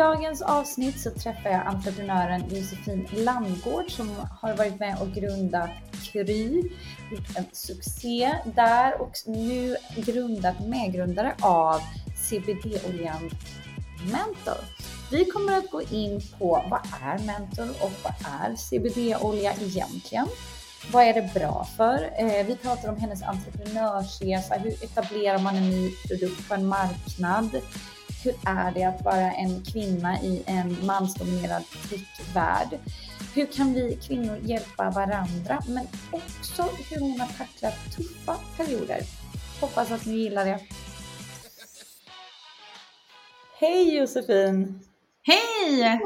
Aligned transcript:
Dagens 0.00 0.42
avsnitt 0.42 1.00
så 1.00 1.10
träffar 1.10 1.50
jag 1.50 1.66
entreprenören 1.66 2.44
Josefin 2.48 3.08
Landgård 3.12 3.90
som 3.90 4.10
har 4.40 4.56
varit 4.56 4.80
med 4.80 4.98
och 5.00 5.12
grundat 5.12 5.70
Kry, 6.12 6.62
gjort 7.10 7.36
en 7.36 7.44
succé 7.52 8.34
där 8.44 9.00
och 9.00 9.12
nu 9.26 9.76
grundat 9.96 10.60
medgrundare 10.60 11.34
av 11.40 11.80
CBD-oljan 12.28 13.30
Mentor. 14.12 14.64
Vi 15.10 15.24
kommer 15.24 15.58
att 15.58 15.70
gå 15.70 15.82
in 15.82 16.20
på 16.38 16.64
vad 16.70 16.80
är 17.02 17.18
Mentor 17.18 17.70
och 17.70 17.92
vad 18.02 18.14
är 18.42 18.56
CBD-olja 18.56 19.52
egentligen? 19.60 20.26
Vad 20.92 21.04
är 21.04 21.14
det 21.14 21.34
bra 21.34 21.66
för? 21.76 22.10
Eh, 22.18 22.46
vi 22.46 22.56
pratar 22.56 22.88
om 22.88 22.96
hennes 22.96 23.22
entreprenörsresa. 23.22 24.54
Hur 24.54 24.72
etablerar 24.84 25.38
man 25.38 25.56
en 25.56 25.70
ny 25.70 25.90
produkt 26.08 26.48
på 26.48 26.54
en 26.54 26.66
marknad? 26.66 27.50
Hur 28.24 28.34
är 28.46 28.72
det 28.72 28.84
att 28.84 29.04
vara 29.04 29.32
en 29.32 29.64
kvinna 29.64 30.22
i 30.22 30.42
en 30.46 30.86
mansdominerad 30.86 31.64
trickvärld? 31.88 32.78
Hur 33.34 33.46
kan 33.46 33.74
vi 33.74 33.96
kvinnor 33.96 34.38
hjälpa 34.42 34.90
varandra? 34.90 35.62
Men 35.68 35.86
också 36.10 36.62
hur 36.62 37.00
hon 37.00 37.20
har 37.20 37.28
tacklat 37.28 37.74
tuffa 37.96 38.36
perioder. 38.56 39.00
Hoppas 39.60 39.90
att 39.90 40.06
ni 40.06 40.12
gillar 40.12 40.44
det. 40.44 40.60
Hej 43.58 43.96
Josefin! 43.96 44.80
Hej! 45.22 46.00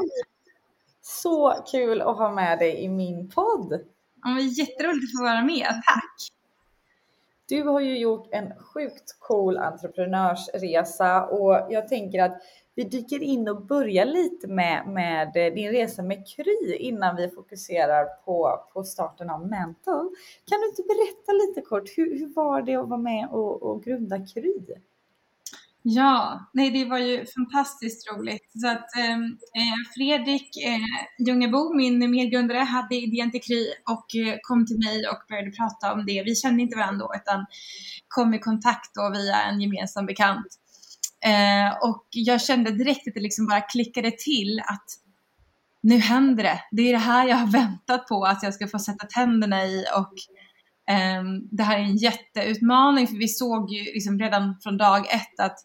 Så 1.01 1.63
kul 1.71 2.01
att 2.01 2.17
ha 2.17 2.31
med 2.31 2.59
dig 2.59 2.83
i 2.83 2.89
min 2.89 3.29
podd. 3.29 3.79
Ja, 4.23 4.39
jätteroligt 4.39 5.03
att 5.03 5.19
få 5.19 5.23
vara 5.23 5.41
med, 5.41 5.81
tack! 5.85 6.34
Du 7.47 7.63
har 7.63 7.79
ju 7.79 7.97
gjort 7.97 8.27
en 8.31 8.53
sjukt 8.59 9.19
cool 9.19 9.57
entreprenörsresa 9.57 11.25
och 11.25 11.67
jag 11.69 11.87
tänker 11.87 12.23
att 12.23 12.41
vi 12.75 12.83
dyker 12.83 13.23
in 13.23 13.47
och 13.47 13.65
börjar 13.65 14.05
lite 14.05 14.47
med, 14.47 14.87
med 14.87 15.33
din 15.33 15.71
resa 15.71 16.03
med 16.03 16.27
Kry 16.27 16.75
innan 16.75 17.15
vi 17.15 17.29
fokuserar 17.29 18.05
på, 18.05 18.63
på 18.73 18.83
starten 18.83 19.29
av 19.29 19.47
Mental. 19.47 20.09
Kan 20.45 20.61
du 20.61 20.69
inte 20.69 20.83
berätta 20.83 21.31
lite 21.31 21.61
kort, 21.61 21.97
hur, 21.97 22.19
hur 22.19 22.33
var 22.33 22.61
det 22.61 22.75
att 22.75 22.89
vara 22.89 22.99
med 22.99 23.29
och, 23.31 23.63
och 23.63 23.83
grunda 23.83 24.17
Kry? 24.25 24.59
Ja, 25.87 26.49
nej 26.53 26.71
det 26.71 26.85
var 26.85 26.97
ju 26.97 27.25
fantastiskt 27.25 28.11
roligt. 28.11 28.51
Så 28.61 28.67
att 28.67 28.95
ehm, 28.97 29.23
eh, 29.55 29.93
Fredrik 29.95 30.49
eh, 30.65 31.25
Ljungebo, 31.27 31.73
min 31.73 32.11
medgrundare, 32.11 32.57
hade 32.57 32.95
idén 32.95 33.31
till 33.31 33.41
Kry 33.41 33.67
och 33.89 34.15
eh, 34.15 34.37
kom 34.41 34.65
till 34.65 34.77
mig 34.77 35.07
och 35.07 35.17
började 35.29 35.51
prata 35.51 35.93
om 35.93 36.05
det. 36.05 36.23
Vi 36.23 36.35
kände 36.35 36.61
inte 36.61 36.77
varandra 36.77 37.05
då 37.05 37.13
utan 37.15 37.45
kom 38.07 38.33
i 38.33 38.39
kontakt 38.39 38.95
då 38.95 39.09
via 39.09 39.41
en 39.41 39.61
gemensam 39.61 40.05
bekant. 40.05 40.47
Eh, 41.25 41.89
och 41.89 42.07
jag 42.09 42.41
kände 42.41 42.71
direkt 42.71 43.07
att 43.07 43.13
det 43.13 43.19
liksom 43.21 43.47
bara 43.47 43.61
klickade 43.61 44.11
till 44.11 44.59
att 44.59 44.85
nu 45.81 45.97
händer 45.97 46.43
det. 46.43 46.59
Det 46.71 46.81
är 46.81 46.91
det 46.93 46.97
här 46.97 47.27
jag 47.27 47.35
har 47.35 47.47
väntat 47.51 48.07
på 48.07 48.25
att 48.25 48.43
jag 48.43 48.53
ska 48.53 48.67
få 48.67 48.79
sätta 48.79 49.05
tänderna 49.05 49.65
i 49.65 49.85
och 49.97 50.13
det 51.51 51.63
här 51.63 51.79
är 51.79 51.83
en 51.83 51.97
jätteutmaning 51.97 53.07
för 53.07 53.15
vi 53.15 53.27
såg 53.27 53.71
ju 53.71 53.83
liksom 53.83 54.19
redan 54.19 54.55
från 54.63 54.77
dag 54.77 55.13
ett 55.13 55.39
att 55.39 55.57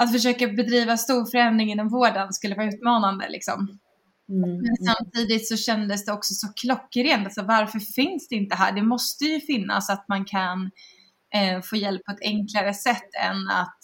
att 0.00 0.12
försöka 0.12 0.48
bedriva 0.48 0.96
stor 0.96 1.26
förändring 1.30 1.72
inom 1.72 1.88
vården 1.88 2.32
skulle 2.32 2.54
vara 2.54 2.66
utmanande. 2.66 3.28
Liksom. 3.28 3.78
Mm. 4.28 4.56
Men 4.56 4.76
samtidigt 4.76 5.48
så 5.48 5.56
kändes 5.56 6.04
det 6.04 6.12
också 6.12 6.34
så 6.34 6.48
klockrent. 6.52 7.24
Alltså, 7.24 7.42
varför 7.42 7.78
finns 7.78 8.28
det 8.28 8.34
inte 8.34 8.56
här? 8.56 8.72
Det 8.72 8.82
måste 8.82 9.24
ju 9.24 9.40
finnas 9.40 9.90
att 9.90 10.08
man 10.08 10.24
kan 10.24 10.70
eh, 11.34 11.62
få 11.62 11.76
hjälp 11.76 12.04
på 12.04 12.12
ett 12.12 12.22
enklare 12.22 12.74
sätt 12.74 13.14
än 13.22 13.48
att 13.50 13.78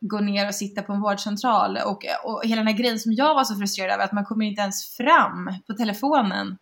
gå 0.00 0.20
ner 0.20 0.48
och 0.48 0.54
sitta 0.54 0.82
på 0.82 0.92
en 0.92 1.00
vårdcentral. 1.00 1.78
Och, 1.86 2.04
och 2.24 2.42
hela 2.44 2.56
den 2.56 2.66
här 2.66 2.78
grejen 2.78 2.98
som 2.98 3.12
jag 3.12 3.34
var 3.34 3.44
så 3.44 3.56
frustrerad 3.56 3.94
över, 3.94 4.04
att 4.04 4.12
man 4.12 4.24
kommer 4.24 4.46
inte 4.46 4.62
ens 4.62 4.96
fram 4.96 5.54
på 5.66 5.74
telefonen 5.74 6.56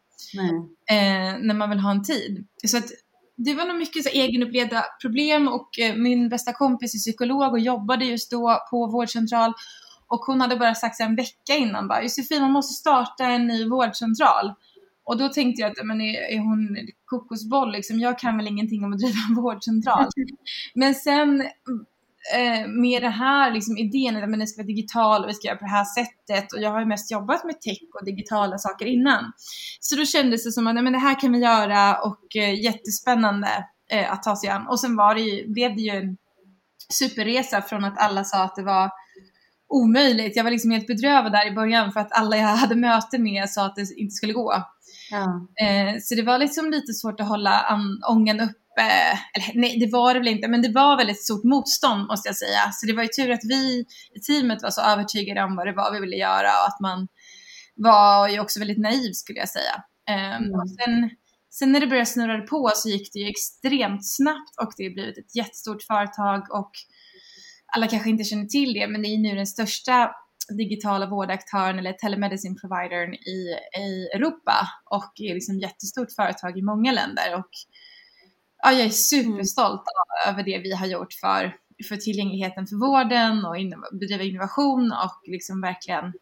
eh, 0.91 1.39
när 1.41 1.55
man 1.55 1.71
vill 1.71 1.79
ha 1.79 1.91
en 1.91 2.03
tid. 2.03 2.47
Så 2.67 2.77
att 2.77 2.91
det 3.37 3.55
var 3.55 3.67
nog 3.67 3.77
mycket 3.77 4.05
så 4.05 4.09
egenupplevda 4.09 4.85
problem 5.03 5.49
och 5.49 5.79
eh, 5.79 5.97
min 5.97 6.29
bästa 6.29 6.53
kompis 6.53 6.95
är 6.95 6.99
psykolog 6.99 7.53
och 7.53 7.61
jobbade 7.61 8.05
just 8.05 8.31
då 8.31 8.59
på 8.71 8.87
vårdcentral 8.87 9.53
och 10.07 10.21
hon 10.21 10.41
hade 10.41 10.57
bara 10.57 10.75
sagt 10.75 11.01
en 11.01 11.17
vecka 11.17 11.57
innan 11.57 11.89
bara 11.89 12.03
Josefin 12.03 12.43
man 12.43 12.53
måste 12.53 12.75
starta 12.75 13.25
en 13.25 13.47
ny 13.47 13.69
vårdcentral. 13.69 14.55
Och 15.05 15.17
då 15.17 15.29
tänkte 15.29 15.63
jag 15.63 15.71
att 15.71 15.87
men 15.87 16.01
är, 16.01 16.21
är 16.21 16.39
hon 16.39 16.77
kokosboll 17.05 17.73
liksom? 17.73 18.01
Jag 18.01 18.19
kan 18.19 18.37
väl 18.37 18.47
ingenting 18.47 18.85
om 18.85 18.93
att 18.93 18.99
driva 18.99 19.19
en 19.29 19.35
vårdcentral. 19.35 20.09
men 20.75 20.95
sen 20.95 21.45
eh, 22.35 22.69
med 22.69 23.03
det 23.03 23.09
här 23.09 23.51
liksom, 23.51 23.77
idén 23.77 24.17
att 24.17 24.33
den 24.33 24.47
ska 24.47 24.63
vara 24.63 24.67
digital 24.67 25.23
och 25.23 25.29
vi 25.29 25.35
ska 25.35 25.49
göra 25.49 25.59
på 25.59 25.65
det 25.65 25.71
här 25.71 25.85
sättet 25.85 26.53
och 26.53 26.61
jag 26.61 26.71
har 26.71 26.81
ju 26.81 26.87
mest 26.87 27.11
jobbat 27.11 27.45
med 27.45 27.61
tech 27.61 27.81
och 28.01 28.05
digitala 28.05 28.59
saker 28.59 28.87
innan. 28.87 29.33
Så 29.81 29.97
då 29.97 30.05
kändes 30.05 30.45
det 30.45 30.53
som 30.53 30.67
att 30.67 30.75
men 30.75 30.93
det 30.93 30.99
här 30.99 31.21
kan 31.21 31.33
vi 31.33 31.39
göra 31.39 32.03
och 32.03 32.37
eh, 32.37 32.61
jättespännande 32.65 33.67
eh, 33.91 34.13
att 34.13 34.23
ta 34.23 34.37
sig 34.37 34.49
an. 34.49 34.67
Och 34.67 34.81
sen 34.81 34.97
var 34.97 35.15
det 35.15 35.21
ju, 35.21 35.53
blev 35.53 35.77
det 35.77 35.83
ju 35.83 35.91
en 35.91 36.17
superresa 36.93 37.63
från 37.63 37.85
att 37.85 37.99
alla 37.99 38.25
sa 38.25 38.45
att 38.45 38.57
det 38.57 38.63
var 38.63 38.91
omöjligt. 39.69 40.37
Jag 40.37 40.45
var 40.45 40.51
liksom 40.51 40.71
helt 40.71 40.87
bedrövad 40.87 41.33
där 41.33 41.49
i 41.49 41.55
början 41.55 41.93
för 41.93 42.01
att 42.01 42.13
alla 42.13 42.37
jag 42.37 42.47
hade 42.47 42.75
möte 42.75 43.19
med 43.19 43.51
sa 43.51 43.67
att 43.67 43.77
det 43.77 43.87
inte 43.97 44.15
skulle 44.15 44.33
gå. 44.33 44.65
Ja. 45.11 45.49
Eh, 45.67 45.95
så 46.03 46.15
det 46.15 46.23
var 46.23 46.39
liksom 46.39 46.71
lite 46.71 46.93
svårt 46.93 47.21
att 47.21 47.29
hålla 47.29 47.81
ångan 48.09 48.41
upp 48.81 49.21
eller 49.35 49.61
nej 49.61 49.79
det 49.79 49.93
var 49.93 50.15
det 50.15 50.21
väl 50.21 50.29
inte, 50.29 50.49
men 50.49 50.63
det 50.63 50.73
var 50.73 50.97
väldigt 50.97 51.25
stort 51.25 51.45
motstånd 51.45 52.07
måste 52.07 52.29
jag 52.29 52.37
säga. 52.37 52.71
Så 52.73 52.87
det 52.87 52.93
var 52.93 53.03
ju 53.03 53.09
tur 53.09 53.31
att 53.31 53.45
vi 53.45 53.85
i 54.15 54.21
teamet 54.21 54.63
var 54.63 54.71
så 54.71 54.81
övertygade 54.81 55.43
om 55.43 55.57
vad 55.57 55.67
det 55.67 55.73
var 55.73 55.93
vi 55.93 56.01
ville 56.01 56.17
göra 56.17 56.49
och 56.49 56.69
att 56.69 56.81
man 56.81 57.09
var 57.77 58.29
ju 58.29 58.41
också 58.41 58.59
väldigt 58.59 58.79
naiv 58.79 59.13
skulle 59.13 59.39
jag 59.39 59.49
säga. 59.49 59.83
Um, 60.11 60.45
mm. 60.45 60.61
och 60.61 60.71
sen, 60.71 61.11
sen 61.51 61.73
när 61.73 61.81
det 61.81 61.87
började 61.87 62.07
snurra 62.07 62.41
på 62.41 62.71
så 62.75 62.89
gick 62.89 63.13
det 63.13 63.19
ju 63.19 63.29
extremt 63.29 64.09
snabbt 64.09 64.61
och 64.63 64.73
det 64.77 64.85
har 64.85 64.95
blivit 64.95 65.19
ett 65.19 65.37
jättestort 65.37 65.83
företag 65.83 66.41
och 66.51 66.71
alla 67.77 67.87
kanske 67.87 68.11
inte 68.11 68.25
känner 68.25 68.47
till 68.47 68.75
det, 68.75 68.89
men 68.89 69.03
det 69.03 69.09
är 69.09 69.19
nu 69.19 69.35
den 69.35 69.47
största 69.47 70.11
digitala 70.57 71.07
vårdaktören 71.07 71.79
eller 71.79 71.93
telemedicine 71.93 72.57
providern 72.57 73.15
i, 73.15 73.57
i 73.81 74.09
Europa 74.15 74.69
och 74.91 75.13
är 75.17 75.35
liksom 75.35 75.59
jättestort 75.59 76.13
företag 76.17 76.59
i 76.59 76.63
många 76.63 76.93
länder. 76.93 77.35
Och 77.35 77.51
ja, 78.63 78.73
jag 78.73 78.87
är 78.87 78.91
superstolt 78.91 79.83
mm. 79.83 80.35
över 80.35 80.43
det 80.43 80.59
vi 80.59 80.73
har 80.73 80.87
gjort 80.87 81.13
för, 81.13 81.57
för 81.89 81.97
tillgängligheten 81.97 82.67
för 82.67 82.77
vården 82.77 83.45
och 83.45 83.57
in, 83.57 83.75
bedriva 83.93 84.23
innovation 84.23 84.93
och 84.93 85.29
liksom 85.29 85.61
verkligen 85.61 86.13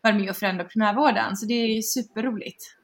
vara 0.00 0.14
med 0.14 0.30
och 0.30 0.36
förändra 0.36 0.64
primärvården. 0.64 1.36
Så 1.36 1.46
det 1.46 1.54
är 1.54 1.82
superroligt. 1.82 2.76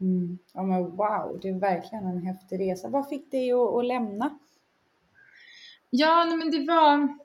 Mm. 0.00 0.38
Ja 0.52 0.62
men 0.62 0.82
wow, 0.82 1.38
det 1.42 1.48
är 1.48 1.60
verkligen 1.60 2.04
en 2.04 2.26
häftig 2.26 2.60
resa. 2.60 2.88
Vad 2.88 3.08
fick 3.08 3.30
dig 3.30 3.52
att, 3.52 3.74
att 3.74 3.86
lämna? 3.86 4.38
Ja, 5.90 6.24
men 6.24 6.50
det 6.50 6.66
var, 6.66 7.18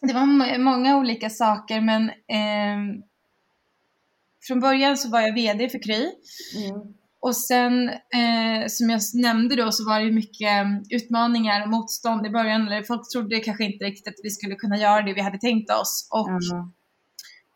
det 0.00 0.14
var 0.14 0.58
många 0.58 0.98
olika 0.98 1.30
saker 1.30 1.80
men 1.80 2.08
eh, 2.10 3.04
från 4.42 4.60
början 4.60 4.96
så 4.96 5.10
var 5.10 5.20
jag 5.20 5.34
VD 5.34 5.68
för 5.68 5.82
Kry. 5.82 6.12
Mm. 6.56 6.94
Och 7.24 7.36
sen 7.36 7.88
eh, 7.88 8.66
som 8.68 8.90
jag 8.90 9.00
nämnde 9.14 9.56
då 9.56 9.72
så 9.72 9.84
var 9.84 9.98
det 9.98 10.04
ju 10.04 10.12
mycket 10.12 10.48
mm, 10.48 10.82
utmaningar 10.90 11.62
och 11.62 11.68
motstånd 11.68 12.26
i 12.26 12.30
början. 12.30 12.66
Eller 12.66 12.82
folk 12.82 13.10
trodde 13.12 13.40
kanske 13.40 13.64
inte 13.64 13.84
riktigt 13.84 14.08
att 14.08 14.20
vi 14.22 14.30
skulle 14.30 14.54
kunna 14.54 14.76
göra 14.76 15.02
det 15.02 15.14
vi 15.14 15.20
hade 15.20 15.38
tänkt 15.38 15.70
oss. 15.70 16.08
Och 16.10 16.28
mm. 16.28 16.72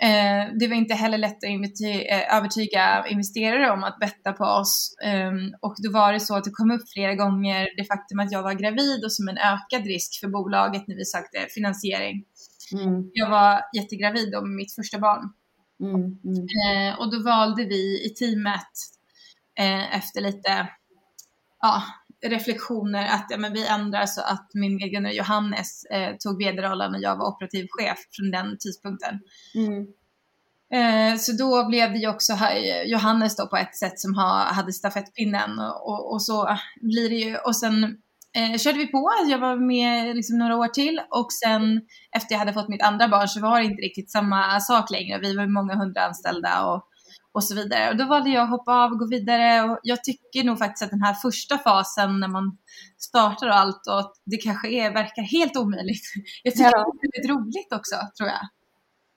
Eh, 0.03 0.59
det 0.61 0.69
var 0.69 0.75
inte 0.75 0.95
heller 0.95 1.19
lätt 1.19 1.37
att 1.37 1.45
eh, 1.45 2.37
övertyga 2.37 3.07
investerare 3.09 3.71
om 3.71 3.85
att 3.85 3.99
betta 3.99 4.33
på 4.33 4.45
oss. 4.45 4.97
Um, 5.31 5.55
och 5.61 5.75
då 5.83 5.93
var 5.93 6.13
det 6.13 6.21
så 6.21 6.37
att 6.37 6.45
det 6.45 6.51
kom 6.51 6.71
upp 6.71 6.91
flera 6.93 7.15
gånger 7.15 7.69
det 7.77 7.85
faktum 7.85 8.19
att 8.19 8.33
jag 8.33 8.43
var 8.43 8.55
gravid 8.55 9.05
och 9.05 9.13
som 9.13 9.29
en 9.29 9.39
ökad 9.39 9.87
risk 9.87 10.21
för 10.21 10.29
bolaget 10.29 10.89
när 10.89 10.97
vi 10.97 11.05
sökte 11.05 11.47
finansiering. 11.55 12.25
Mm. 12.73 13.11
Jag 13.13 13.31
var 13.31 13.61
jättegravid 13.77 14.33
då 14.33 14.41
med 14.43 14.57
mitt 14.57 14.75
första 14.75 14.99
barn. 14.99 15.33
Mm, 15.81 15.95
mm. 16.25 16.47
Eh, 16.59 17.01
och 17.01 17.13
då 17.13 17.23
valde 17.23 17.65
vi 17.65 18.07
i 18.07 18.15
teamet 18.19 18.98
eh, 19.59 19.97
efter 19.97 20.21
lite 20.21 20.69
ja, 21.61 21.83
reflektioner 22.27 23.07
att 23.07 23.27
ja, 23.29 23.37
men 23.39 23.53
vi 23.53 23.67
ändrar 23.67 24.07
så 24.07 24.21
att 24.21 24.51
min 24.55 24.77
medgrundare 24.77 25.15
Johannes 25.15 25.85
eh, 25.85 26.17
tog 26.17 26.39
vd-rollen 26.39 26.95
och 26.95 27.01
jag 27.01 27.17
var 27.17 27.29
operativ 27.29 27.67
chef 27.71 27.99
från 28.17 28.31
den 28.31 28.59
tidpunkten. 28.59 29.21
Mm. 29.55 29.87
Eh, 30.73 31.19
så 31.19 31.33
då 31.33 31.69
blev 31.69 31.93
det 31.93 31.99
ju 31.99 32.09
också 32.09 32.33
Johannes 32.87 33.37
då 33.37 33.47
på 33.47 33.57
ett 33.57 33.77
sätt 33.77 34.01
som 34.01 34.15
ha, 34.15 34.45
hade 34.45 34.73
stafettpinnen 34.73 35.59
och, 35.59 35.89
och, 35.89 36.13
och, 36.13 36.23
så 36.23 36.59
blir 36.81 37.09
det 37.09 37.17
ju. 37.17 37.37
Och 37.37 37.57
sen 37.57 37.85
eh, 38.37 38.59
körde 38.59 38.79
vi 38.79 38.87
på, 38.87 39.11
jag 39.29 39.39
var 39.39 39.57
med 39.57 40.17
liksom 40.17 40.39
några 40.39 40.57
år 40.57 40.69
till 40.69 41.01
och 41.11 41.33
sen 41.33 41.81
efter 42.17 42.35
jag 42.35 42.39
hade 42.39 42.53
fått 42.53 42.69
mitt 42.69 42.83
andra 42.83 43.09
barn 43.09 43.29
så 43.29 43.41
var 43.41 43.59
det 43.59 43.65
inte 43.65 43.83
riktigt 43.83 44.11
samma 44.11 44.61
sak 44.61 44.91
längre. 44.91 45.19
Vi 45.19 45.37
var 45.37 45.47
många 45.47 45.75
hundra 45.75 46.07
anställda 46.07 46.65
och 46.67 46.89
och 47.33 47.45
så 47.45 47.55
vidare. 47.55 47.91
Och 47.91 47.97
då 47.97 48.05
valde 48.05 48.31
jag 48.31 48.43
att 48.43 48.51
hoppa 48.51 48.73
av 48.85 48.93
och 48.93 48.99
gå 48.99 49.07
vidare 49.07 49.63
och 49.63 49.79
jag 49.83 50.05
tycker 50.05 50.45
nog 50.45 50.59
faktiskt 50.59 50.83
att 50.83 50.91
den 50.91 51.03
här 51.03 51.15
första 51.15 51.59
fasen 51.59 52.21
när 52.21 52.29
man 52.29 52.59
startar 52.99 53.47
och 53.49 53.57
allt 53.57 53.87
och 53.87 54.13
det 54.25 54.37
kanske 54.37 54.69
är, 54.69 54.93
verkar 54.93 55.23
helt 55.23 55.57
omöjligt. 55.57 56.03
Jag 56.43 56.55
tycker 56.55 56.65
ja. 56.65 56.95
det 57.01 57.07
är 57.07 57.13
väldigt 57.13 57.31
roligt 57.31 57.73
också 57.73 57.97
tror 58.19 58.29
jag. 58.29 58.49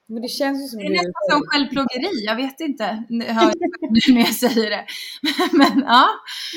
Men 0.07 0.21
det 0.21 0.27
känns 0.27 0.63
ju 0.63 0.67
som 0.67 0.79
det 0.79 0.85
är 0.85 0.89
du... 0.89 0.95
nästan 0.95 1.23
som 1.31 1.41
självplågeri, 1.47 2.25
jag 2.25 2.35
vet 2.35 2.59
inte 2.59 2.83
hör 3.09 3.53
jag 3.59 3.91
när 4.15 4.21
jag 4.21 4.33
säger 4.33 4.69
det. 4.69 4.85
Men 5.57 5.83
ja. 5.87 6.07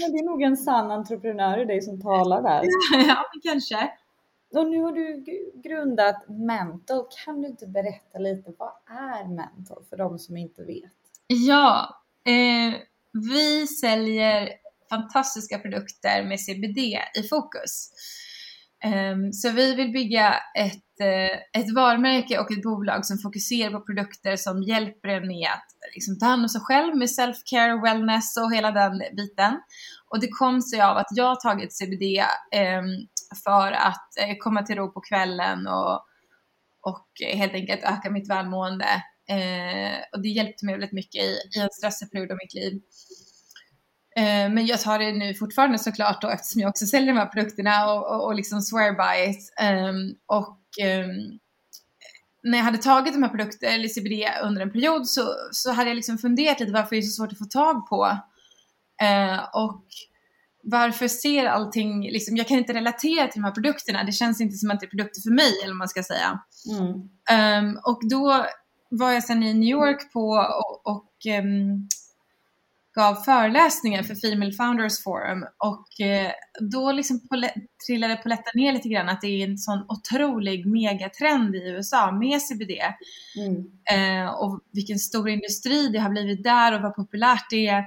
Men 0.00 0.12
det 0.12 0.18
är 0.18 0.24
nog 0.24 0.42
en 0.42 0.56
sann 0.56 0.90
entreprenör 0.90 1.62
i 1.62 1.64
dig 1.64 1.82
som 1.82 2.00
talar 2.00 2.42
där. 2.42 2.64
ja, 3.08 3.24
kanske. 3.42 3.90
Och 4.54 4.66
nu 4.70 4.82
har 4.82 4.92
du 4.92 5.24
grundat 5.54 6.28
Mental. 6.28 7.06
Kan 7.24 7.42
du 7.42 7.48
inte 7.48 7.66
berätta 7.66 8.18
lite, 8.18 8.52
vad 8.58 8.72
är 8.86 9.28
Mental 9.28 9.84
för 9.90 9.96
de 9.96 10.18
som 10.18 10.36
inte 10.36 10.64
vet? 10.64 11.03
Ja, 11.26 11.88
eh, 12.26 12.80
vi 13.12 13.66
säljer 13.66 14.48
fantastiska 14.90 15.58
produkter 15.58 16.24
med 16.24 16.40
CBD 16.40 16.78
i 17.18 17.28
fokus. 17.30 17.90
Eh, 18.84 19.16
så 19.32 19.50
vi 19.50 19.74
vill 19.74 19.92
bygga 19.92 20.34
ett, 20.58 21.00
eh, 21.00 21.60
ett 21.60 21.74
varumärke 21.74 22.38
och 22.38 22.50
ett 22.50 22.62
bolag 22.62 23.06
som 23.06 23.18
fokuserar 23.18 23.70
på 23.70 23.80
produkter 23.80 24.36
som 24.36 24.62
hjälper 24.62 25.08
en 25.08 25.28
med 25.28 25.48
att 25.50 25.66
liksom, 25.94 26.18
ta 26.18 26.26
hand 26.26 26.42
om 26.42 26.48
sig 26.48 26.60
själv 26.60 26.96
med 26.96 27.08
self-care, 27.08 27.82
wellness 27.82 28.36
och 28.36 28.54
hela 28.54 28.70
den 28.70 28.98
biten. 29.16 29.60
Och 30.10 30.20
det 30.20 30.28
kom 30.28 30.62
sig 30.62 30.80
av 30.80 30.96
att 30.96 31.08
jag 31.10 31.40
tagit 31.40 31.72
CBD 31.72 32.24
ehm, 32.52 32.84
för 33.44 33.72
att 33.72 34.18
eh, 34.20 34.36
komma 34.38 34.62
till 34.62 34.76
ro 34.76 34.92
på 34.92 35.00
kvällen 35.00 35.66
och, 35.66 35.94
och 36.82 37.08
eh, 37.26 37.38
helt 37.38 37.54
enkelt 37.54 37.84
öka 37.84 38.10
mitt 38.10 38.30
välmående 38.30 38.86
Eh, 39.28 39.96
och 40.12 40.22
det 40.22 40.28
hjälpte 40.28 40.64
mig 40.64 40.74
väldigt 40.74 40.92
mycket 40.92 41.22
i, 41.22 41.38
i 41.56 41.60
en 41.60 41.70
stressig 41.70 42.12
period 42.12 42.30
av 42.30 42.38
mitt 42.42 42.54
liv. 42.54 42.82
Eh, 44.16 44.52
men 44.52 44.66
jag 44.66 44.80
tar 44.80 44.98
det 44.98 45.12
nu 45.12 45.34
fortfarande 45.34 45.78
såklart 45.78 46.22
då 46.22 46.28
eftersom 46.28 46.60
jag 46.60 46.68
också 46.68 46.86
säljer 46.86 47.12
de 47.12 47.18
här 47.18 47.26
produkterna 47.26 47.92
och, 47.92 48.10
och, 48.10 48.26
och 48.26 48.34
liksom 48.34 48.62
swear 48.62 48.92
by 48.92 49.30
it. 49.30 49.52
Um, 49.62 50.14
och 50.26 50.58
um, 50.84 51.38
när 52.42 52.58
jag 52.58 52.64
hade 52.64 52.78
tagit 52.78 53.14
de 53.14 53.22
här 53.22 53.30
produkterna, 53.30 53.72
eller 53.72 53.88
CBD, 53.88 54.44
under 54.44 54.62
en 54.62 54.72
period 54.72 55.08
så, 55.08 55.34
så 55.52 55.72
hade 55.72 55.90
jag 55.90 55.96
liksom 55.96 56.18
funderat 56.18 56.60
lite 56.60 56.72
varför 56.72 56.90
det 56.90 57.00
är 57.00 57.02
så 57.02 57.22
svårt 57.22 57.32
att 57.32 57.38
få 57.38 57.44
tag 57.44 57.88
på. 57.88 58.04
Uh, 59.02 59.38
och 59.54 59.86
varför 60.62 61.08
ser 61.08 61.44
allting, 61.46 62.02
liksom, 62.02 62.36
jag 62.36 62.48
kan 62.48 62.58
inte 62.58 62.72
relatera 62.72 63.28
till 63.28 63.42
de 63.42 63.44
här 63.44 63.54
produkterna, 63.54 64.04
det 64.04 64.12
känns 64.12 64.40
inte 64.40 64.56
som 64.56 64.70
att 64.70 64.80
det 64.80 64.86
är 64.86 64.90
produkter 64.90 65.20
för 65.20 65.30
mig 65.30 65.52
eller 65.62 65.72
vad 65.72 65.78
man 65.78 65.88
ska 65.88 66.02
säga. 66.02 66.40
Mm. 66.78 67.68
Um, 67.68 67.80
och 67.84 68.00
då 68.10 68.46
var 68.98 69.12
jag 69.12 69.24
sen 69.24 69.42
i 69.42 69.54
New 69.54 69.68
York 69.68 70.12
på 70.12 70.28
och, 70.30 70.86
och 70.94 71.12
um, 71.42 71.88
gav 72.94 73.14
föreläsningar 73.14 74.02
för 74.02 74.14
Female 74.14 74.52
Founders 74.52 75.02
Forum 75.02 75.44
och 75.58 75.86
uh, 76.00 76.30
då 76.70 76.92
liksom 76.92 77.20
trillade 77.86 78.16
poletten 78.16 78.52
ner 78.54 78.72
lite 78.72 78.88
grann 78.88 79.08
att 79.08 79.20
det 79.20 79.26
är 79.26 79.48
en 79.48 79.58
sån 79.58 79.84
otrolig 79.88 80.66
megatrend 80.66 81.54
i 81.54 81.68
USA 81.68 82.12
med 82.12 82.42
CBD. 82.42 82.72
Mm. 83.36 83.56
Uh, 84.24 84.30
och 84.30 84.60
vilken 84.72 84.98
stor 84.98 85.28
industri 85.28 85.88
det 85.88 85.98
har 85.98 86.10
blivit 86.10 86.44
där 86.44 86.74
och 86.74 86.82
vad 86.82 86.96
populärt 86.96 87.50
det 87.50 87.66
är 87.66 87.84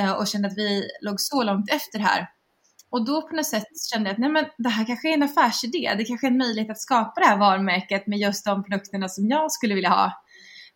uh, 0.00 0.12
och 0.12 0.26
kände 0.26 0.48
att 0.48 0.58
vi 0.58 0.90
låg 1.00 1.20
så 1.20 1.42
långt 1.42 1.70
efter 1.70 1.98
här. 1.98 2.28
Och 2.90 3.04
då 3.04 3.28
på 3.28 3.36
något 3.36 3.46
sätt 3.46 3.66
kände 3.92 4.08
jag 4.08 4.14
att 4.14 4.18
nej 4.18 4.30
men, 4.30 4.44
det 4.58 4.68
här 4.68 4.86
kanske 4.86 5.08
är 5.10 5.14
en 5.14 5.22
affärsidé. 5.22 5.94
Det 5.98 6.04
kanske 6.04 6.26
är 6.26 6.30
en 6.30 6.38
möjlighet 6.38 6.70
att 6.70 6.80
skapa 6.80 7.20
det 7.20 7.26
här 7.26 7.38
varumärket 7.38 8.06
med 8.06 8.18
just 8.18 8.44
de 8.44 8.64
produkterna 8.64 9.08
som 9.08 9.28
jag 9.28 9.52
skulle 9.52 9.74
vilja 9.74 9.90
ha. 9.90 10.12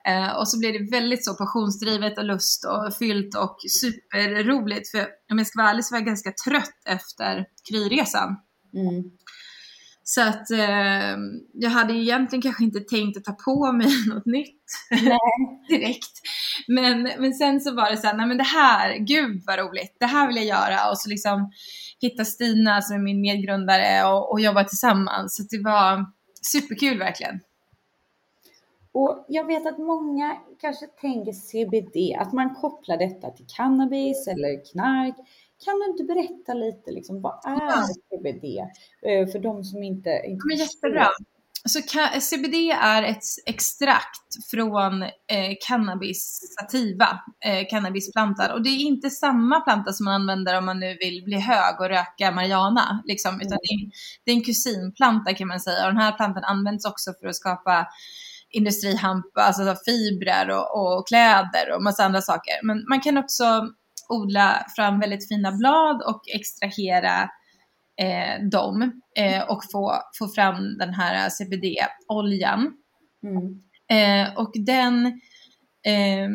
Eh, 0.09 0.37
och 0.37 0.49
så 0.49 0.59
blev 0.59 0.73
det 0.73 0.91
väldigt 0.91 1.25
så 1.25 1.35
passionsdrivet 1.35 2.19
och 2.19 2.25
lust 2.25 2.65
och 2.65 2.95
fyllt 2.95 3.37
och 3.37 3.57
superroligt. 3.81 4.91
För 4.91 5.07
om 5.31 5.39
jag 5.39 5.47
ska 5.47 5.63
vara 5.63 5.71
ärlig 5.71 5.85
så 5.85 5.95
var 5.95 5.99
jag 5.99 6.07
ganska 6.07 6.33
trött 6.45 6.83
efter 6.87 7.47
kryresan. 7.71 8.37
Mm. 8.75 9.05
Så 10.05 10.23
att 10.23 10.51
eh, 10.51 11.17
jag 11.53 11.71
hade 11.71 11.95
egentligen 11.95 12.43
kanske 12.43 12.65
inte 12.65 12.81
tänkt 12.81 13.17
att 13.17 13.25
ta 13.25 13.33
på 13.33 13.73
mig 13.73 13.89
något 14.09 14.27
nytt 14.27 14.65
direkt. 15.69 16.21
Men, 16.69 17.03
men 17.03 17.35
sen 17.35 17.61
så 17.61 17.75
var 17.75 17.91
det 17.91 17.97
så 17.97 18.07
här, 18.07 18.17
nej 18.17 18.27
men 18.27 18.39
det 18.39 18.45
här, 18.45 18.97
gud 18.99 19.43
vad 19.47 19.59
roligt, 19.59 19.97
det 20.01 20.07
här 20.07 20.27
vill 20.27 20.37
jag 20.37 20.47
göra. 20.47 20.91
Och 20.91 20.99
så 20.99 21.09
liksom 21.09 21.53
hitta 22.01 22.25
Stina 22.25 22.83
som 22.83 22.97
är 22.97 23.03
min 23.03 23.21
medgrundare 23.21 24.05
och, 24.05 24.33
och 24.33 24.41
jobba 24.41 24.65
tillsammans. 24.65 25.37
Så 25.37 25.57
det 25.57 25.63
var 25.63 26.07
superkul 26.53 26.99
verkligen. 26.99 27.41
Och 28.95 29.25
jag 29.29 29.47
vet 29.47 29.67
att 29.67 29.79
många 29.79 30.37
kanske 30.61 30.87
tänker 30.87 31.33
CBD, 31.33 32.21
att 32.21 32.33
man 32.33 32.55
kopplar 32.55 32.97
detta 32.97 33.31
till 33.31 33.47
cannabis 33.57 34.29
eller 34.29 34.73
knark. 34.73 35.17
Kan 35.65 35.79
du 35.79 35.91
inte 35.91 36.05
berätta 36.05 36.55
lite, 36.55 36.91
liksom, 36.91 37.21
vad 37.21 37.33
är 37.45 37.65
ja. 37.65 37.87
CBD 38.11 38.45
eh, 39.03 39.33
för 39.33 39.39
de 39.39 39.65
som 39.65 39.83
inte, 39.83 40.23
inte 40.27 40.47
Men 40.47 40.57
Jättebra. 40.57 41.09
Så 41.65 41.81
CBD 42.21 42.55
är 42.83 43.03
ett 43.03 43.25
extrakt 43.47 44.51
från 44.51 45.03
eh, 45.03 45.11
cannabis 45.67 46.41
sativa, 46.59 47.21
eh, 47.45 47.67
cannabisplantan. 47.71 48.51
Och 48.51 48.63
det 48.63 48.71
är 48.71 48.79
inte 48.79 49.11
samma 49.11 49.61
planta 49.61 49.93
som 49.93 50.05
man 50.05 50.15
använder 50.15 50.59
om 50.59 50.65
man 50.65 50.81
nu 50.81 50.97
vill 51.01 51.25
bli 51.25 51.39
hög 51.39 51.81
och 51.81 51.89
röka 51.89 52.31
marijuana. 52.31 53.03
Liksom, 53.05 53.41
utan 53.41 53.53
mm. 53.53 53.59
det, 53.63 53.75
är, 53.75 53.91
det 54.25 54.31
är 54.31 54.35
en 54.35 54.43
kusinplanta 54.43 55.35
kan 55.35 55.49
man 55.49 55.61
säga. 55.61 55.87
Och 55.87 55.93
den 55.93 56.03
här 56.03 56.13
plantan 56.13 56.45
används 56.45 56.85
också 56.85 57.13
för 57.21 57.27
att 57.27 57.37
skapa 57.37 57.87
industrihampa, 58.53 59.43
alltså 59.43 59.77
fibrer 59.87 60.51
och, 60.51 60.99
och 60.99 61.09
kläder 61.09 61.75
och 61.75 61.83
massa 61.83 62.05
andra 62.05 62.21
saker. 62.21 62.55
Men 62.63 62.85
man 62.89 63.01
kan 63.01 63.19
också 63.19 63.69
odla 64.09 64.67
fram 64.77 65.01
väldigt 65.01 65.29
fina 65.29 65.53
blad 65.53 66.03
och 66.03 66.23
extrahera 66.35 67.31
eh, 68.01 68.45
dem 68.51 69.01
eh, 69.17 69.43
och 69.43 69.63
få, 69.73 69.95
få 70.19 70.29
fram 70.29 70.79
den 70.79 70.95
här 70.95 71.31
CBD-oljan. 71.31 72.73
Mm. 73.23 73.63
Eh, 73.91 74.35
och 74.39 74.53
den 74.55 75.07
eh, 75.87 76.29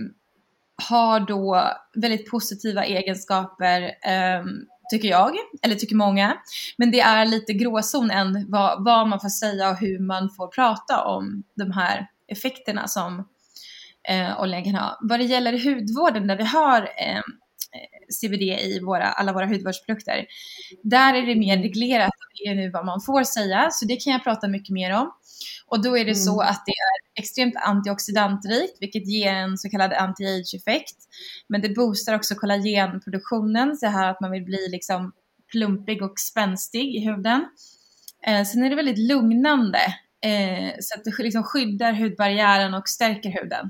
har 0.90 1.20
då 1.20 1.72
väldigt 1.96 2.32
positiva 2.32 2.86
egenskaper 2.86 3.82
eh, 3.82 4.46
tycker 4.92 5.08
jag, 5.08 5.36
eller 5.62 5.76
tycker 5.76 5.96
många. 5.96 6.38
Men 6.78 6.92
det 6.92 7.00
är 7.00 7.26
lite 7.26 7.54
gråzon 7.54 8.12
än 8.12 8.46
vad, 8.52 8.84
vad, 8.84 9.08
man 9.08 9.20
får 9.20 9.30
säga 9.30 9.70
och 9.70 9.78
hur 9.78 10.00
man 10.00 10.30
får 10.30 10.48
prata 10.48 11.04
om 11.04 11.44
de 11.56 11.72
här 11.72 12.08
effekterna 12.28 12.88
som 12.88 13.28
eh, 14.10 14.42
oljan 14.42 14.64
kan 14.64 14.76
ha. 14.76 14.98
Vad 15.02 15.20
det 15.20 15.26
gäller 15.26 15.66
hudvården 15.66 16.28
där 16.28 16.38
vi 16.38 16.44
har 16.44 16.82
eh, 16.82 17.22
CBD 18.22 18.42
i 18.42 18.80
våra, 18.80 19.06
alla 19.06 19.34
våra 19.34 19.46
hudvårdsprodukter, 19.46 20.26
där 20.84 21.14
är 21.14 21.26
det 21.26 21.36
mer 21.36 21.58
reglerat 21.58 22.12
det 22.38 22.50
är 22.50 22.56
nu 22.56 22.70
vad 22.70 22.86
man 22.86 23.02
får 23.02 23.24
säga, 23.24 23.70
så 23.72 23.86
det 23.86 23.96
kan 23.96 24.14
jag 24.14 24.24
prata 24.24 24.48
mycket 24.48 24.74
mer 24.74 24.96
om. 24.96 25.12
Och 25.68 25.84
då 25.84 25.98
är 25.98 26.06
det 26.06 26.12
mm. 26.12 26.16
så 26.16 26.42
att 26.42 26.64
det 26.66 26.72
är 26.72 27.22
extremt 27.22 27.56
antioxidantrikt, 27.56 28.78
vilket 28.80 29.08
ger 29.08 29.34
en 29.34 29.58
så 29.58 29.70
kallad 29.70 29.94
anti-age-effekt. 29.94 30.96
Men 31.48 31.62
det 31.62 31.70
boostar 31.70 32.16
också 32.16 32.36
kollagenproduktionen, 32.36 33.78
så 33.78 33.86
här 33.86 34.10
att 34.10 34.22
man 34.22 34.32
vill 34.32 34.44
bli 34.44 34.68
liksom 34.70 35.12
plumpig 35.52 36.02
och 36.02 36.20
spänstig 36.20 36.96
i 36.96 37.06
huden. 37.06 37.46
Eh, 38.28 38.44
sen 38.44 38.64
är 38.64 38.70
det 38.70 38.76
väldigt 38.76 39.12
lugnande, 39.12 39.80
eh, 40.22 40.72
så 40.80 40.96
att 40.96 41.04
det 41.04 41.24
liksom 41.24 41.44
skyddar 41.44 41.94
hudbarriären 41.94 42.74
och 42.74 42.90
stärker 42.90 43.30
huden. 43.30 43.70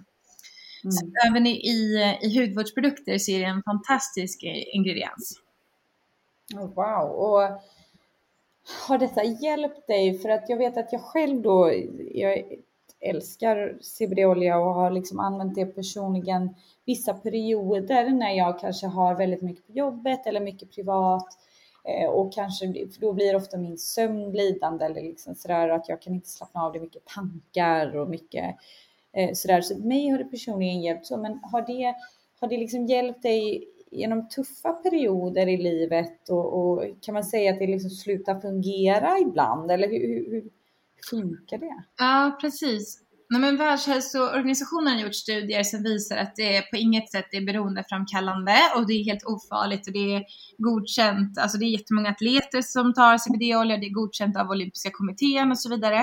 Mm. 0.83 0.91
Så 0.91 1.05
även 1.27 1.47
i, 1.47 1.51
i, 1.51 2.17
i 2.21 2.39
hudvårdsprodukter 2.39 3.17
så 3.17 3.31
är 3.31 3.39
det 3.39 3.45
en 3.45 3.63
fantastisk 3.63 4.43
ingrediens. 4.73 5.39
Oh, 6.55 6.73
wow! 6.73 7.09
Och 7.11 7.61
har 8.87 8.97
detta 8.97 9.23
hjälpt 9.23 9.87
dig? 9.87 10.19
För 10.19 10.29
att 10.29 10.49
jag 10.49 10.57
vet 10.57 10.77
att 10.77 10.93
jag 10.93 11.01
själv 11.01 11.41
då, 11.41 11.73
jag 12.13 12.43
älskar 12.99 13.77
CBD-olja 13.81 14.57
och 14.57 14.73
har 14.73 14.91
liksom 14.91 15.19
använt 15.19 15.55
det 15.55 15.65
personligen 15.65 16.55
vissa 16.85 17.13
perioder 17.13 18.09
när 18.09 18.31
jag 18.31 18.59
kanske 18.59 18.87
har 18.87 19.15
väldigt 19.15 19.41
mycket 19.41 19.67
på 19.67 19.73
jobbet 19.73 20.27
eller 20.27 20.39
mycket 20.39 20.71
privat 20.71 21.27
eh, 21.83 22.09
och 22.09 22.33
kanske 22.33 22.65
för 22.65 23.01
då 23.01 23.13
blir 23.13 23.35
ofta 23.35 23.57
min 23.57 23.77
sömn 23.77 24.31
lidande 24.31 24.85
eller 24.85 25.01
liksom 25.01 25.35
sådär 25.35 25.69
att 25.69 25.89
jag 25.89 26.01
kan 26.01 26.13
inte 26.13 26.29
slappna 26.29 26.61
av. 26.61 26.71
Det 26.71 26.79
är 26.79 26.81
mycket 26.81 27.05
tankar 27.05 27.97
och 27.97 28.09
mycket 28.09 28.55
eh, 29.17 29.33
sådär. 29.33 29.61
Så 29.61 29.77
mig 29.77 30.09
har 30.09 30.17
det 30.17 30.23
personligen 30.25 30.81
hjälpt 30.81 31.05
så, 31.05 31.17
men 31.17 31.39
har 31.43 31.61
det, 31.61 31.95
har 32.39 32.47
det 32.47 32.57
liksom 32.57 32.85
hjälpt 32.85 33.21
dig 33.21 33.67
genom 33.91 34.29
tuffa 34.29 34.73
perioder 34.73 35.47
i 35.47 35.57
livet 35.57 36.29
och, 36.29 36.53
och, 36.53 36.83
kan 37.01 37.13
man 37.13 37.23
säga 37.23 37.53
att 37.53 37.59
det 37.59 37.67
liksom 37.67 37.89
slutar 37.89 38.39
fungera 38.39 39.19
ibland 39.19 39.71
eller 39.71 39.87
hur, 39.87 40.07
hur, 40.07 40.31
hur 40.31 40.49
funkar 41.09 41.57
det? 41.57 41.83
Ja, 41.97 42.37
precis. 42.41 43.01
Nej, 43.29 43.41
men 43.41 43.57
Världshälsoorganisationen 43.57 44.93
har 44.93 45.01
gjort 45.01 45.15
studier 45.15 45.63
som 45.63 45.83
visar 45.83 46.17
att 46.17 46.35
det 46.35 46.61
på 46.61 46.77
inget 46.77 47.11
sätt 47.11 47.27
är 47.31 47.45
beroendeframkallande 47.45 48.57
och 48.75 48.87
det 48.87 48.93
är 48.93 49.03
helt 49.03 49.23
ofarligt 49.23 49.87
och 49.87 49.93
det 49.93 50.15
är 50.15 50.23
godkänt. 50.57 51.37
Alltså 51.37 51.57
det 51.57 51.65
är 51.65 51.69
jättemånga 51.69 52.09
atleter 52.09 52.61
som 52.61 52.93
tar 52.93 53.17
CBD-olja, 53.17 53.77
det 53.77 53.85
är 53.85 53.93
godkänt 53.93 54.37
av 54.37 54.49
olympiska 54.49 54.89
kommittén 54.91 55.51
och 55.51 55.59
så 55.59 55.69
vidare. 55.69 55.99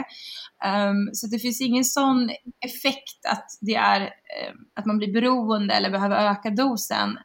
Um, 0.66 1.10
så 1.12 1.26
det 1.26 1.38
finns 1.38 1.60
ingen 1.60 1.84
sån 1.84 2.30
effekt 2.64 3.26
att 3.28 3.46
det 3.60 3.74
är 3.74 4.00
um, 4.00 4.66
att 4.74 4.86
man 4.86 4.98
blir 4.98 5.12
beroende 5.12 5.74
eller 5.74 5.90
behöver 5.90 6.30
öka 6.30 6.50
dosen. 6.50 7.18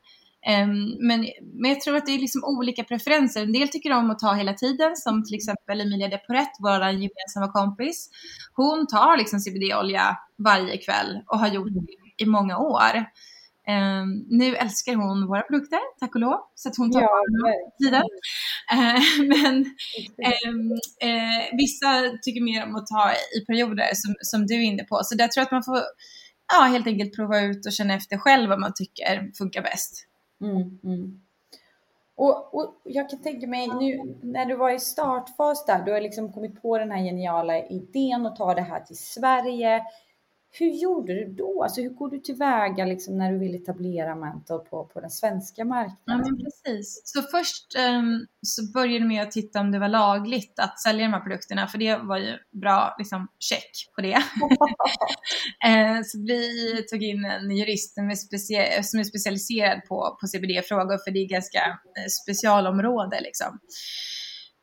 Um, 0.50 0.98
men, 1.08 1.28
men 1.54 1.72
jag 1.72 1.82
tror 1.82 1.98
att 1.98 2.06
det 2.06 2.12
är 2.12 2.20
liksom 2.20 2.44
olika 2.44 2.84
preferenser. 2.84 3.42
En 3.42 3.54
del 3.54 3.68
tycker 3.68 3.92
om 3.92 4.12
att 4.12 4.20
ta 4.20 4.34
hela 4.34 4.54
tiden, 4.54 4.96
som 4.96 5.24
till 5.26 5.36
exempel 5.36 5.82
Emilia 5.82 6.08
Deporett, 6.08 6.52
vår 6.60 6.82
gemensamma 6.82 7.52
kompis. 7.52 8.10
Hon 8.54 8.88
tar 8.88 9.18
liksom 9.18 9.40
CBD-olja 9.40 10.18
varje 10.38 10.78
kväll 10.78 11.24
och 11.28 11.40
har 11.40 11.48
gjort 11.48 11.74
det 11.74 12.24
i 12.24 12.26
många 12.26 12.58
år. 12.58 13.06
Um, 13.68 14.26
nu 14.30 14.56
älskar 14.56 14.96
hon 14.96 15.28
våra 15.28 15.42
produkter, 15.42 15.80
tack 16.00 16.16
och 16.16 16.22
lov, 16.22 16.40
så 16.56 16.70
att 16.70 16.78
hon 16.78 16.92
tar 16.92 17.02
ja, 17.02 17.24
tiden. 17.84 18.04
Uh, 18.74 19.28
men 19.28 19.56
um, 20.48 20.72
uh, 21.04 21.58
vissa 21.58 22.18
tycker 22.22 22.44
mer 22.44 22.64
om 22.64 22.76
att 22.76 22.88
ta 22.88 23.12
i 23.38 23.46
perioder, 23.46 23.90
som, 23.94 24.16
som 24.22 24.48
du 24.48 24.56
är 24.56 24.62
inne 24.62 24.84
på. 24.84 25.02
Så 25.04 25.16
där 25.16 25.28
tror 25.28 25.42
jag 25.42 25.46
att 25.46 25.52
man 25.52 25.64
får 25.64 25.82
ja, 26.54 26.64
helt 26.64 26.88
enkelt 26.88 27.16
prova 27.16 27.42
ut 27.42 27.66
och 27.66 27.74
känna 27.74 27.94
efter 27.94 28.18
själv 28.18 28.50
vad 28.50 28.60
man 28.60 28.74
tycker 28.76 29.32
funkar 29.38 29.62
bäst. 29.62 30.09
Mm, 30.42 30.80
mm. 30.84 31.22
Och, 32.16 32.56
och, 32.56 32.82
jag 32.84 33.10
kan 33.10 33.22
tänka 33.22 33.48
mig 33.48 33.68
nu 33.68 34.18
när 34.22 34.46
du 34.46 34.56
var 34.56 34.70
i 34.70 34.80
startfas 34.80 35.66
där, 35.66 35.84
du 35.84 35.92
har 35.92 36.02
liksom 36.02 36.34
kommit 36.34 36.62
på 36.62 36.78
den 36.78 36.92
här 36.92 37.04
geniala 37.04 37.68
idén 37.68 38.26
och 38.26 38.36
ta 38.36 38.54
det 38.54 38.62
här 38.62 38.80
till 38.80 38.98
Sverige. 38.98 39.84
Hur 40.52 40.70
gjorde 40.70 41.14
du 41.14 41.34
då? 41.34 41.64
Alltså 41.64 41.82
hur 41.82 41.90
går 41.90 42.10
du 42.10 42.20
tillväga 42.20 42.86
liksom 42.86 43.18
när 43.18 43.32
du 43.32 43.38
vill 43.38 43.56
etablera 43.56 44.16
Mantle 44.16 44.58
på, 44.58 44.86
på 44.86 45.02
den 45.02 45.10
svenska 45.10 45.66
marknaden? 45.66 45.98
Ja, 46.06 46.18
men 46.18 46.38
precis. 46.38 47.02
Så 47.06 47.22
först 47.22 47.78
um, 47.78 48.28
så 48.42 48.72
började 48.72 49.06
med 49.06 49.24
att 49.24 49.32
titta 49.32 49.60
om 49.60 49.72
det 49.72 49.80
var 49.80 49.88
lagligt 49.88 50.60
att 50.60 50.80
sälja 50.80 51.06
de 51.06 51.14
här 51.14 51.20
produkterna, 51.20 51.68
för 51.68 51.78
det 51.78 51.98
var 51.98 52.18
ju 52.18 52.38
bra 52.52 52.96
liksom, 52.98 53.28
check 53.40 53.72
på 53.96 54.02
det. 54.02 54.16
uh, 55.68 56.02
så 56.06 56.18
vi 56.28 56.84
tog 56.92 57.04
in 57.04 57.26
en 57.26 57.52
jurist 57.52 57.94
som 57.94 58.10
är, 58.10 58.16
specia 58.16 58.84
som 58.84 59.00
är 59.00 59.04
specialiserad 59.04 59.82
på, 59.88 60.18
på 60.22 60.28
CBD-frågor, 60.28 60.98
för 60.98 61.12
det 61.12 61.20
är 61.20 61.28
ganska 61.28 61.60
uh, 61.60 62.08
specialområde 62.24 63.22
liksom. 63.22 63.60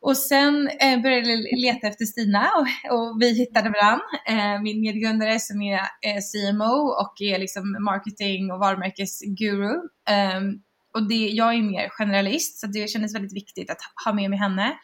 Och 0.01 0.17
sen 0.17 0.69
eh, 0.69 1.03
började 1.03 1.31
jag 1.31 1.59
leta 1.59 1.87
efter 1.87 2.05
Stina 2.05 2.51
och, 2.57 2.95
och 2.95 3.17
vi 3.21 3.39
hittade 3.39 3.71
varandra. 3.71 4.05
Eh, 4.29 4.63
min 4.63 4.81
medgrundare 4.81 5.41
som 5.41 5.63
är 5.63 5.79
eh, 5.79 6.21
CMO 6.33 6.89
och 6.89 7.15
är 7.21 7.39
liksom 7.39 7.77
marketing 7.85 8.53
och 8.53 8.59
varumärkesguru. 8.59 9.75
Ehm, 10.09 10.53
och 10.95 11.09
det, 11.09 11.29
jag 11.29 11.55
är 11.55 11.63
mer 11.63 11.89
generalist 11.89 12.61
så 12.61 12.67
det 12.67 12.91
kändes 12.91 13.15
väldigt 13.15 13.37
viktigt 13.37 13.71
att 13.71 13.79
ha 14.05 14.13
med 14.13 14.31
mig 14.31 14.39
henne. 14.39 14.77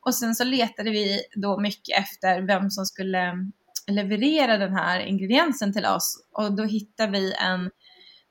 Och 0.00 0.14
sen 0.14 0.34
så 0.34 0.44
letade 0.44 0.90
vi 0.90 1.20
då 1.36 1.60
mycket 1.60 1.98
efter 1.98 2.46
vem 2.46 2.70
som 2.70 2.86
skulle 2.86 3.18
mm, 3.18 3.52
leverera 3.86 4.58
den 4.58 4.72
här 4.72 5.00
ingrediensen 5.00 5.72
till 5.72 5.86
oss 5.86 6.26
och 6.32 6.56
då 6.56 6.64
hittade 6.64 7.12
vi 7.12 7.34
en 7.34 7.70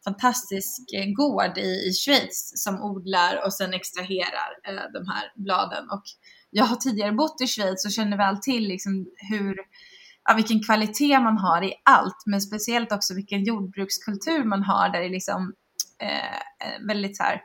fantastisk 0.04 0.94
eh, 0.94 1.06
gård 1.06 1.58
i, 1.58 1.88
i 1.90 1.94
Schweiz 1.94 2.64
som 2.64 2.82
odlar 2.82 3.46
och 3.46 3.54
sen 3.54 3.74
extraherar 3.74 4.50
eh, 4.68 4.92
de 4.94 5.08
här 5.08 5.32
bladen. 5.36 5.90
Och 5.90 6.04
jag 6.50 6.66
har 6.66 6.76
tidigare 6.76 7.12
bott 7.12 7.42
i 7.42 7.48
Schweiz 7.48 7.86
och 7.86 7.92
känner 7.92 8.18
väl 8.18 8.38
till 8.38 8.68
liksom 8.68 9.06
hur, 9.30 9.56
ja, 10.24 10.34
vilken 10.34 10.64
kvalitet 10.64 11.20
man 11.20 11.38
har 11.38 11.64
i 11.64 11.74
allt, 11.86 12.24
men 12.26 12.42
speciellt 12.42 12.92
också 12.92 13.14
vilken 13.14 13.44
jordbrukskultur 13.44 14.44
man 14.44 14.64
har 14.64 14.90
där 14.90 15.00
det 15.00 15.06
är 15.06 15.10
liksom 15.10 15.54
eh, 16.00 16.88
väldigt 16.88 17.18
så 17.18 17.24
här 17.24 17.42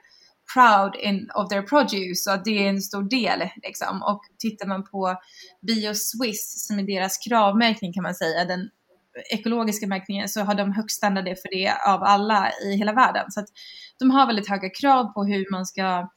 proud 0.55 0.95
in, 0.97 1.31
of 1.35 1.49
their 1.49 1.63
produce 1.63 2.31
och 2.31 2.45
det 2.45 2.65
är 2.65 2.69
en 2.69 2.83
stor 2.83 3.03
del. 3.03 3.49
Liksom. 3.63 4.03
Och 4.03 4.21
tittar 4.39 4.67
man 4.67 4.85
på 4.85 5.17
Bio 5.67 5.95
Swiss 5.95 6.67
som 6.67 6.79
är 6.79 6.83
deras 6.83 7.19
kravmärkning 7.19 7.93
kan 7.93 8.03
man 8.03 8.15
säga, 8.15 8.45
den 8.45 8.71
ekologiska 9.31 9.87
märkningen 9.87 10.29
så 10.29 10.41
har 10.41 10.55
de 10.55 10.73
högst 10.73 10.97
standarder 10.97 11.35
för 11.35 11.49
det 11.51 11.73
av 11.87 12.03
alla 12.03 12.53
i 12.65 12.77
hela 12.77 12.93
världen. 12.93 13.31
Så 13.31 13.41
att 13.41 13.49
de 13.99 14.11
har 14.11 14.27
väldigt 14.27 14.49
höga 14.49 14.71
krav 14.71 15.05
på 15.05 15.25
hur 15.25 15.51
man 15.51 15.67
ska 15.67 16.11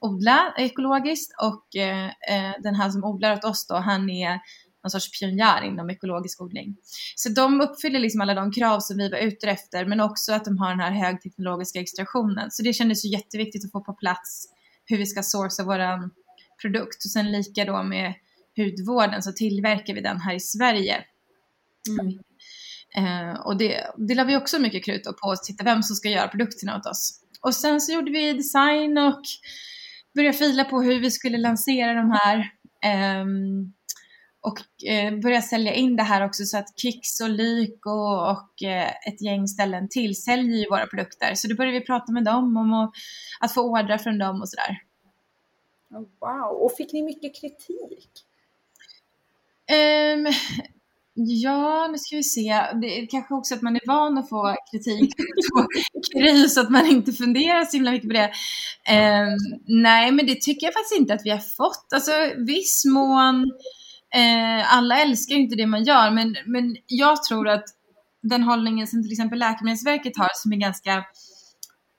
odla 0.00 0.54
ekologiskt 0.58 1.32
och 1.42 1.76
eh, 1.76 2.06
eh, 2.06 2.52
den 2.62 2.74
här 2.74 2.90
som 2.90 3.04
odlar 3.04 3.32
åt 3.32 3.44
oss 3.44 3.66
då, 3.66 3.74
han 3.74 4.10
är 4.10 4.40
någon 4.84 4.90
sorts 4.90 5.20
pionjär 5.20 5.62
inom 5.62 5.90
ekologisk 5.90 6.40
odling. 6.40 6.76
Så 7.16 7.28
de 7.28 7.60
uppfyller 7.60 8.00
liksom 8.00 8.20
alla 8.20 8.34
de 8.34 8.52
krav 8.52 8.80
som 8.80 8.96
vi 8.96 9.08
var 9.08 9.18
ute 9.18 9.50
efter, 9.50 9.84
men 9.84 10.00
också 10.00 10.32
att 10.32 10.44
de 10.44 10.58
har 10.58 10.70
den 10.70 10.80
här 10.80 10.90
högteknologiska 10.90 11.80
extraktionen. 11.80 12.50
Så 12.50 12.62
det 12.62 12.72
kändes 12.72 13.04
ju 13.04 13.08
jätteviktigt 13.08 13.64
att 13.64 13.72
få 13.72 13.80
på 13.80 13.92
plats 13.92 14.48
hur 14.84 14.98
vi 14.98 15.06
ska 15.06 15.22
sourca 15.22 15.64
våran 15.64 16.10
produkt. 16.62 17.04
Och 17.04 17.10
sen 17.10 17.32
lika 17.32 17.64
då 17.64 17.82
med 17.82 18.14
hudvården 18.56 19.22
så 19.22 19.32
tillverkar 19.32 19.94
vi 19.94 20.00
den 20.00 20.20
här 20.20 20.34
i 20.34 20.40
Sverige. 20.40 21.04
Mm. 21.88 22.18
Eh, 22.96 23.40
och 23.40 23.56
det, 23.56 23.86
det 23.96 24.14
la 24.14 24.24
vi 24.24 24.36
också 24.36 24.58
mycket 24.58 24.84
krut 24.84 25.04
på 25.22 25.30
att 25.30 25.44
titta 25.44 25.64
vem 25.64 25.82
som 25.82 25.96
ska 25.96 26.08
göra 26.08 26.28
produkterna 26.28 26.76
åt 26.76 26.86
oss. 26.86 27.20
Och 27.40 27.54
sen 27.54 27.80
så 27.80 27.92
gjorde 27.92 28.10
vi 28.10 28.32
design 28.32 28.98
och 28.98 29.22
började 30.14 30.38
fila 30.38 30.64
på 30.64 30.82
hur 30.82 31.00
vi 31.00 31.10
skulle 31.10 31.38
lansera 31.38 31.94
de 31.94 32.10
här. 32.10 32.38
Eh, 32.84 33.24
och 34.40 34.88
eh, 34.88 35.14
börja 35.14 35.42
sälja 35.42 35.74
in 35.74 35.96
det 35.96 36.02
här 36.02 36.24
också 36.24 36.44
så 36.44 36.58
att 36.58 36.78
Kicks 36.80 37.20
och 37.20 37.30
Lyko 37.30 37.90
och, 37.90 38.30
och 38.30 38.62
eh, 38.62 38.88
ett 39.08 39.22
gäng 39.22 39.48
ställen 39.48 39.88
till 39.88 40.22
säljer 40.22 40.56
ju 40.56 40.68
våra 40.70 40.86
produkter. 40.86 41.34
Så 41.34 41.48
då 41.48 41.54
började 41.54 41.78
vi 41.78 41.86
prata 41.86 42.12
med 42.12 42.24
dem 42.24 42.56
om 42.56 42.72
att, 42.72 42.92
att 43.40 43.54
få 43.54 43.60
ordrar 43.60 43.98
från 43.98 44.18
dem 44.18 44.40
och 44.40 44.48
sådär. 44.48 44.82
Oh, 45.90 46.06
wow, 46.20 46.62
och 46.62 46.72
fick 46.76 46.92
ni 46.92 47.02
mycket 47.02 47.40
kritik? 47.40 48.10
Um, 50.16 50.26
Ja, 51.14 51.88
nu 51.92 51.98
ska 51.98 52.16
vi 52.16 52.22
se. 52.22 52.64
Det 52.80 52.98
är 52.98 53.06
kanske 53.06 53.34
också 53.34 53.54
att 53.54 53.62
man 53.62 53.76
är 53.76 53.86
van 53.86 54.18
att 54.18 54.28
få 54.28 54.56
kritik 54.70 55.14
på 55.54 55.66
Kry 56.12 56.48
så 56.48 56.60
att 56.60 56.70
man 56.70 56.86
inte 56.86 57.12
funderar 57.12 57.64
så 57.64 57.76
himla 57.76 57.90
mycket 57.90 58.08
på 58.08 58.14
det. 58.14 58.32
Eh, 58.88 59.28
nej, 59.66 60.12
men 60.12 60.26
det 60.26 60.40
tycker 60.40 60.66
jag 60.66 60.74
faktiskt 60.74 61.00
inte 61.00 61.14
att 61.14 61.24
vi 61.24 61.30
har 61.30 61.38
fått. 61.38 61.92
Alltså 61.94 62.12
viss 62.36 62.84
mån, 62.84 63.42
eh, 64.14 64.76
alla 64.76 65.00
älskar 65.00 65.34
ju 65.34 65.40
inte 65.40 65.56
det 65.56 65.66
man 65.66 65.84
gör, 65.84 66.10
men, 66.10 66.36
men 66.46 66.76
jag 66.86 67.22
tror 67.22 67.48
att 67.48 67.64
den 68.22 68.42
hållningen 68.42 68.86
som 68.86 69.02
till 69.02 69.12
exempel 69.12 69.38
Läkemedelsverket 69.38 70.16
har 70.16 70.30
som 70.34 70.52
är 70.52 70.56
ganska 70.56 71.04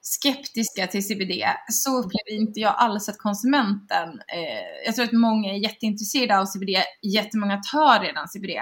skeptiska 0.05 0.88
till 0.88 1.07
CBD 1.07 1.43
så 1.72 2.00
upplever 2.00 2.41
inte 2.41 2.60
jag 2.60 2.75
alls 2.77 3.10
att 3.10 3.17
konsumenten, 3.17 4.10
eh, 4.10 4.86
jag 4.86 4.95
tror 4.95 5.05
att 5.05 5.12
många 5.12 5.50
är 5.53 5.57
jätteintresserade 5.57 6.39
av 6.39 6.45
CBD, 6.45 6.83
jättemånga 7.01 7.62
tar 7.72 8.00
redan 8.00 8.27
CBD. 8.27 8.53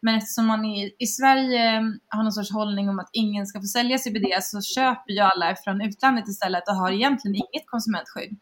Men 0.00 0.14
eftersom 0.14 0.46
man 0.46 0.64
i, 0.64 0.94
i 0.98 1.06
Sverige 1.06 1.82
har 2.08 2.22
någon 2.22 2.32
sorts 2.32 2.52
hållning 2.52 2.88
om 2.88 2.98
att 2.98 3.10
ingen 3.12 3.46
ska 3.46 3.60
få 3.60 3.66
sälja 3.66 3.98
CBD 3.98 4.26
så 4.42 4.62
köper 4.62 5.12
ju 5.12 5.20
alla 5.20 5.56
från 5.64 5.80
utlandet 5.80 6.28
istället 6.28 6.68
och 6.68 6.76
har 6.76 6.92
egentligen 6.92 7.34
inget 7.34 7.66
konsumentskydd. 7.66 8.38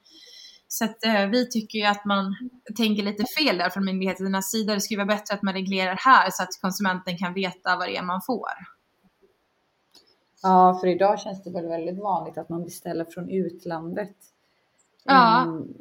Så 0.68 0.84
att, 0.84 1.04
eh, 1.04 1.26
vi 1.26 1.50
tycker 1.50 1.78
ju 1.78 1.84
att 1.84 2.04
man 2.04 2.36
tänker 2.76 3.02
lite 3.02 3.24
fel 3.38 3.58
där 3.58 3.70
från 3.70 3.84
myndigheternas 3.84 4.50
sida. 4.50 4.74
Det 4.74 4.80
skulle 4.80 5.04
vara 5.04 5.16
bättre 5.16 5.34
att 5.34 5.42
man 5.42 5.54
reglerar 5.54 5.96
här 5.96 6.30
så 6.30 6.42
att 6.42 6.60
konsumenten 6.60 7.18
kan 7.18 7.34
veta 7.34 7.76
vad 7.76 7.88
det 7.88 7.96
är 7.96 8.02
man 8.02 8.22
får. 8.26 8.74
Ja, 10.44 10.78
för 10.80 10.86
idag 10.86 11.20
känns 11.20 11.42
det 11.42 11.50
väl 11.50 11.66
väldigt 11.66 11.98
vanligt 11.98 12.38
att 12.38 12.48
man 12.48 12.64
beställer 12.64 13.04
från 13.04 13.30
utlandet. 13.30 14.16
Ja. 15.04 15.42
Mm, 15.42 15.74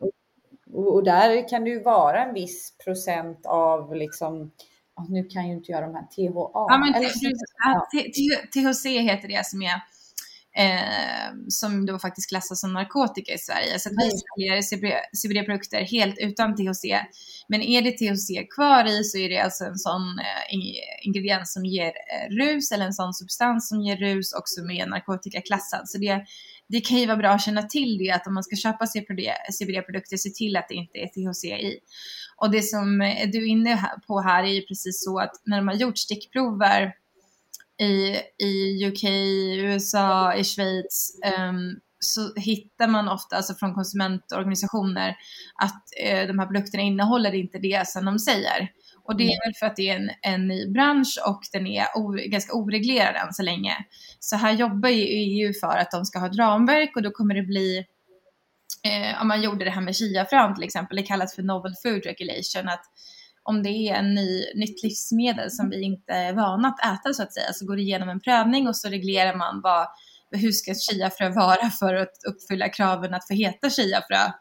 och, 0.74 0.94
och, 0.94 1.04
där 1.04 1.50
kan 1.50 1.64
det 1.64 1.70
ju 1.70 1.84
vara 1.84 2.26
en 2.26 2.34
viss 2.34 2.78
procent 2.84 3.46
av 3.46 3.96
liksom 3.96 4.52
nu 5.10 5.24
kan 5.24 5.48
ju 5.48 5.54
inte 5.54 5.72
jag 5.72 5.84
de 5.84 5.96
här 5.96 6.04
THA. 6.04 6.52
Ja, 6.54 6.78
men 6.78 6.94
THC 8.54 8.86
heter 8.86 9.28
det 9.28 9.46
som 9.46 9.62
är 9.62 9.82
eh, 10.58 11.34
som 11.48 11.86
då 11.86 12.00
faktiskt 12.00 12.30
klassas 12.30 12.62
som 12.62 12.74
narkotika 12.74 13.34
i 13.34 13.38
Sverige. 13.38 13.80
Så 13.80 13.90
att 13.90 13.96
vi 13.96 14.12
säljer 14.12 14.62
CBD-produkter 15.16 15.82
helt 15.82 16.16
utan 16.18 16.56
THC. 16.56 16.86
Men 17.48 17.62
är 17.62 17.82
det 17.82 17.92
THC 17.92 18.56
kvar 18.56 18.86
i 18.86 19.04
så 19.04 19.18
är 19.18 19.30
det 19.30 19.40
alltså 19.40 19.64
en 19.64 19.78
sån 19.78 20.20
eh, 20.20 21.06
ingrediens 21.08 21.54
som 21.54 21.66
ger 21.66 21.88
eh, 21.88 22.36
rus 22.36 22.72
eller 22.72 22.86
en 22.86 22.94
sån 22.94 23.14
substans 23.14 23.70
som 23.70 23.82
ger 23.82 23.98
rus 23.98 24.34
och 24.34 24.44
som 24.46 24.72
är 24.72 24.86
narkotikaklassad. 24.86 25.90
Så 25.90 25.98
det, 25.98 26.26
det 26.68 26.82
kan 26.82 26.98
ju 26.98 27.06
vara 27.06 27.18
bra 27.18 27.30
att 27.30 27.46
känna 27.46 27.64
till 27.64 27.98
det, 27.98 28.12
att 28.12 28.28
om 28.28 28.34
man 28.34 28.44
ska 28.44 28.56
köpa 28.56 28.88
CBD-produkter, 28.88 30.18
se 30.18 30.30
till 30.30 30.58
att 30.58 30.70
det 30.70 30.76
inte 30.76 30.98
är 30.98 31.08
THC 31.08 31.44
i. 31.44 31.80
Och 32.38 32.52
det 32.52 32.62
som 32.62 33.00
du 33.34 33.38
är 33.38 33.48
inne 33.48 33.92
på 34.08 34.22
här 34.22 34.44
är 34.44 34.54
ju 34.54 34.62
precis 34.62 35.04
så 35.04 35.20
att 35.20 35.32
när 35.46 35.58
de 35.58 35.68
har 35.68 35.76
gjort 35.76 35.98
stickprover 35.98 36.94
i, 37.82 38.20
i 38.46 38.86
UK, 38.88 39.04
USA, 39.66 40.36
i 40.36 40.44
Schweiz 40.44 41.20
um, 41.40 41.80
så 42.00 42.34
hittar 42.36 42.88
man 42.88 43.10
ofta, 43.10 43.36
alltså 43.36 43.54
från 43.54 43.74
konsumentorganisationer, 43.74 45.16
att 45.62 45.84
uh, 46.04 46.28
de 46.28 46.40
här 46.40 46.46
produkterna 46.46 46.84
innehåller 46.84 47.36
inte 47.36 47.60
det 47.60 47.88
som 47.88 48.06
de 48.06 48.20
säger. 48.20 48.70
Och 49.04 49.18
det 49.18 49.24
är 49.24 49.28
mm. 49.28 49.40
väl 49.46 49.54
för 49.60 49.66
att 49.66 49.76
det 49.76 49.90
är 49.90 49.96
en, 49.96 50.10
en 50.22 50.48
ny 50.48 50.68
bransch 50.68 51.20
och 51.28 51.42
den 51.52 51.68
är 51.68 51.86
o, 51.96 52.16
ganska 52.26 52.54
oreglerad 52.54 53.16
än 53.16 53.34
så 53.34 53.44
länge. 53.44 53.78
Så 54.20 54.36
här 54.36 54.52
jobbar 54.52 54.90
ju 54.90 55.04
EU 55.04 55.54
för 55.54 55.78
att 55.78 55.92
de 55.92 56.06
ska 56.06 56.20
ha 56.20 56.28
ett 56.28 56.38
ramverk 56.38 56.96
och 56.96 57.02
då 57.02 57.12
kommer 57.12 57.36
det 57.36 57.44
bli 57.44 57.86
eh, 58.84 59.22
om 59.22 59.28
man 59.28 59.42
gjorde 59.42 59.66
det 59.66 59.72
här 59.72 59.82
med 59.82 59.96
chiafrön 59.96 60.56
till 60.56 60.64
exempel, 60.64 60.98
det 60.98 61.04
kallas 61.04 61.36
för 61.36 61.44
novel 61.44 61.74
food 61.84 62.06
regulation, 62.06 62.70
att 62.70 62.86
om 63.44 63.64
det 63.64 63.70
är 63.70 63.96
en 63.96 64.14
ny, 64.14 64.46
nytt 64.56 64.84
livsmedel 64.84 65.52
som 65.52 65.70
vi 65.70 65.82
inte 65.82 66.14
är 66.14 66.34
vana 66.34 66.68
att 66.68 67.00
äta 67.00 67.14
så 67.14 67.24
att 67.24 67.34
säga, 67.34 67.54
så 67.54 67.66
går 67.66 67.76
det 67.76 67.82
igenom 67.82 68.10
en 68.10 68.20
prövning 68.20 68.68
och 68.68 68.78
så 68.78 68.90
reglerar 68.90 69.36
man 69.36 69.62
vad, 69.64 69.88
hur 70.32 70.52
ska 70.52 70.74
chiafrö 70.76 71.30
vara 71.30 71.70
för 71.70 71.94
att 71.94 72.14
uppfylla 72.28 72.70
kraven 72.70 73.14
att 73.14 73.28
få 73.28 73.34
heta 73.34 73.70
chiafrö. 73.70 74.32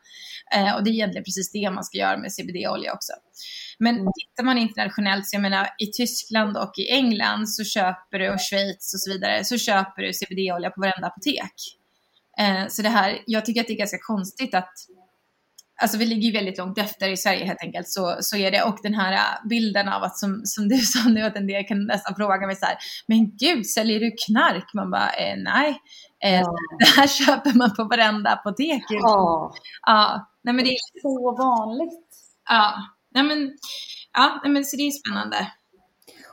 Eh, 0.54 0.74
och 0.74 0.84
det 0.84 0.90
är 0.90 0.92
egentligen 0.92 1.24
precis 1.24 1.52
det 1.52 1.70
man 1.70 1.84
ska 1.84 1.98
göra 1.98 2.16
med 2.16 2.32
CBD-olja 2.32 2.92
också. 2.92 3.12
Men 3.78 3.94
mm. 3.94 4.12
tittar 4.20 4.44
man 4.44 4.58
internationellt, 4.58 5.28
så 5.28 5.36
jag 5.36 5.42
menar 5.42 5.68
i 5.78 5.86
Tyskland 5.86 6.56
och 6.56 6.72
i 6.78 6.90
England 6.90 7.48
så 7.48 7.64
köper 7.64 8.18
du, 8.18 8.30
och 8.30 8.40
Schweiz 8.40 8.94
och 8.94 9.00
så 9.00 9.12
vidare, 9.12 9.44
så 9.44 9.58
köper 9.58 10.02
du 10.02 10.12
CBD-olja 10.12 10.70
på 10.70 10.80
varenda 10.80 11.06
apotek. 11.06 11.54
Eh, 12.38 12.68
så 12.68 12.82
det 12.82 12.88
här, 12.88 13.22
jag 13.26 13.44
tycker 13.44 13.60
att 13.60 13.66
det 13.66 13.72
är 13.72 13.78
ganska 13.78 13.98
konstigt 14.00 14.54
att 14.54 14.72
Alltså 15.82 15.98
vi 15.98 16.06
ligger 16.06 16.22
ju 16.22 16.32
väldigt 16.32 16.58
långt 16.58 16.78
efter 16.78 17.08
i 17.08 17.16
Sverige 17.16 17.44
helt 17.44 17.62
enkelt, 17.62 17.88
så, 17.88 18.16
så 18.20 18.36
är 18.36 18.50
det. 18.50 18.62
Och 18.62 18.78
den 18.82 18.94
här 18.94 19.12
äh, 19.12 19.48
bilden 19.48 19.88
av 19.88 20.02
att 20.02 20.18
som, 20.18 20.40
som 20.44 20.68
du 20.68 20.76
sa 20.92 21.08
nu, 21.08 21.22
att 21.22 21.36
en 21.36 21.46
del 21.46 21.64
kan 21.64 21.86
nästan 21.86 22.14
fråga 22.14 22.46
mig 22.46 22.56
så 22.56 22.66
här, 22.66 22.76
men 23.06 23.36
gud, 23.36 23.66
säljer 23.66 24.00
du 24.00 24.10
knark? 24.26 24.74
Man 24.74 24.90
bara, 24.90 25.10
eh, 25.10 25.36
nej, 25.36 25.80
eh, 26.24 26.40
ja. 26.40 26.54
det 26.78 27.00
här 27.00 27.06
köper 27.06 27.52
man 27.58 27.74
på 27.74 27.84
varenda 27.84 28.30
apotek. 28.30 28.84
Ja. 28.88 29.52
ja. 29.86 30.28
Nej, 30.42 30.54
men 30.54 30.64
det 30.64 30.70
är 30.70 31.00
så 31.02 31.36
vanligt. 31.36 32.08
Ja, 32.48 32.74
nej 33.14 33.22
men, 33.22 33.52
ja, 34.12 34.40
nej, 34.42 34.52
men 34.52 34.64
så 34.64 34.76
det 34.76 34.82
är 34.82 34.90
spännande. 34.90 35.52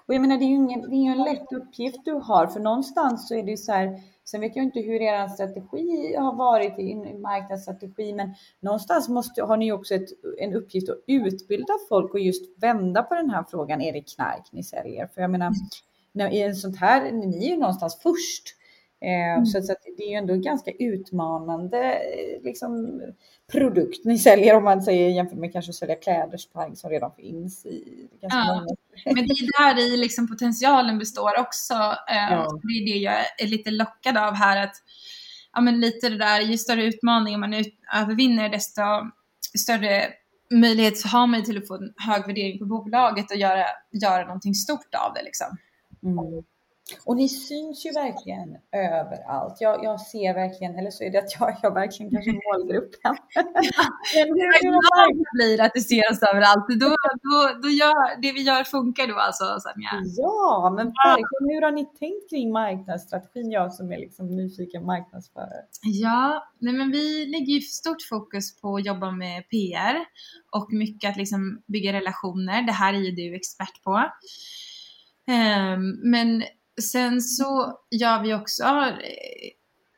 Och 0.07 0.13
jag 0.15 0.21
menar, 0.21 0.37
det 0.37 0.43
är 0.43 0.49
ju 0.49 0.55
ingen, 0.55 0.89
det 0.89 0.95
är 0.95 1.11
en 1.11 1.23
lätt 1.23 1.51
uppgift 1.51 2.05
du 2.05 2.13
har, 2.13 2.47
för 2.47 2.59
någonstans 2.59 3.27
så 3.27 3.35
är 3.35 3.43
det 3.43 3.51
ju 3.51 3.57
så 3.57 3.71
här, 3.71 3.89
Sen 4.31 4.41
vet 4.41 4.55
jag 4.55 4.65
inte 4.65 4.79
hur 4.79 5.01
er 5.01 5.27
strategi 5.27 6.15
har 6.15 6.35
varit 6.35 6.79
i 6.79 6.95
marknadsstrategi, 7.17 8.13
men 8.13 8.33
någonstans 8.59 9.09
måste, 9.09 9.43
har 9.43 9.57
ni 9.57 9.71
också 9.71 9.95
ett, 9.95 10.09
en 10.39 10.53
uppgift 10.53 10.89
att 10.89 11.03
utbilda 11.07 11.73
folk 11.89 12.13
och 12.13 12.19
just 12.19 12.61
vända 12.61 13.03
på 13.03 13.15
den 13.15 13.29
här 13.29 13.45
frågan. 13.49 13.81
Är 13.81 13.93
det 13.93 14.01
knark 14.01 14.47
ni 14.51 14.63
säljer? 14.63 15.07
För 15.07 15.21
jag 15.21 15.31
menar, 15.31 15.51
när, 16.11 16.29
i 16.29 16.41
en 16.41 16.55
sånt 16.55 16.77
här, 16.77 17.11
ni 17.11 17.45
är 17.45 17.49
ju 17.49 17.57
någonstans 17.57 17.99
först. 18.03 18.55
Eh, 19.01 19.33
mm. 19.33 19.45
Så, 19.45 19.61
så 19.61 19.75
det 19.97 20.03
är 20.03 20.09
ju 20.09 20.15
ändå 20.15 20.35
ganska 20.35 20.71
utmanande 20.71 21.93
eh, 21.93 22.43
liksom, 22.43 23.01
produkt 23.51 24.05
ni 24.05 24.17
säljer 24.17 24.55
om 24.55 24.63
man 24.63 24.81
säger 24.81 25.09
jämfört 25.09 25.37
med 25.37 25.53
kanske 25.53 25.69
att 25.69 25.75
sälja 25.75 25.95
klädesplagg 25.95 26.77
som 26.77 26.89
redan 26.89 27.11
finns 27.11 27.65
i 27.65 28.07
ganska 28.21 28.37
ja. 28.37 28.55
många. 28.55 28.75
Men 29.05 29.27
det 29.27 29.33
är 29.33 29.73
där 29.73 29.81
i 29.81 29.97
liksom 29.97 30.27
potentialen 30.27 30.97
består 30.99 31.39
också. 31.39 31.73
Eh, 32.09 32.31
ja. 32.31 32.59
Det 32.63 32.73
är 32.73 32.85
det 32.85 32.99
jag 32.99 33.15
är 33.37 33.47
lite 33.47 33.71
lockad 33.71 34.17
av 34.17 34.33
här 34.33 34.63
att 34.63 34.75
ja, 35.53 35.61
men 35.61 35.79
lite 35.79 36.09
det 36.09 36.17
där, 36.17 36.41
ju 36.41 36.57
större 36.57 36.83
utmaningar 36.83 37.39
man 37.39 37.53
ut, 37.53 37.73
övervinner 37.95 38.49
desto 38.49 38.81
större 39.57 40.09
möjlighet 40.51 41.05
har 41.05 41.27
man 41.27 41.43
till 41.43 41.57
att 41.57 41.67
få 41.67 41.75
en 41.75 41.93
hög 41.97 42.27
värdering 42.27 42.59
på 42.59 42.65
bolaget 42.65 43.31
och 43.31 43.37
göra, 43.37 43.65
göra 43.91 44.25
någonting 44.25 44.55
stort 44.55 44.95
av 44.95 45.13
det 45.13 45.23
liksom. 45.23 45.57
Mm. 46.03 46.43
Och 47.05 47.15
ni 47.15 47.29
syns 47.29 47.85
ju 47.85 47.91
verkligen 47.91 48.57
överallt. 48.71 49.57
Jag, 49.59 49.83
jag 49.83 50.01
ser 50.01 50.33
verkligen, 50.33 50.79
eller 50.79 50.91
så 50.91 51.03
är 51.03 51.09
det 51.11 51.19
att 51.19 51.39
jag, 51.39 51.55
jag 51.63 51.73
verkligen 51.73 52.11
kanske 52.11 52.31
målgruppen. 52.31 53.15
Men 54.15 54.27
hur 54.27 54.71
glad 54.71 55.25
blir 55.33 55.61
att 55.61 55.71
du 55.73 55.81
ser 55.81 56.11
oss 56.11 56.23
överallt. 56.33 56.65
Då, 56.67 56.89
då, 57.27 57.59
då 57.63 57.69
gör, 57.69 58.21
det 58.21 58.31
vi 58.31 58.41
gör 58.41 58.63
funkar 58.63 59.07
då 59.07 59.15
alltså, 59.15 59.43
Sanja? 59.43 59.89
Ja, 60.17 60.73
men 60.75 60.85
verkligen. 60.85 61.55
Hur 61.55 61.61
har 61.61 61.71
ni 61.71 61.85
tänkt 61.85 62.29
kring 62.29 62.51
marknadsstrategin? 62.51 63.51
Jag 63.51 63.73
som 63.73 63.91
är 63.91 63.97
liksom 63.97 64.35
nyfiken 64.35 64.85
marknadsförare. 64.85 65.61
Ja, 65.83 66.47
nej 66.59 66.73
men 66.73 66.91
vi 66.91 67.25
lägger 67.25 67.53
ju 67.53 67.61
stort 67.61 68.01
fokus 68.09 68.61
på 68.61 68.75
att 68.75 68.85
jobba 68.85 69.11
med 69.11 69.49
PR 69.49 69.95
och 70.51 70.73
mycket 70.73 71.09
att 71.09 71.17
liksom 71.17 71.61
bygga 71.67 71.93
relationer. 71.93 72.61
Det 72.61 72.71
här 72.71 72.93
är 72.93 72.97
ju 72.97 73.11
du 73.11 73.35
expert 73.35 73.83
på. 73.83 74.03
Um, 75.29 76.11
men 76.11 76.43
Sen 76.81 77.21
så 77.21 77.79
gör 77.91 78.23
vi 78.23 78.33
också, 78.33 78.63
eh, 78.63 79.51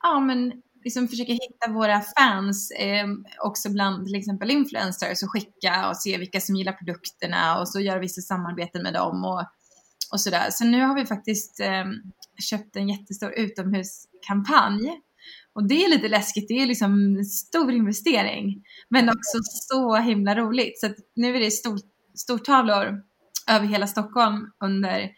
ja 0.04 0.20
men 0.20 0.52
liksom 0.84 1.08
försöker 1.08 1.34
hitta 1.34 1.72
våra 1.72 2.02
fans 2.02 2.72
eh, 2.72 3.08
också 3.44 3.70
bland 3.70 4.06
till 4.06 4.16
exempel 4.16 4.52
influencers 4.52 5.24
och 5.24 5.32
skicka 5.32 5.90
och 5.90 5.98
se 5.98 6.18
vilka 6.18 6.42
som 6.42 6.56
gillar 6.56 6.74
produkterna 6.74 7.60
och 7.60 7.70
så 7.70 7.80
gör 7.80 8.00
vissa 8.00 8.22
samarbeten 8.22 8.84
med 8.84 8.94
dem 8.94 9.26
och, 9.26 9.44
och 10.12 10.22
sådär. 10.22 10.48
Så 10.52 10.66
nu 10.66 10.82
har 10.82 10.96
vi 10.96 11.06
faktiskt 11.06 11.60
eh, 11.60 11.86
köpt 12.50 12.76
en 12.76 12.90
jättestor 12.90 13.34
utomhuskampanj 13.38 15.02
och 15.54 15.68
det 15.68 15.86
är 15.86 15.90
lite 15.90 16.08
läskigt, 16.08 16.48
det 16.48 16.54
är 16.62 16.66
liksom 16.66 17.18
en 17.18 17.26
stor 17.26 17.72
investering 17.72 18.64
men 18.90 19.10
också 19.10 19.38
så 19.44 19.96
himla 19.96 20.36
roligt. 20.36 20.80
Så 20.80 20.90
nu 21.16 21.36
är 21.36 21.40
det 21.40 21.52
stort, 21.52 21.82
stortavlor 22.16 23.02
över 23.50 23.66
hela 23.66 23.88
Stockholm 23.88 24.52
under 24.64 25.12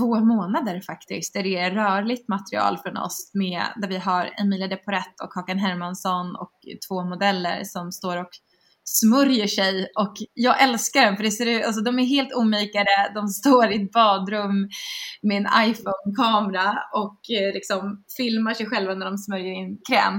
två 0.00 0.20
månader 0.20 0.80
faktiskt, 0.80 1.34
där 1.34 1.42
det 1.42 1.56
är 1.56 1.70
rörligt 1.70 2.28
material 2.28 2.78
från 2.78 2.96
oss 2.96 3.30
med, 3.34 3.62
där 3.76 3.88
vi 3.88 3.98
har 3.98 4.30
Emilia 4.40 4.68
de 4.68 4.76
Porrett 4.76 5.20
och 5.22 5.34
Hakan 5.34 5.58
Hermansson 5.58 6.36
och 6.36 6.52
två 6.88 7.04
modeller 7.04 7.64
som 7.64 7.92
står 7.92 8.16
och 8.16 8.30
smörjer 8.84 9.46
sig 9.46 9.86
och 9.98 10.14
jag 10.34 10.62
älskar 10.62 11.04
den 11.04 11.16
för 11.16 11.24
det 11.24 11.30
ser 11.30 11.46
ut, 11.46 11.64
alltså 11.64 11.80
de 11.80 11.98
är 11.98 12.04
helt 12.04 12.32
omikade, 12.34 13.12
de 13.14 13.28
står 13.28 13.72
i 13.72 13.82
ett 13.82 13.92
badrum 13.92 14.68
med 15.22 15.36
en 15.36 15.70
iPhone-kamera 15.70 16.78
och 16.94 17.20
eh, 17.30 17.54
liksom 17.54 18.04
filmar 18.16 18.54
sig 18.54 18.66
själva 18.66 18.94
när 18.94 19.06
de 19.06 19.18
smörjer 19.18 19.52
in 19.52 19.78
kräm. 19.88 20.14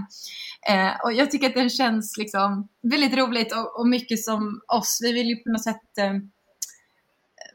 Eh, 0.69 0.91
och 1.03 1.13
jag 1.13 1.31
tycker 1.31 1.47
att 1.47 1.53
den 1.53 1.69
känns 1.69 2.17
liksom 2.17 2.67
väldigt 2.91 3.17
roligt 3.17 3.53
och, 3.53 3.79
och 3.79 3.87
mycket 3.87 4.23
som 4.23 4.61
oss. 4.73 4.99
Vi 5.03 5.13
vill 5.13 5.27
ju 5.27 5.35
på 5.35 5.49
något 5.49 5.63
sätt 5.63 5.97
eh, 5.99 6.13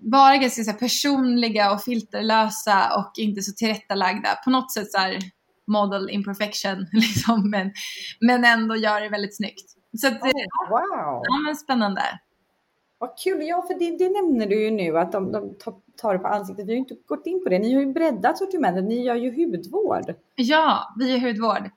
vara 0.00 0.36
ganska 0.36 0.64
så 0.64 0.72
personliga 0.72 1.72
och 1.72 1.82
filterlösa 1.82 2.96
och 2.98 3.12
inte 3.18 3.42
så 3.42 3.52
tillrättalagda. 3.52 4.28
På 4.44 4.50
något 4.50 4.72
sätt 4.72 4.92
så 4.92 4.98
här 4.98 5.18
model 5.66 6.10
imperfection 6.10 6.86
liksom, 6.92 7.50
men, 7.50 7.72
men 8.20 8.44
ändå 8.44 8.76
gör 8.76 9.00
det 9.00 9.08
väldigt 9.08 9.36
snyggt. 9.36 9.72
Så 10.00 10.06
att, 10.06 10.22
oh, 10.22 10.70
wow! 10.70 11.22
Ja, 11.24 11.38
men 11.44 11.56
spännande. 11.56 12.02
Vad 12.98 13.18
kul! 13.24 13.46
Ja, 13.46 13.64
för 13.66 13.78
det, 13.78 13.98
det 13.98 14.08
nämner 14.10 14.46
du 14.46 14.62
ju 14.62 14.70
nu 14.70 14.98
att 14.98 15.12
de, 15.12 15.32
de 15.32 15.54
tar 15.96 16.12
det 16.12 16.18
på 16.18 16.28
ansiktet. 16.28 16.66
Vi 16.66 16.70
har 16.70 16.74
ju 16.74 16.78
inte 16.78 16.96
gått 17.06 17.26
in 17.26 17.44
på 17.44 17.50
det. 17.50 17.58
Ni 17.58 17.74
har 17.74 17.80
ju 17.80 17.92
breddat 17.92 18.38
sortimentet. 18.38 18.84
Ni 18.84 19.04
gör 19.04 19.14
ju 19.14 19.30
hudvård. 19.30 20.14
Ja, 20.34 20.94
vi 20.98 21.12
gör 21.12 21.28
hudvård. 21.28 21.70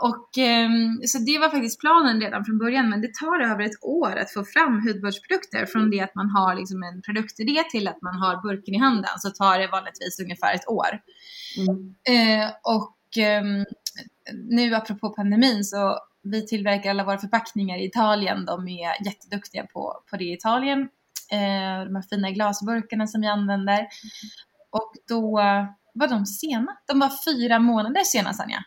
Och, 0.00 0.38
ehm, 0.38 1.00
så 1.06 1.18
det 1.18 1.38
var 1.38 1.48
faktiskt 1.48 1.80
planen 1.80 2.20
redan 2.20 2.44
från 2.44 2.58
början, 2.58 2.90
men 2.90 3.00
det 3.00 3.14
tar 3.14 3.40
över 3.40 3.64
ett 3.64 3.84
år 3.84 4.16
att 4.16 4.32
få 4.32 4.44
fram 4.44 4.86
hudvårdsprodukter. 4.86 5.66
Från 5.66 5.90
det 5.90 6.00
att 6.00 6.14
man 6.14 6.30
har 6.30 6.54
liksom 6.54 6.82
en 6.82 7.02
produktidé 7.02 7.62
till 7.70 7.88
att 7.88 8.02
man 8.02 8.14
har 8.14 8.42
burken 8.42 8.74
i 8.74 8.78
handen 8.78 9.10
så 9.18 9.30
tar 9.30 9.58
det 9.58 9.66
vanligtvis 9.66 10.20
ungefär 10.20 10.54
ett 10.54 10.68
år. 10.68 11.00
Mm. 11.58 11.94
Eh, 12.14 12.50
och 12.62 13.18
eh, 13.18 13.42
nu 14.34 14.74
apropå 14.74 15.08
pandemin 15.08 15.64
så 15.64 15.98
vi 16.22 16.46
tillverkar 16.46 16.90
alla 16.90 17.04
våra 17.04 17.18
förpackningar 17.18 17.78
i 17.78 17.84
Italien. 17.84 18.44
De 18.44 18.68
är 18.68 19.04
jätteduktiga 19.04 19.66
på, 19.66 20.02
på 20.10 20.16
det 20.16 20.24
i 20.24 20.32
Italien. 20.32 20.80
Eh, 21.32 21.84
de 21.84 21.94
här 21.94 22.08
fina 22.10 22.30
glasburkarna 22.30 23.06
som 23.06 23.20
vi 23.20 23.26
använder. 23.26 23.78
Mm. 23.78 23.88
Och 24.70 24.92
då 25.08 25.30
var 25.94 26.08
de 26.08 26.26
sena. 26.26 26.76
De 26.86 26.98
var 26.98 27.10
fyra 27.24 27.58
månader 27.58 28.04
sena, 28.04 28.32
Sanja. 28.32 28.64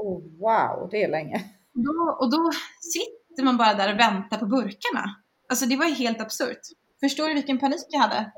Oh, 0.00 0.22
wow, 0.38 0.88
det 0.90 1.02
är 1.02 1.08
länge. 1.08 1.44
Då, 1.72 2.16
och 2.20 2.30
då 2.30 2.50
sitter 2.80 3.42
man 3.44 3.56
bara 3.56 3.74
där 3.74 3.92
och 3.92 4.00
väntar 4.00 4.38
på 4.38 4.46
burkarna. 4.46 5.04
Alltså 5.48 5.66
det 5.66 5.76
var 5.76 5.86
ju 5.86 5.94
helt 5.94 6.20
absurt. 6.20 6.60
Förstår 7.00 7.28
du 7.28 7.34
vilken 7.34 7.58
panik 7.58 7.86
jag 7.88 8.00
hade? 8.00 8.32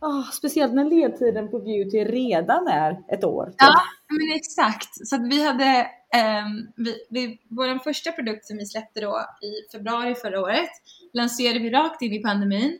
Oh, 0.00 0.30
speciellt 0.30 0.74
när 0.74 0.84
ledtiden 0.84 1.50
på 1.50 1.58
beauty 1.58 2.04
redan 2.04 2.68
är 2.68 3.02
ett 3.08 3.24
år. 3.24 3.46
Typ. 3.46 3.54
Ja, 3.58 3.80
men 4.08 4.36
exakt. 4.36 5.08
Så 5.08 5.16
att 5.16 5.28
vi 5.28 5.44
hade, 5.46 5.90
um, 6.44 6.72
vi, 6.76 6.94
vi, 7.10 7.40
vår 7.48 7.78
första 7.78 8.12
produkt 8.12 8.46
som 8.46 8.56
vi 8.56 8.66
släppte 8.66 9.00
då 9.00 9.20
i 9.42 9.72
februari 9.72 10.14
förra 10.14 10.40
året 10.40 10.70
lanserade 11.12 11.58
vi 11.58 11.70
rakt 11.70 12.02
in 12.02 12.12
i 12.12 12.22
pandemin. 12.22 12.78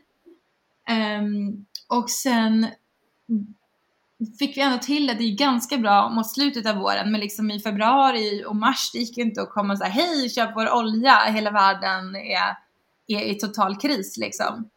Um, 1.19 1.65
och 1.89 2.09
sen 2.09 2.67
fick 4.39 4.57
vi 4.57 4.61
ändå 4.61 4.77
till 4.77 5.07
det, 5.07 5.13
det 5.13 5.23
är 5.23 5.35
ganska 5.35 5.77
bra 5.77 6.09
mot 6.09 6.31
slutet 6.31 6.65
av 6.65 6.75
våren, 6.75 7.11
men 7.11 7.21
liksom 7.21 7.51
i 7.51 7.59
februari 7.59 8.43
och 8.47 8.55
mars 8.55 8.91
det 8.93 8.99
gick 8.99 9.17
ju 9.17 9.23
inte 9.23 9.41
att 9.41 9.49
komma 9.49 9.73
och 9.73 9.79
säga 9.79 9.89
hej, 9.89 10.29
köp 10.29 10.55
vår 10.55 10.73
olja, 10.73 11.15
hela 11.15 11.51
världen 11.51 12.15
är, 12.15 12.55
är 13.07 13.23
i 13.23 13.35
total 13.35 13.77
kris 13.77 14.17
liksom. 14.17 14.69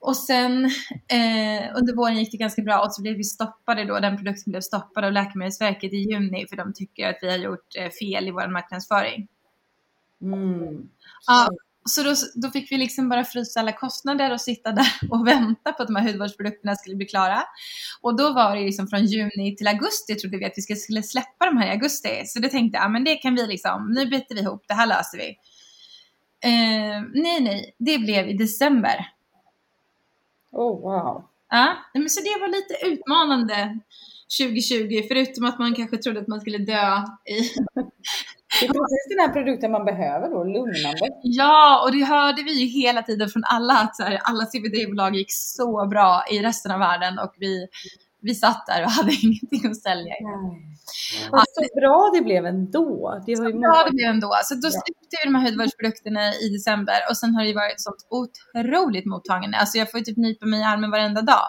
Och 0.00 0.16
sen 0.16 0.64
eh, 1.08 1.76
under 1.76 1.96
våren 1.96 2.18
gick 2.18 2.30
det 2.32 2.36
ganska 2.36 2.62
bra 2.62 2.84
och 2.84 2.94
så 2.94 3.02
blev 3.02 3.16
vi 3.16 3.24
stoppade 3.24 3.84
då, 3.84 4.00
den 4.00 4.16
produkten 4.16 4.50
blev 4.50 4.60
stoppad 4.60 5.04
av 5.04 5.12
Läkemedelsverket 5.12 5.92
i 5.92 5.96
juni 5.96 6.46
för 6.46 6.56
de 6.56 6.72
tycker 6.72 7.08
att 7.08 7.18
vi 7.22 7.30
har 7.30 7.38
gjort 7.38 7.76
eh, 7.78 7.90
fel 7.90 8.28
i 8.28 8.30
vår 8.30 8.48
marknadsföring. 8.48 9.28
Mm. 10.22 10.88
Ja, 11.26 11.48
så 11.84 12.02
då, 12.02 12.14
då 12.34 12.50
fick 12.50 12.72
vi 12.72 12.78
liksom 12.78 13.08
bara 13.08 13.24
frysa 13.24 13.60
alla 13.60 13.72
kostnader 13.72 14.32
och 14.32 14.40
sitta 14.40 14.72
där 14.72 14.86
och 15.10 15.26
vänta 15.26 15.72
på 15.72 15.82
att 15.82 15.88
de 15.88 15.96
här 15.96 16.06
hudvårdsprodukterna 16.06 16.76
skulle 16.76 16.96
bli 16.96 17.06
klara. 17.06 17.42
Och 18.00 18.16
då 18.16 18.32
var 18.32 18.56
det 18.56 18.62
liksom 18.62 18.88
från 18.88 19.06
juni 19.06 19.56
till 19.56 19.68
augusti 19.68 20.14
trodde 20.14 20.38
vi 20.38 20.44
att 20.44 20.54
vi 20.56 20.76
skulle 20.76 21.02
släppa 21.02 21.46
de 21.46 21.56
här 21.56 21.66
i 21.66 21.70
augusti. 21.70 22.22
Så 22.26 22.38
det 22.40 22.48
tänkte 22.48 22.78
jag, 22.78 22.90
men 22.90 23.04
det 23.04 23.16
kan 23.16 23.34
vi 23.34 23.46
liksom, 23.46 23.92
nu 23.94 24.06
byter 24.06 24.34
vi 24.34 24.40
ihop, 24.40 24.64
det 24.68 24.74
här 24.74 24.86
löser 24.86 25.18
vi. 25.18 25.28
Eh, 26.44 27.02
nej, 27.14 27.40
nej, 27.40 27.74
det 27.78 27.98
blev 27.98 28.28
i 28.28 28.32
december. 28.32 29.08
Oh 30.52 30.80
wow. 30.80 31.28
Ja, 31.50 31.76
men 31.94 32.10
så 32.10 32.20
det 32.20 32.40
var 32.40 32.48
lite 32.48 32.86
utmanande 32.86 33.78
2020, 34.40 35.02
förutom 35.08 35.44
att 35.44 35.58
man 35.58 35.74
kanske 35.74 35.96
trodde 35.96 36.20
att 36.20 36.28
man 36.28 36.40
skulle 36.40 36.58
dö 36.58 37.04
i... 37.26 37.40
Det 38.60 38.66
är 38.66 38.68
precis 38.68 39.06
den 39.08 39.18
här 39.18 39.32
produkten 39.32 39.70
man 39.70 39.84
behöver 39.84 40.30
då, 40.30 40.44
lugnande. 40.44 41.08
Ja, 41.22 41.82
och 41.84 41.92
det 41.92 42.04
hörde 42.04 42.42
vi 42.42 42.52
ju 42.52 42.66
hela 42.66 43.02
tiden 43.02 43.28
från 43.28 43.42
alla, 43.44 43.74
att 43.74 43.96
så 43.96 44.02
här, 44.02 44.18
alla 44.24 44.44
CBD-bolag 44.46 45.14
gick 45.14 45.32
så 45.32 45.86
bra 45.86 46.24
i 46.30 46.38
resten 46.38 46.72
av 46.72 46.78
världen 46.78 47.18
och 47.18 47.34
vi, 47.38 47.66
vi 48.22 48.34
satt 48.34 48.66
där 48.66 48.84
och 48.84 48.90
hade 48.98 49.12
ingenting 49.12 49.70
att 49.70 49.82
sälja. 49.82 50.14
Vad 51.30 51.44
så 51.48 51.80
bra 51.80 52.10
det 52.14 52.22
blev 52.22 52.46
ändå. 52.46 53.22
Det 53.26 53.36
var 53.36 53.46
ju 53.46 53.58
bra 53.58 53.82
det 53.86 53.90
blev 53.90 54.10
ändå. 54.10 54.30
Så 54.44 54.54
då 54.54 54.70
släppte 54.70 55.16
vi 55.24 55.30
de 55.30 55.34
här 55.34 55.44
hudvårdsprodukterna 55.44 56.34
i 56.34 56.48
december 56.48 56.98
och 57.10 57.16
sen 57.16 57.34
har 57.34 57.44
det 57.44 57.54
varit 57.54 57.80
sånt 57.80 58.06
otroligt 58.10 59.06
mottagande. 59.06 59.56
Alltså 59.58 59.78
jag 59.78 59.90
får 59.90 60.00
typ 60.00 60.16
nypa 60.16 60.46
mig 60.46 60.60
i 60.60 60.62
armen 60.62 60.90
varenda 60.90 61.22
dag. 61.22 61.48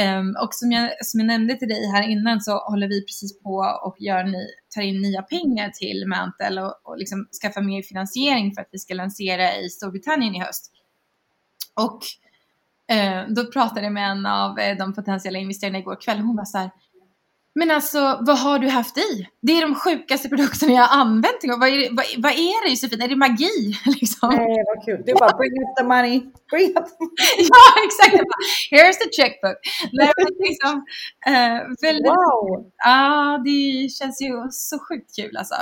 Um, 0.00 0.36
och 0.42 0.54
som 0.54 0.72
jag, 0.72 1.06
som 1.06 1.20
jag 1.20 1.26
nämnde 1.26 1.56
till 1.56 1.68
dig 1.68 1.86
här 1.86 2.08
innan 2.08 2.40
så 2.40 2.58
håller 2.58 2.88
vi 2.88 3.06
precis 3.06 3.42
på 3.42 3.80
och 3.84 3.96
gör 3.98 4.24
ny, 4.24 4.46
tar 4.74 4.82
in 4.82 5.02
nya 5.02 5.22
pengar 5.22 5.70
till 5.70 6.06
Mantel 6.06 6.58
och, 6.58 6.74
och 6.84 6.98
liksom 6.98 7.26
skaffar 7.42 7.62
mer 7.62 7.82
finansiering 7.82 8.54
för 8.54 8.62
att 8.62 8.68
vi 8.72 8.78
ska 8.78 8.94
lansera 8.94 9.56
i 9.56 9.68
Storbritannien 9.68 10.34
i 10.34 10.40
höst. 10.40 10.72
Och 11.74 12.02
uh, 12.92 13.34
då 13.34 13.52
pratade 13.52 13.82
jag 13.82 13.92
med 13.92 14.10
en 14.10 14.26
av 14.26 14.58
eh, 14.58 14.76
de 14.76 14.94
potentiella 14.94 15.38
investerarna 15.38 15.78
igår 15.78 16.00
kväll 16.00 16.18
och 16.18 16.26
hon 16.26 16.36
var 16.36 16.44
så 16.44 16.58
här, 16.58 16.70
men 17.58 17.70
alltså, 17.70 18.18
vad 18.20 18.38
har 18.38 18.58
du 18.58 18.68
haft 18.68 18.98
i? 18.98 19.28
Det 19.42 19.52
är 19.52 19.62
de 19.62 19.74
sjukaste 19.74 20.28
produkterna 20.28 20.72
jag 20.72 20.82
har 20.82 21.00
använt. 21.00 21.40
Vad 21.42 21.68
är, 21.68 21.96
vad, 21.96 22.06
vad 22.18 22.32
är 22.32 22.64
det 22.64 22.70
Josefin? 22.70 23.02
Är 23.02 23.08
det 23.08 23.16
magi? 23.16 23.78
Liksom? 24.00 24.28
Nej, 24.28 24.64
vad 24.66 24.84
kul. 24.84 25.02
Du 25.06 25.14
bara, 25.14 25.36
bring 25.36 25.52
up 25.62 25.76
the 25.78 25.84
money. 25.84 26.20
Bring 26.50 26.68
up 26.78 26.86
the 26.98 27.04
money. 27.04 27.48
ja, 27.52 27.62
exakt. 27.86 28.24
Here's 28.70 28.98
the 29.02 29.10
checkbook. 29.18 29.58
Nej, 29.92 30.12
men 30.16 30.26
liksom, 30.48 30.74
uh, 31.32 31.60
väldigt, 31.82 32.06
wow! 32.06 32.72
Ja, 32.84 33.34
ah, 33.34 33.38
det 33.38 33.88
känns 33.98 34.20
ju 34.22 34.32
så 34.50 34.78
sjukt 34.78 35.16
kul 35.16 35.36
alltså. 35.36 35.56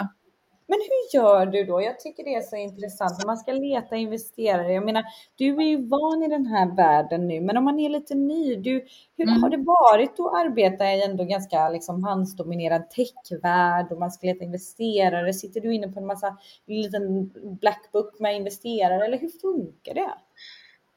Men 0.74 0.80
hur 0.88 1.20
gör 1.20 1.46
du 1.46 1.64
då? 1.64 1.82
Jag 1.82 2.00
tycker 2.00 2.24
det 2.24 2.34
är 2.34 2.40
så 2.40 2.56
intressant 2.56 3.18
när 3.18 3.26
man 3.26 3.36
ska 3.36 3.52
leta 3.52 3.96
investerare. 3.96 4.72
Jag 4.72 4.84
menar, 4.84 5.04
du 5.34 5.56
är 5.56 5.66
ju 5.66 5.88
van 5.88 6.22
i 6.22 6.28
den 6.28 6.46
här 6.46 6.76
världen 6.76 7.28
nu, 7.28 7.40
men 7.40 7.56
om 7.56 7.64
man 7.64 7.78
är 7.78 7.88
lite 7.88 8.14
ny, 8.14 8.56
du, 8.56 8.84
hur 9.16 9.28
mm. 9.28 9.42
har 9.42 9.50
det 9.50 9.56
varit 9.56 10.20
att 10.20 10.46
arbeta 10.46 10.92
i 10.92 11.02
ändå 11.02 11.24
ganska 11.24 11.68
liksom 11.68 12.00
mansdominerad 12.00 12.90
techvärld 12.90 13.92
och 13.92 13.98
man 13.98 14.10
ska 14.10 14.26
leta 14.26 14.44
investerare? 14.44 15.32
Sitter 15.32 15.60
du 15.60 15.74
inne 15.74 15.88
på 15.88 16.00
en 16.00 16.06
massa 16.06 16.36
liten 16.66 17.30
blackbook 17.60 18.20
med 18.20 18.36
investerare 18.36 19.04
eller 19.04 19.18
hur 19.18 19.30
funkar 19.40 19.94
det? 19.94 20.14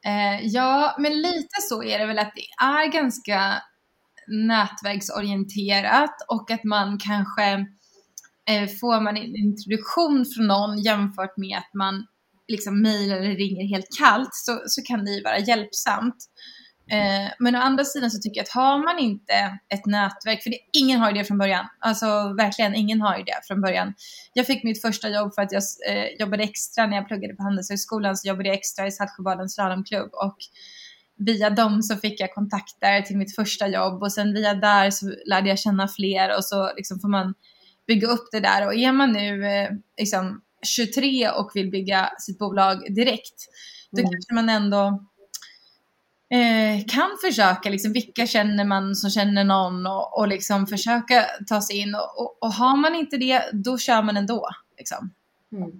Eh, 0.06 0.46
ja, 0.46 0.96
men 0.98 1.22
lite 1.22 1.62
så 1.68 1.82
är 1.82 1.98
det 1.98 2.06
väl 2.06 2.18
att 2.18 2.32
det 2.34 2.64
är 2.64 2.92
ganska 2.92 3.40
nätverksorienterat 4.26 6.16
och 6.28 6.50
att 6.50 6.64
man 6.64 6.98
kanske 6.98 7.66
Eh, 8.48 8.68
får 8.80 9.00
man 9.00 9.16
en 9.16 9.36
introduktion 9.36 10.26
från 10.34 10.46
någon 10.46 10.78
jämfört 10.78 11.36
med 11.36 11.58
att 11.58 11.74
man 11.74 12.06
liksom 12.48 12.82
mejlar 12.82 13.16
eller 13.16 13.36
ringer 13.36 13.68
helt 13.68 13.98
kallt 13.98 14.30
så, 14.32 14.62
så 14.66 14.82
kan 14.82 15.04
det 15.04 15.10
ju 15.10 15.22
vara 15.22 15.38
hjälpsamt. 15.38 16.16
Eh, 16.90 17.32
men 17.38 17.56
å 17.56 17.58
andra 17.58 17.84
sidan 17.84 18.10
så 18.10 18.18
tycker 18.18 18.38
jag 18.38 18.44
att 18.44 18.54
har 18.62 18.78
man 18.84 18.98
inte 18.98 19.58
ett 19.74 19.86
nätverk, 19.86 20.42
för 20.42 20.50
det, 20.50 20.58
ingen 20.72 21.00
har 21.00 21.10
ju 21.10 21.18
det 21.18 21.24
från 21.24 21.38
början, 21.38 21.66
alltså 21.78 22.06
verkligen 22.38 22.74
ingen 22.74 23.00
har 23.00 23.18
ju 23.18 23.24
det 23.24 23.40
från 23.46 23.60
början. 23.60 23.94
Jag 24.32 24.46
fick 24.46 24.64
mitt 24.64 24.82
första 24.82 25.08
jobb 25.08 25.34
för 25.34 25.42
att 25.42 25.52
jag 25.52 25.62
eh, 25.88 26.06
jobbade 26.18 26.42
extra 26.42 26.86
när 26.86 26.96
jag 26.96 27.08
pluggade 27.08 27.34
på 27.34 27.42
Handelshögskolan 27.42 28.16
så 28.16 28.28
jobbade 28.28 28.48
jag 28.48 28.58
extra 28.58 28.86
i 28.86 28.90
Saltsjöbadens 28.90 29.54
slalomklubb 29.54 30.10
och 30.12 30.36
via 31.16 31.50
dem 31.50 31.82
så 31.82 31.96
fick 31.96 32.20
jag 32.20 32.34
kontakter 32.34 33.02
till 33.02 33.16
mitt 33.16 33.34
första 33.34 33.68
jobb 33.68 34.02
och 34.02 34.12
sen 34.12 34.34
via 34.34 34.54
där 34.54 34.90
så 34.90 35.14
lärde 35.26 35.48
jag 35.48 35.58
känna 35.58 35.88
fler 35.88 36.36
och 36.36 36.44
så 36.44 36.72
liksom 36.76 37.00
får 37.00 37.08
man 37.08 37.34
bygga 37.88 38.08
upp 38.08 38.28
det 38.32 38.40
där. 38.40 38.66
Och 38.66 38.74
är 38.74 38.92
man 38.92 39.12
nu 39.12 39.46
eh, 39.46 39.70
liksom 39.98 40.42
23 40.66 41.30
och 41.30 41.50
vill 41.54 41.70
bygga 41.70 42.10
sitt 42.18 42.38
bolag 42.38 42.94
direkt, 42.94 43.46
då 43.90 44.00
mm. 44.00 44.10
kanske 44.10 44.34
man 44.34 44.48
ändå 44.48 45.04
eh, 46.30 46.84
kan 46.88 47.10
försöka, 47.24 47.70
liksom, 47.70 47.92
vilka 47.92 48.26
känner 48.26 48.64
man 48.64 48.94
som 48.94 49.10
känner 49.10 49.44
någon 49.44 49.86
och, 49.86 50.18
och 50.18 50.28
liksom 50.28 50.66
försöka 50.66 51.24
ta 51.46 51.60
sig 51.60 51.76
in. 51.76 51.94
Och, 51.94 52.20
och, 52.20 52.38
och, 52.40 52.52
har 52.52 52.76
man 52.76 52.94
inte 52.94 53.16
det, 53.16 53.42
då 53.52 53.78
kör 53.78 54.02
man 54.02 54.16
ändå. 54.16 54.48
Liksom. 54.78 55.10
Mm. 55.52 55.70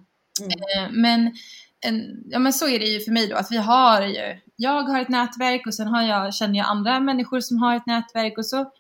Mm. 0.41 0.51
Eh, 0.51 0.93
men, 0.93 1.33
en, 1.81 2.25
ja, 2.31 2.39
men 2.39 2.53
så 2.53 2.69
är 2.69 2.79
det 2.79 2.87
ju 2.87 3.01
för 3.01 3.13
mig 3.13 3.29
då, 3.29 3.37
att 3.37 3.51
vi 3.51 3.57
har 3.57 4.03
ju, 4.03 4.41
jag 4.57 4.83
har 4.83 5.01
ett 5.01 5.09
nätverk 5.09 5.67
och 5.67 5.75
sen 5.75 5.89
har 5.89 6.03
jag, 6.03 6.35
känner 6.35 6.59
jag 6.59 6.67
andra 6.67 7.01
människor 7.01 7.41
som 7.41 7.59
har 7.59 7.77
ett 7.77 7.87
nätverk 7.87 8.39
och 8.39 8.47
så 8.47 8.73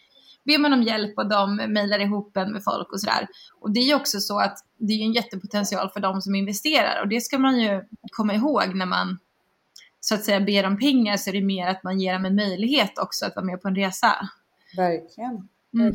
ber 0.49 0.59
man 0.59 0.73
om 0.73 0.83
hjälp 0.83 1.19
och 1.19 1.29
de 1.29 1.57
mejlar 1.57 1.99
ihop 1.99 2.37
en 2.37 2.53
med 2.53 2.65
folk 2.65 2.93
och 2.93 3.01
sådär. 3.01 3.29
Och 3.61 3.71
det 3.71 3.81
är 3.81 3.85
ju 3.85 3.95
också 3.95 4.21
så 4.21 4.41
att 4.41 4.59
det 4.77 4.93
är 4.93 5.03
en 5.03 5.13
jättepotential 5.13 5.91
för 5.91 6.01
de 6.01 6.23
som 6.23 6.35
investerar 6.35 7.03
och 7.03 7.09
det 7.09 7.21
ska 7.21 7.39
man 7.39 7.61
ju 7.61 7.85
komma 8.13 8.35
ihåg 8.35 8.75
när 8.75 8.87
man 8.87 9.19
så 10.01 10.15
att 10.15 10.25
säga 10.25 10.41
ber 10.41 10.67
om 10.67 10.79
pengar 10.79 11.17
så 11.17 11.31
är 11.31 11.35
det 11.35 11.43
mer 11.43 11.67
att 11.69 11.83
man 11.83 12.01
ger 12.01 12.13
dem 12.13 12.25
en 12.25 12.35
möjlighet 12.35 12.99
också 12.99 13.27
att 13.27 13.37
vara 13.37 13.47
med 13.47 13.63
på 13.63 13.69
en 13.69 13.75
resa. 13.75 14.29
Verkligen. 14.77 15.49
Mm. 15.75 15.95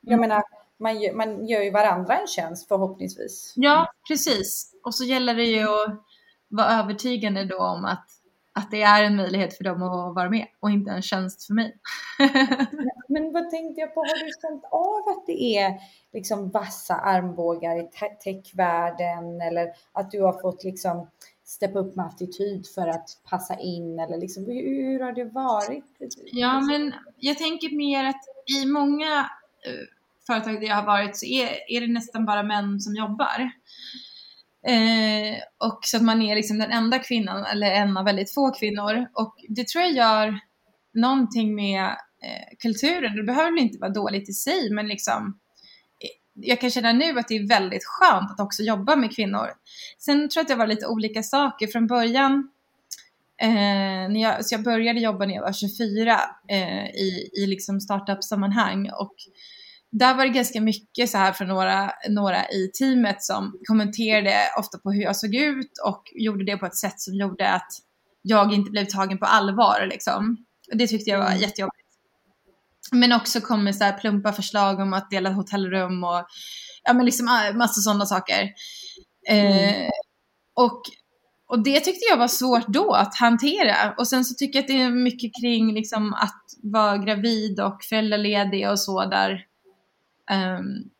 Jag 0.00 0.20
menar, 0.20 0.42
man 0.78 1.00
gör, 1.00 1.14
man 1.14 1.46
gör 1.46 1.62
ju 1.62 1.70
varandra 1.70 2.18
en 2.18 2.26
tjänst 2.26 2.68
förhoppningsvis. 2.68 3.52
Ja, 3.56 3.92
precis. 4.08 4.74
Och 4.84 4.94
så 4.94 5.04
gäller 5.04 5.34
det 5.34 5.44
ju 5.44 5.62
att 5.62 6.04
vara 6.48 6.66
övertygande 6.66 7.44
då 7.44 7.58
om 7.58 7.84
att 7.84 8.06
att 8.52 8.70
det 8.70 8.82
är 8.82 9.04
en 9.04 9.16
möjlighet 9.16 9.56
för 9.56 9.64
dem 9.64 9.82
att 9.82 10.14
vara 10.14 10.30
med 10.30 10.46
och 10.60 10.70
inte 10.70 10.90
en 10.90 11.02
tjänst 11.02 11.46
för 11.46 11.54
mig. 11.54 11.76
Men 13.08 13.32
vad 13.32 13.50
tänkte 13.50 13.80
jag 13.80 13.94
på, 13.94 14.00
har 14.00 14.24
du 14.24 14.32
känt 14.42 14.64
av 14.64 15.16
att 15.16 15.26
det 15.26 15.42
är 15.58 15.80
liksom 16.12 16.50
vassa 16.50 16.94
armbågar 16.94 17.76
i 17.76 17.90
techvärlden 18.24 19.40
eller 19.40 19.68
att 19.92 20.10
du 20.10 20.22
har 20.22 20.40
fått 20.40 20.64
liksom 20.64 21.08
steppa 21.44 21.78
upp 21.78 21.96
med 21.96 22.06
attityd 22.06 22.66
för 22.74 22.88
att 22.88 23.08
passa 23.30 23.58
in 23.58 23.98
eller 23.98 24.18
liksom 24.18 24.46
hur, 24.46 25.00
har 25.00 25.12
det 25.12 25.24
varit? 25.24 25.84
Ja, 26.32 26.60
men 26.60 26.94
jag 27.16 27.38
tänker 27.38 27.76
mer 27.76 28.04
att 28.04 28.22
i 28.62 28.66
många 28.66 29.20
uh, 29.20 29.86
företag 30.26 30.60
där 30.60 30.68
jag 30.68 30.76
har 30.76 30.86
varit 30.86 31.16
så 31.16 31.26
är, 31.26 31.48
är 31.68 31.80
det 31.80 31.92
nästan 31.92 32.26
bara 32.26 32.42
män 32.42 32.80
som 32.80 32.94
jobbar. 32.94 33.50
Eh, 34.66 35.36
och 35.68 35.80
så 35.82 35.96
att 35.96 36.02
man 36.02 36.22
är 36.22 36.36
liksom 36.36 36.58
den 36.58 36.70
enda 36.70 36.98
kvinnan 36.98 37.44
eller 37.44 37.70
en 37.70 37.96
av 37.96 38.04
väldigt 38.04 38.34
få 38.34 38.50
kvinnor. 38.50 39.06
Och 39.14 39.34
det 39.48 39.68
tror 39.68 39.84
jag 39.84 39.92
gör 39.92 40.40
någonting 40.94 41.54
med 41.54 41.84
eh, 42.24 42.56
kulturen. 42.58 43.16
Det 43.16 43.22
behöver 43.22 43.58
inte 43.58 43.78
vara 43.78 43.90
dåligt 43.90 44.28
i 44.28 44.32
sig, 44.32 44.70
men 44.70 44.88
liksom 44.88 45.38
eh, 46.04 46.46
jag 46.46 46.60
kan 46.60 46.70
känna 46.70 46.92
nu 46.92 47.18
att 47.18 47.28
det 47.28 47.36
är 47.36 47.48
väldigt 47.48 47.84
skönt 47.84 48.30
att 48.30 48.40
också 48.40 48.62
jobba 48.62 48.96
med 48.96 49.16
kvinnor. 49.16 49.48
Sen 49.98 50.28
tror 50.28 50.40
jag 50.40 50.42
att 50.42 50.48
det 50.48 50.54
var 50.54 50.66
lite 50.66 50.86
olika 50.86 51.22
saker. 51.22 51.66
Från 51.66 51.86
början, 51.86 52.50
eh, 53.42 54.08
när 54.10 54.22
jag, 54.22 54.46
så 54.46 54.54
jag 54.54 54.62
började 54.62 55.00
jobba 55.00 55.26
när 55.26 55.34
jag 55.34 55.42
var 55.42 55.52
24 55.52 56.20
eh, 56.48 56.86
i, 56.86 57.30
i 57.32 57.46
liksom 57.46 57.80
startup-sammanhang 57.80 58.90
och 58.90 59.14
där 59.92 60.14
var 60.14 60.24
det 60.24 60.32
ganska 60.32 60.60
mycket 60.60 61.10
så 61.10 61.18
här 61.18 61.32
från 61.32 61.48
några, 61.48 61.92
några 62.08 62.48
i 62.48 62.70
teamet 62.78 63.22
som 63.22 63.58
kommenterade 63.68 64.36
ofta 64.58 64.78
på 64.78 64.92
hur 64.92 65.02
jag 65.02 65.16
såg 65.16 65.34
ut 65.34 65.72
och 65.84 66.02
gjorde 66.14 66.44
det 66.44 66.56
på 66.56 66.66
ett 66.66 66.76
sätt 66.76 67.00
som 67.00 67.14
gjorde 67.14 67.50
att 67.50 67.72
jag 68.22 68.52
inte 68.52 68.70
blev 68.70 68.84
tagen 68.84 69.18
på 69.18 69.26
allvar 69.26 69.86
liksom. 69.90 70.36
Det 70.72 70.86
tyckte 70.86 71.10
jag 71.10 71.18
var 71.18 71.26
mm. 71.26 71.40
jättejobbigt. 71.40 71.76
Men 72.92 73.12
också 73.12 73.40
kom 73.40 73.64
med 73.64 73.76
så 73.76 73.84
här 73.84 73.98
plumpa 73.98 74.32
förslag 74.32 74.80
om 74.80 74.92
att 74.92 75.10
dela 75.10 75.30
hotellrum 75.30 76.04
och 76.04 76.26
ja, 76.84 76.92
men 76.92 77.04
liksom 77.04 77.28
ah, 77.28 77.52
massa 77.52 77.80
sådana 77.80 78.06
saker. 78.06 78.48
Mm. 79.28 79.84
Eh, 79.84 79.90
och, 80.56 80.82
och 81.48 81.62
det 81.64 81.80
tyckte 81.80 82.06
jag 82.10 82.16
var 82.16 82.28
svårt 82.28 82.66
då 82.66 82.92
att 82.92 83.14
hantera. 83.14 83.94
Och 83.98 84.08
sen 84.08 84.24
så 84.24 84.34
tycker 84.34 84.58
jag 84.58 84.62
att 84.62 84.68
det 84.68 84.82
är 84.82 84.90
mycket 84.90 85.30
kring 85.40 85.74
liksom 85.74 86.14
att 86.14 86.44
vara 86.62 86.98
gravid 86.98 87.60
och 87.60 87.78
föräldraledig 87.88 88.70
och 88.70 88.80
så 88.80 89.04
där. 89.04 89.49
Um, 90.30 90.90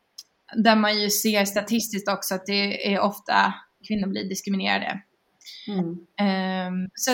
där 0.55 0.75
man 0.75 1.01
ju 1.01 1.09
ser 1.09 1.45
statistiskt 1.45 2.09
också 2.09 2.35
att 2.35 2.45
det 2.45 2.93
är 2.93 2.99
ofta 2.99 3.53
kvinnor 3.87 4.07
blir 4.07 4.29
diskriminerade. 4.29 5.01
Mm. 5.67 5.87
Um, 5.87 6.89
så 6.93 7.11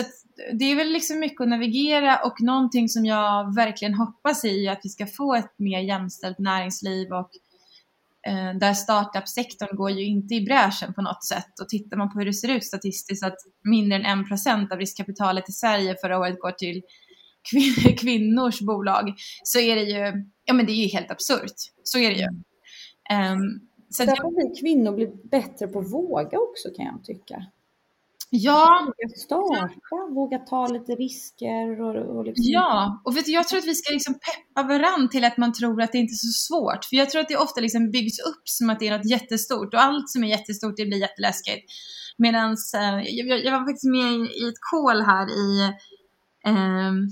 det 0.52 0.64
är 0.64 0.76
väl 0.76 0.92
liksom 0.92 1.18
mycket 1.18 1.40
att 1.40 1.48
navigera 1.48 2.16
och 2.16 2.40
någonting 2.40 2.88
som 2.88 3.04
jag 3.04 3.54
verkligen 3.54 3.94
hoppas 3.94 4.44
i 4.44 4.66
är 4.66 4.72
att 4.72 4.80
vi 4.82 4.88
ska 4.88 5.06
få 5.06 5.34
ett 5.34 5.58
mer 5.58 5.80
jämställt 5.80 6.38
näringsliv 6.38 7.12
och 7.12 7.30
uh, 8.28 8.58
där 8.58 8.74
startup-sektorn 8.74 9.76
går 9.76 9.90
ju 9.90 10.04
inte 10.04 10.34
i 10.34 10.44
bräschen 10.44 10.94
på 10.94 11.02
något 11.02 11.24
sätt 11.24 11.60
och 11.60 11.68
tittar 11.68 11.96
man 11.96 12.12
på 12.12 12.18
hur 12.18 12.26
det 12.26 12.32
ser 12.32 12.48
ut 12.48 12.64
statistiskt 12.64 13.24
att 13.24 13.38
mindre 13.64 13.98
än 13.98 14.24
1% 14.24 14.72
av 14.72 14.78
riskkapitalet 14.78 15.48
i 15.48 15.52
Sverige 15.52 15.96
förra 16.00 16.18
året 16.18 16.40
går 16.40 16.52
till 16.52 16.82
kvin 17.50 17.96
kvinnors 17.98 18.60
bolag 18.60 19.14
så 19.44 19.58
är 19.58 19.76
det 19.76 19.82
ju, 19.82 20.24
ja 20.48 20.54
men 20.54 20.66
det 20.66 20.72
är 20.72 20.82
ju 20.84 20.88
helt 20.88 21.10
absurt. 21.10 21.54
Så 21.82 21.98
är 21.98 22.10
det 22.10 22.16
ju. 22.16 22.26
Um, 23.32 23.68
så 23.90 24.04
Där 24.04 24.16
får 24.16 24.48
vi 24.50 24.60
kvinnor 24.60 24.92
bli 24.92 25.06
bättre 25.22 25.66
på 25.66 25.78
att 25.78 25.92
våga 25.92 26.38
också 26.38 26.68
kan 26.76 26.86
jag 26.86 27.04
tycka. 27.04 27.46
Ja. 28.30 28.86
Våga 28.86 29.14
starta, 29.16 30.14
våga 30.14 30.38
ta 30.38 30.66
lite 30.66 30.92
risker. 30.94 31.80
Och, 31.80 32.16
och 32.16 32.24
liksom... 32.24 32.44
Ja, 32.46 33.02
och 33.04 33.16
vet 33.16 33.26
du, 33.26 33.32
jag 33.32 33.48
tror 33.48 33.58
att 33.58 33.66
vi 33.66 33.74
ska 33.74 33.92
liksom 33.92 34.14
peppa 34.14 34.68
varandra 34.68 35.08
till 35.08 35.24
att 35.24 35.36
man 35.36 35.52
tror 35.52 35.82
att 35.82 35.92
det 35.92 35.98
inte 35.98 36.12
är 36.12 36.32
så 36.32 36.46
svårt. 36.46 36.84
För 36.84 36.96
jag 36.96 37.10
tror 37.10 37.20
att 37.20 37.28
det 37.28 37.36
ofta 37.36 37.60
liksom 37.60 37.90
byggs 37.90 38.18
upp 38.18 38.42
som 38.44 38.70
att 38.70 38.80
det 38.80 38.88
är 38.88 38.98
något 38.98 39.10
jättestort 39.10 39.74
och 39.74 39.82
allt 39.82 40.10
som 40.10 40.24
är 40.24 40.28
jättestort 40.28 40.76
det 40.76 40.86
blir 40.86 40.98
jätteläskigt. 40.98 41.72
Medan 42.18 42.56
eh, 42.74 43.00
jag, 43.04 43.44
jag, 43.44 43.52
var 43.52 43.66
faktiskt 43.66 43.90
med 43.90 44.14
i 44.14 44.48
ett 44.48 44.60
call 44.70 45.02
här 45.02 45.26
i 45.30 45.72
Ehm, 46.46 47.08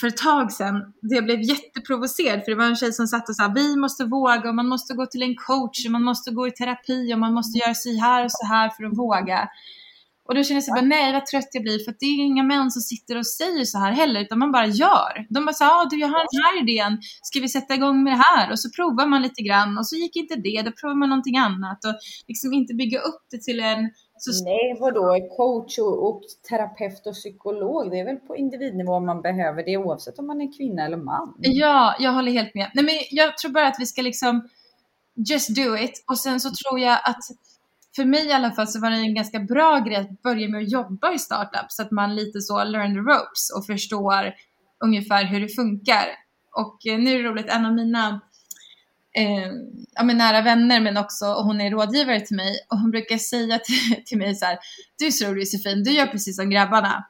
för 0.00 0.06
ett 0.06 0.16
tag 0.16 0.52
sedan 0.52 0.92
jag 1.00 1.24
blev 1.24 1.40
jätteprovocerad 1.40 2.44
för 2.44 2.50
det 2.50 2.56
var 2.56 2.64
en 2.64 2.76
tjej 2.76 2.92
som 2.92 3.06
satt 3.06 3.28
och 3.28 3.36
sa 3.36 3.52
vi 3.54 3.76
måste 3.76 4.04
våga 4.04 4.48
och 4.48 4.54
man 4.54 4.68
måste 4.68 4.94
gå 4.94 5.06
till 5.06 5.22
en 5.22 5.36
coach 5.36 5.86
och 5.86 5.92
man 5.92 6.02
måste 6.02 6.30
gå 6.30 6.48
i 6.48 6.50
terapi 6.50 7.14
och 7.14 7.18
man 7.18 7.34
måste 7.34 7.58
göra 7.58 7.74
så 7.74 8.00
här 8.00 8.24
och 8.24 8.32
så 8.32 8.46
här 8.46 8.68
för 8.68 8.84
att 8.84 8.98
våga. 8.98 9.48
Och 10.30 10.36
då 10.36 10.44
känner 10.44 10.56
jag 10.56 10.64
så 10.64 10.84
nej 10.84 11.12
vad 11.12 11.26
trött 11.26 11.48
jag 11.52 11.62
blir 11.62 11.84
för 11.84 11.94
det 12.00 12.06
är 12.06 12.24
inga 12.24 12.42
män 12.42 12.70
som 12.70 12.82
sitter 12.82 13.18
och 13.18 13.26
säger 13.26 13.64
så 13.64 13.78
här 13.78 13.92
heller 13.92 14.20
utan 14.20 14.38
man 14.38 14.52
bara 14.52 14.66
gör. 14.66 15.26
De 15.28 15.44
bara 15.44 15.52
sa 15.52 15.66
ah, 15.66 15.88
du 15.90 16.00
jag 16.00 16.08
har 16.08 16.26
den 16.32 16.42
här 16.44 16.62
idén, 16.62 16.98
ska 17.22 17.40
vi 17.40 17.48
sätta 17.48 17.74
igång 17.74 18.02
med 18.02 18.12
det 18.12 18.22
här? 18.24 18.52
Och 18.52 18.60
så 18.60 18.70
provar 18.70 19.06
man 19.06 19.22
lite 19.22 19.42
grann 19.42 19.78
och 19.78 19.86
så 19.86 19.96
gick 19.96 20.16
inte 20.16 20.36
det, 20.36 20.62
då 20.62 20.72
provar 20.72 20.94
man 20.94 21.08
någonting 21.08 21.36
annat 21.36 21.84
och 21.84 21.94
liksom 22.28 22.52
inte 22.52 22.74
bygga 22.74 22.98
upp 23.00 23.22
det 23.30 23.42
till 23.42 23.60
en 23.60 23.90
så... 24.22 24.44
Nej, 24.44 24.76
vadå? 24.80 25.28
Coach 25.36 25.78
och, 25.78 26.08
och 26.08 26.22
terapeut 26.48 27.06
och 27.06 27.14
psykolog, 27.14 27.90
det 27.90 28.00
är 28.00 28.04
väl 28.04 28.16
på 28.16 28.36
individnivå 28.36 29.00
man 29.00 29.22
behöver 29.22 29.64
det 29.64 29.76
oavsett 29.76 30.18
om 30.18 30.26
man 30.26 30.40
är 30.40 30.56
kvinna 30.56 30.84
eller 30.86 30.96
man. 30.96 31.34
Ja, 31.38 31.96
jag 31.98 32.12
håller 32.12 32.32
helt 32.32 32.54
med. 32.54 32.70
Nej, 32.74 32.84
men 32.84 32.94
jag 33.10 33.38
tror 33.38 33.52
bara 33.52 33.68
att 33.68 33.76
vi 33.78 33.86
ska 33.86 34.02
liksom 34.02 34.48
just 35.28 35.56
do 35.56 35.76
it 35.76 36.04
och 36.10 36.18
sen 36.18 36.40
så 36.40 36.50
tror 36.50 36.80
jag 36.80 36.98
att 37.04 37.24
för 37.96 38.04
mig 38.04 38.26
i 38.26 38.32
alla 38.32 38.50
fall 38.50 38.68
så 38.68 38.80
var 38.80 38.90
det 38.90 38.96
en 38.96 39.14
ganska 39.14 39.40
bra 39.40 39.78
grej 39.78 39.96
att 39.96 40.22
börja 40.22 40.48
med 40.48 40.62
att 40.62 40.72
jobba 40.72 41.12
i 41.12 41.18
startup 41.18 41.66
så 41.68 41.82
att 41.82 41.90
man 41.90 42.16
lite 42.16 42.40
så 42.40 42.64
learn 42.64 42.94
the 42.94 43.00
ropes 43.00 43.50
och 43.56 43.66
förstår 43.66 44.34
ungefär 44.84 45.24
hur 45.24 45.40
det 45.40 45.48
funkar. 45.48 46.06
Och 46.56 46.86
eh, 46.86 46.98
nu 46.98 47.14
är 47.14 47.22
det 47.22 47.28
roligt, 47.28 47.48
en 47.48 47.66
av 47.66 47.74
mina 47.74 48.20
eh, 49.16 49.52
ja, 49.94 50.02
men 50.04 50.18
nära 50.18 50.42
vänner 50.42 50.80
men 50.80 50.96
också, 50.96 51.26
och 51.26 51.44
hon 51.44 51.60
är 51.60 51.70
rådgivare 51.70 52.20
till 52.20 52.36
mig 52.36 52.66
och 52.70 52.78
hon 52.78 52.90
brukar 52.90 53.18
säga 53.18 53.58
till, 53.58 54.04
till 54.06 54.18
mig 54.18 54.34
så 54.34 54.44
här, 54.44 54.58
du 54.98 55.06
är 55.06 55.10
så 55.10 55.26
rolig 55.26 55.40
Josefin, 55.40 55.82
du 55.84 55.92
gör 55.92 56.06
precis 56.06 56.36
som 56.36 56.50
grabbarna. 56.50 57.06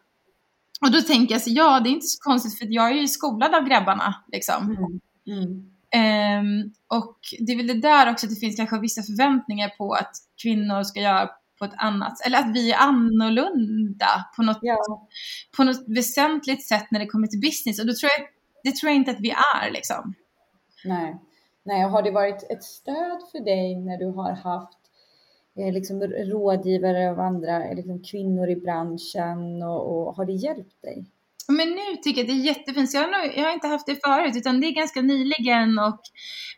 Och 0.80 0.90
då 0.90 1.00
tänker 1.00 1.34
jag 1.34 1.42
så 1.42 1.50
ja 1.50 1.80
det 1.80 1.88
är 1.88 1.92
inte 1.92 2.06
så 2.06 2.18
konstigt 2.20 2.58
för 2.58 2.66
jag 2.70 2.90
är 2.90 2.94
ju 2.94 3.08
skolad 3.08 3.54
av 3.54 3.68
grabbarna 3.68 4.24
liksom. 4.32 4.64
Mm. 4.64 5.00
Mm. 5.26 5.70
Um, 5.92 6.72
och 6.88 7.18
det 7.38 7.52
är 7.52 7.56
väl 7.56 7.66
det 7.66 7.80
där 7.80 8.10
också 8.10 8.26
att 8.26 8.30
det 8.30 8.40
finns 8.40 8.56
kanske 8.56 8.78
vissa 8.78 9.02
förväntningar 9.02 9.68
på 9.68 9.92
att 9.92 10.12
kvinnor 10.42 10.82
ska 10.82 11.00
göra 11.00 11.30
på 11.58 11.64
ett 11.64 11.74
annat, 11.76 12.26
eller 12.26 12.38
att 12.38 12.54
vi 12.54 12.72
är 12.72 12.78
annorlunda 12.78 14.26
på 14.36 14.42
något, 14.42 14.58
ja. 14.62 15.08
på 15.56 15.64
något 15.64 15.84
väsentligt 15.86 16.68
sätt 16.68 16.86
när 16.90 17.00
det 17.00 17.06
kommer 17.06 17.26
till 17.26 17.40
business. 17.40 17.80
Och 17.80 17.86
då 17.86 17.92
tror 17.94 18.10
jag, 18.18 18.28
det 18.64 18.76
tror 18.76 18.90
jag 18.90 18.96
inte 18.96 19.10
att 19.10 19.20
vi 19.20 19.30
är 19.30 19.70
liksom. 19.70 20.14
Nej. 20.84 21.20
Nej, 21.62 21.82
har 21.82 22.02
det 22.02 22.10
varit 22.10 22.50
ett 22.50 22.64
stöd 22.64 23.20
för 23.32 23.44
dig 23.44 23.76
när 23.76 23.98
du 23.98 24.06
har 24.06 24.32
haft 24.32 24.78
eh, 25.58 25.72
liksom, 25.72 26.02
rådgivare 26.02 27.10
av 27.10 27.20
andra 27.20 27.64
eh, 27.64 27.74
liksom, 27.74 28.02
kvinnor 28.02 28.48
i 28.50 28.56
branschen 28.56 29.62
och, 29.62 30.08
och, 30.08 30.16
har 30.16 30.24
det 30.24 30.32
hjälpt 30.32 30.82
dig? 30.82 31.06
Men 31.48 31.68
nu 31.68 31.96
tycker 32.02 32.20
jag 32.20 32.28
det 32.28 32.42
är 32.42 32.46
jättefint. 32.46 32.94
Jag 32.94 33.00
har, 33.00 33.10
nog, 33.10 33.38
jag 33.38 33.44
har 33.44 33.52
inte 33.52 33.66
haft 33.66 33.86
det 33.86 34.04
förut 34.04 34.36
utan 34.36 34.60
det 34.60 34.66
är 34.66 34.74
ganska 34.74 35.02
nyligen 35.02 35.78
och 35.78 36.00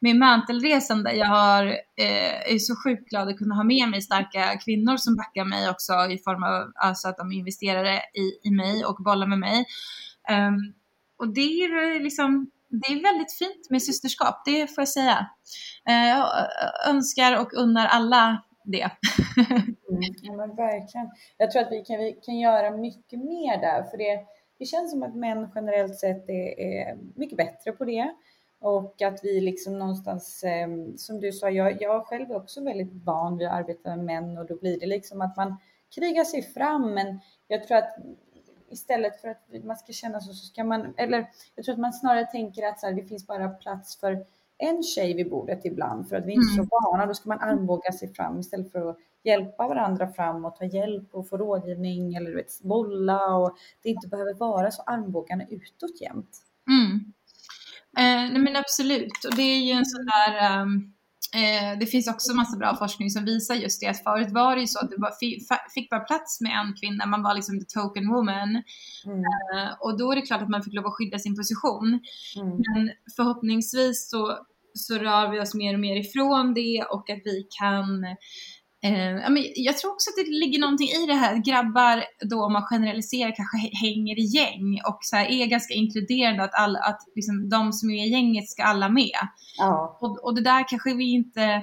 med 0.00 0.16
mantelresan 0.16 1.02
där 1.02 1.12
jag 1.12 1.26
har, 1.26 1.66
eh, 1.96 2.52
är 2.54 2.58
så 2.58 2.74
sjukt 2.84 3.08
glad 3.08 3.28
att 3.28 3.38
kunna 3.38 3.54
ha 3.54 3.64
med 3.64 3.88
mig 3.88 4.02
starka 4.02 4.58
kvinnor 4.64 4.96
som 4.96 5.16
backar 5.16 5.44
mig 5.44 5.70
också 5.70 5.92
i 5.92 6.18
form 6.18 6.42
av 6.42 6.72
alltså 6.74 7.08
att 7.08 7.16
de 7.16 7.32
investerar 7.32 7.84
i, 8.14 8.48
i 8.48 8.50
mig 8.50 8.84
och 8.84 8.96
bollar 9.04 9.26
med 9.26 9.38
mig. 9.38 9.64
Um, 10.30 10.74
och 11.18 11.34
det 11.34 11.40
är 11.40 12.00
liksom 12.00 12.50
det 12.72 12.92
är 12.92 13.02
väldigt 13.02 13.32
fint 13.32 13.70
med 13.70 13.82
systerskap, 13.82 14.34
det 14.44 14.66
får 14.66 14.82
jag 14.82 14.88
säga. 14.88 15.26
Eh, 15.88 16.08
jag 16.08 16.18
eh, 16.18 16.90
önskar 16.90 17.40
och 17.40 17.54
unnar 17.54 17.86
alla 17.86 18.42
det. 18.64 18.82
mm, 19.90 20.14
ja, 20.22 20.32
men 20.32 20.56
verkligen. 20.56 21.10
Jag 21.36 21.50
tror 21.50 21.62
att 21.62 21.72
vi 21.72 21.84
kan, 21.84 21.98
vi 21.98 22.12
kan 22.12 22.38
göra 22.38 22.70
mycket 22.70 23.18
mer 23.18 23.60
där, 23.60 23.82
för 23.82 23.98
det, 23.98 24.20
det 24.58 24.64
känns 24.64 24.90
som 24.90 25.02
att 25.02 25.16
män 25.16 25.50
generellt 25.54 25.98
sett 25.98 26.28
är, 26.28 26.60
är 26.60 26.98
mycket 27.14 27.36
bättre 27.36 27.72
på 27.72 27.84
det. 27.84 28.14
Och 28.60 29.02
att 29.02 29.20
vi 29.22 29.40
liksom 29.40 29.78
någonstans, 29.78 30.42
eh, 30.42 30.68
som 30.96 31.20
du 31.20 31.32
sa, 31.32 31.50
jag, 31.50 31.82
jag 31.82 32.06
själv 32.06 32.30
är 32.30 32.36
också 32.36 32.64
väldigt 32.64 33.04
van 33.04 33.38
vid 33.38 33.46
att 33.46 33.54
arbeta 33.54 33.96
med 33.96 34.04
män 34.04 34.38
och 34.38 34.46
då 34.46 34.56
blir 34.56 34.80
det 34.80 34.86
liksom 34.86 35.20
att 35.20 35.36
man 35.36 35.56
krigar 35.94 36.24
sig 36.24 36.42
fram. 36.42 36.94
Men 36.94 37.20
jag 37.48 37.68
tror 37.68 37.76
att 37.78 37.96
istället 38.72 39.20
för 39.20 39.28
att 39.28 39.64
man 39.64 39.76
ska 39.76 39.92
känna 39.92 40.20
så, 40.20 40.32
så 40.32 40.46
ska 40.46 40.64
man, 40.64 40.94
eller 40.96 41.30
jag 41.54 41.64
tror 41.64 41.72
att 41.72 41.80
man 41.80 41.92
snarare 41.92 42.26
tänker 42.26 42.68
att 42.68 42.80
så 42.80 42.86
här, 42.86 42.94
det 42.94 43.04
finns 43.04 43.26
bara 43.26 43.48
plats 43.48 44.00
för 44.00 44.26
en 44.58 44.82
tjej 44.82 45.14
vid 45.14 45.30
bordet 45.30 45.64
ibland 45.64 46.08
för 46.08 46.16
att 46.16 46.26
vi 46.26 46.32
är 46.32 46.36
inte 46.36 46.54
mm. 46.54 46.66
så 46.66 46.80
vana. 46.82 47.06
Då 47.06 47.14
ska 47.14 47.28
man 47.28 47.40
armbåga 47.40 47.92
sig 47.92 48.14
fram 48.14 48.40
istället 48.40 48.72
för 48.72 48.90
att 48.90 48.98
hjälpa 49.22 49.68
varandra 49.68 50.12
fram 50.12 50.44
och 50.44 50.56
ta 50.56 50.64
hjälp 50.64 51.14
och 51.14 51.28
få 51.28 51.36
rådgivning 51.36 52.14
eller 52.14 52.34
vet, 52.34 52.62
bolla 52.62 53.36
och 53.36 53.56
det 53.82 53.88
inte 53.88 54.08
behöver 54.08 54.34
vara 54.34 54.70
så 54.70 54.82
armbågarna 54.82 55.44
utåt 55.50 56.00
jämt. 56.00 56.38
Mm. 56.68 57.12
Eh, 57.98 58.32
nej 58.32 58.38
men 58.38 58.56
absolut 58.56 59.24
och 59.30 59.36
det 59.36 59.42
är 59.42 59.58
ju 59.58 59.72
en 59.72 59.86
sån 59.86 60.06
där 60.06 60.60
um 60.62 60.94
Eh, 61.34 61.78
det 61.78 61.86
finns 61.86 62.08
också 62.08 62.34
massa 62.34 62.56
bra 62.56 62.76
forskning 62.76 63.10
som 63.10 63.24
visar 63.24 63.54
just 63.54 63.80
det 63.80 63.86
att 63.86 64.02
förut 64.02 64.30
var 64.30 64.54
det 64.54 64.60
ju 64.60 64.66
så 64.66 64.78
att 64.78 64.90
det 64.90 64.96
var, 64.98 65.12
fick 65.74 65.90
bara 65.90 66.00
plats 66.00 66.40
med 66.40 66.52
en 66.52 66.74
kvinna, 66.74 67.06
man 67.06 67.22
var 67.22 67.34
liksom 67.34 67.60
the 67.60 67.66
token 67.66 68.08
woman. 68.08 68.62
Mm. 69.06 69.18
Eh, 69.18 69.72
och 69.80 69.98
då 69.98 70.12
är 70.12 70.16
det 70.16 70.22
klart 70.22 70.42
att 70.42 70.48
man 70.48 70.62
fick 70.62 70.74
lov 70.74 70.86
att 70.86 70.92
skydda 70.92 71.18
sin 71.18 71.36
position. 71.36 72.00
Mm. 72.36 72.56
Men 72.56 72.90
förhoppningsvis 73.16 74.10
så, 74.10 74.38
så 74.74 74.94
rör 74.94 75.30
vi 75.30 75.40
oss 75.40 75.54
mer 75.54 75.74
och 75.74 75.80
mer 75.80 75.96
ifrån 75.96 76.54
det 76.54 76.84
och 76.90 77.10
att 77.10 77.20
vi 77.24 77.46
kan 77.60 78.04
Eh, 78.84 79.16
jag 79.54 79.78
tror 79.78 79.92
också 79.92 80.10
att 80.10 80.24
det 80.24 80.30
ligger 80.30 80.58
någonting 80.58 80.88
i 80.88 81.06
det 81.06 81.14
här, 81.14 81.36
grabbar 81.36 82.04
då 82.20 82.44
om 82.44 82.52
man 82.52 82.62
generaliserar 82.62 83.36
kanske 83.36 83.56
hänger 83.86 84.18
i 84.18 84.22
gäng 84.22 84.80
och 84.88 84.98
så 85.00 85.16
här, 85.16 85.26
är 85.26 85.46
ganska 85.46 85.74
inkluderande 85.74 86.44
att, 86.44 86.54
alla, 86.54 86.78
att 86.78 87.00
liksom, 87.14 87.48
de 87.48 87.72
som 87.72 87.90
är 87.90 88.06
i 88.06 88.08
gänget 88.08 88.48
ska 88.50 88.62
alla 88.62 88.88
med. 88.88 89.28
Ja. 89.58 89.98
Och, 90.00 90.24
och 90.24 90.34
det 90.34 90.40
där 90.40 90.68
kanske 90.68 90.94
vi 90.94 91.12
inte, 91.12 91.62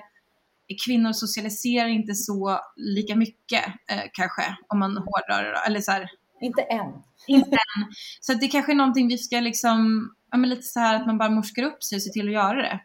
kvinnor 0.86 1.12
socialiserar 1.12 1.88
inte 1.88 2.15
så 2.15 2.60
lika 2.75 3.15
mycket 3.15 3.65
eh, 3.67 4.03
kanske 4.13 4.58
om 4.67 4.79
man 4.79 4.97
hårdrar 4.97 5.43
det 5.43 5.60
eller 5.67 5.82
så 5.82 5.91
här, 5.91 6.10
Inte 6.41 6.62
än. 6.62 6.93
Inte 7.27 7.51
än. 7.51 7.93
Så 8.21 8.34
det 8.34 8.47
kanske 8.47 8.71
är 8.71 8.75
någonting 8.75 9.08
vi 9.08 9.17
ska 9.17 9.39
liksom, 9.39 10.10
ja, 10.32 10.38
men 10.38 10.49
lite 10.49 10.63
så 10.63 10.79
här 10.79 10.95
att 10.95 11.08
man 11.08 11.17
bara 11.17 11.29
morskar 11.29 11.63
upp 11.63 11.84
sig 11.84 11.95
och 11.95 12.01
ser 12.01 12.12
till 12.12 12.27
att 12.27 12.34
göra 12.34 12.62
det. 12.62 12.79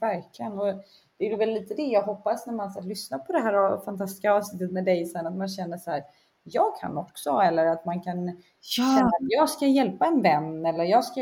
Verkligen. 0.00 0.52
Och 0.52 0.84
det 1.22 1.32
är 1.32 1.38
väl 1.38 1.54
lite 1.54 1.74
det 1.74 1.82
jag 1.82 2.02
hoppas 2.02 2.46
när 2.46 2.54
man 2.54 2.70
så 2.70 2.80
lyssnar 2.80 3.18
på 3.18 3.32
det 3.32 3.40
här 3.40 3.84
fantastiska 3.84 4.32
avsnittet 4.32 4.72
med 4.72 4.84
dig 4.84 5.06
sen, 5.06 5.26
att 5.26 5.36
man 5.36 5.48
känner 5.48 5.78
så 5.78 5.90
här, 5.90 6.02
jag 6.42 6.80
kan 6.80 6.98
också, 6.98 7.30
eller 7.30 7.66
att 7.66 7.84
man 7.84 8.00
kan 8.02 8.26
ja. 8.26 8.96
känna 8.96 9.06
att 9.06 9.28
jag 9.28 9.50
ska 9.50 9.66
hjälpa 9.66 10.06
en 10.06 10.22
vän, 10.22 10.66
eller 10.66 10.84
jag 10.84 11.04
ska, 11.04 11.20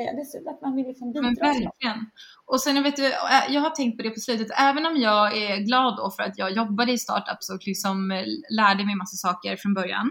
att 0.51 0.63
man 0.63 0.77
vill 0.77 0.87
liksom 0.87 1.13
bidra. 1.13 1.23
Men 1.23 1.35
verkligen. 1.35 2.11
Och 2.47 2.61
sen 2.61 2.83
vet 2.83 2.97
du, 2.97 3.03
jag 3.49 3.61
har 3.61 3.71
tänkt 3.71 3.97
på 3.97 4.03
det 4.03 4.11
på 4.11 4.21
slutet, 4.21 4.49
även 4.59 4.87
om 4.87 4.97
jag 4.97 5.37
är 5.37 5.57
glad 5.57 5.97
då 5.97 6.11
för 6.11 6.23
att 6.23 6.39
jag 6.39 6.53
jobbade 6.53 6.93
i 6.93 6.99
startups 6.99 7.51
och 7.51 7.67
liksom 7.67 8.25
lärde 8.51 8.87
mig 8.87 8.95
massa 8.95 9.17
saker 9.17 9.57
från 9.57 9.75
början, 9.75 10.11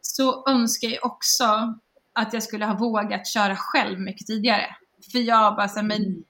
så 0.00 0.48
önskar 0.48 0.88
jag 0.88 1.06
också 1.06 1.44
att 2.12 2.32
jag 2.32 2.42
skulle 2.42 2.66
ha 2.66 2.74
vågat 2.74 3.26
köra 3.26 3.56
själv 3.56 4.00
mycket 4.00 4.26
tidigare. 4.26 4.66
För 5.12 5.18
jag 5.18 5.56
bara 5.56 5.68
så 5.68 5.80
här, 5.80 5.86
men 5.86 6.02
Mm. 6.02 6.22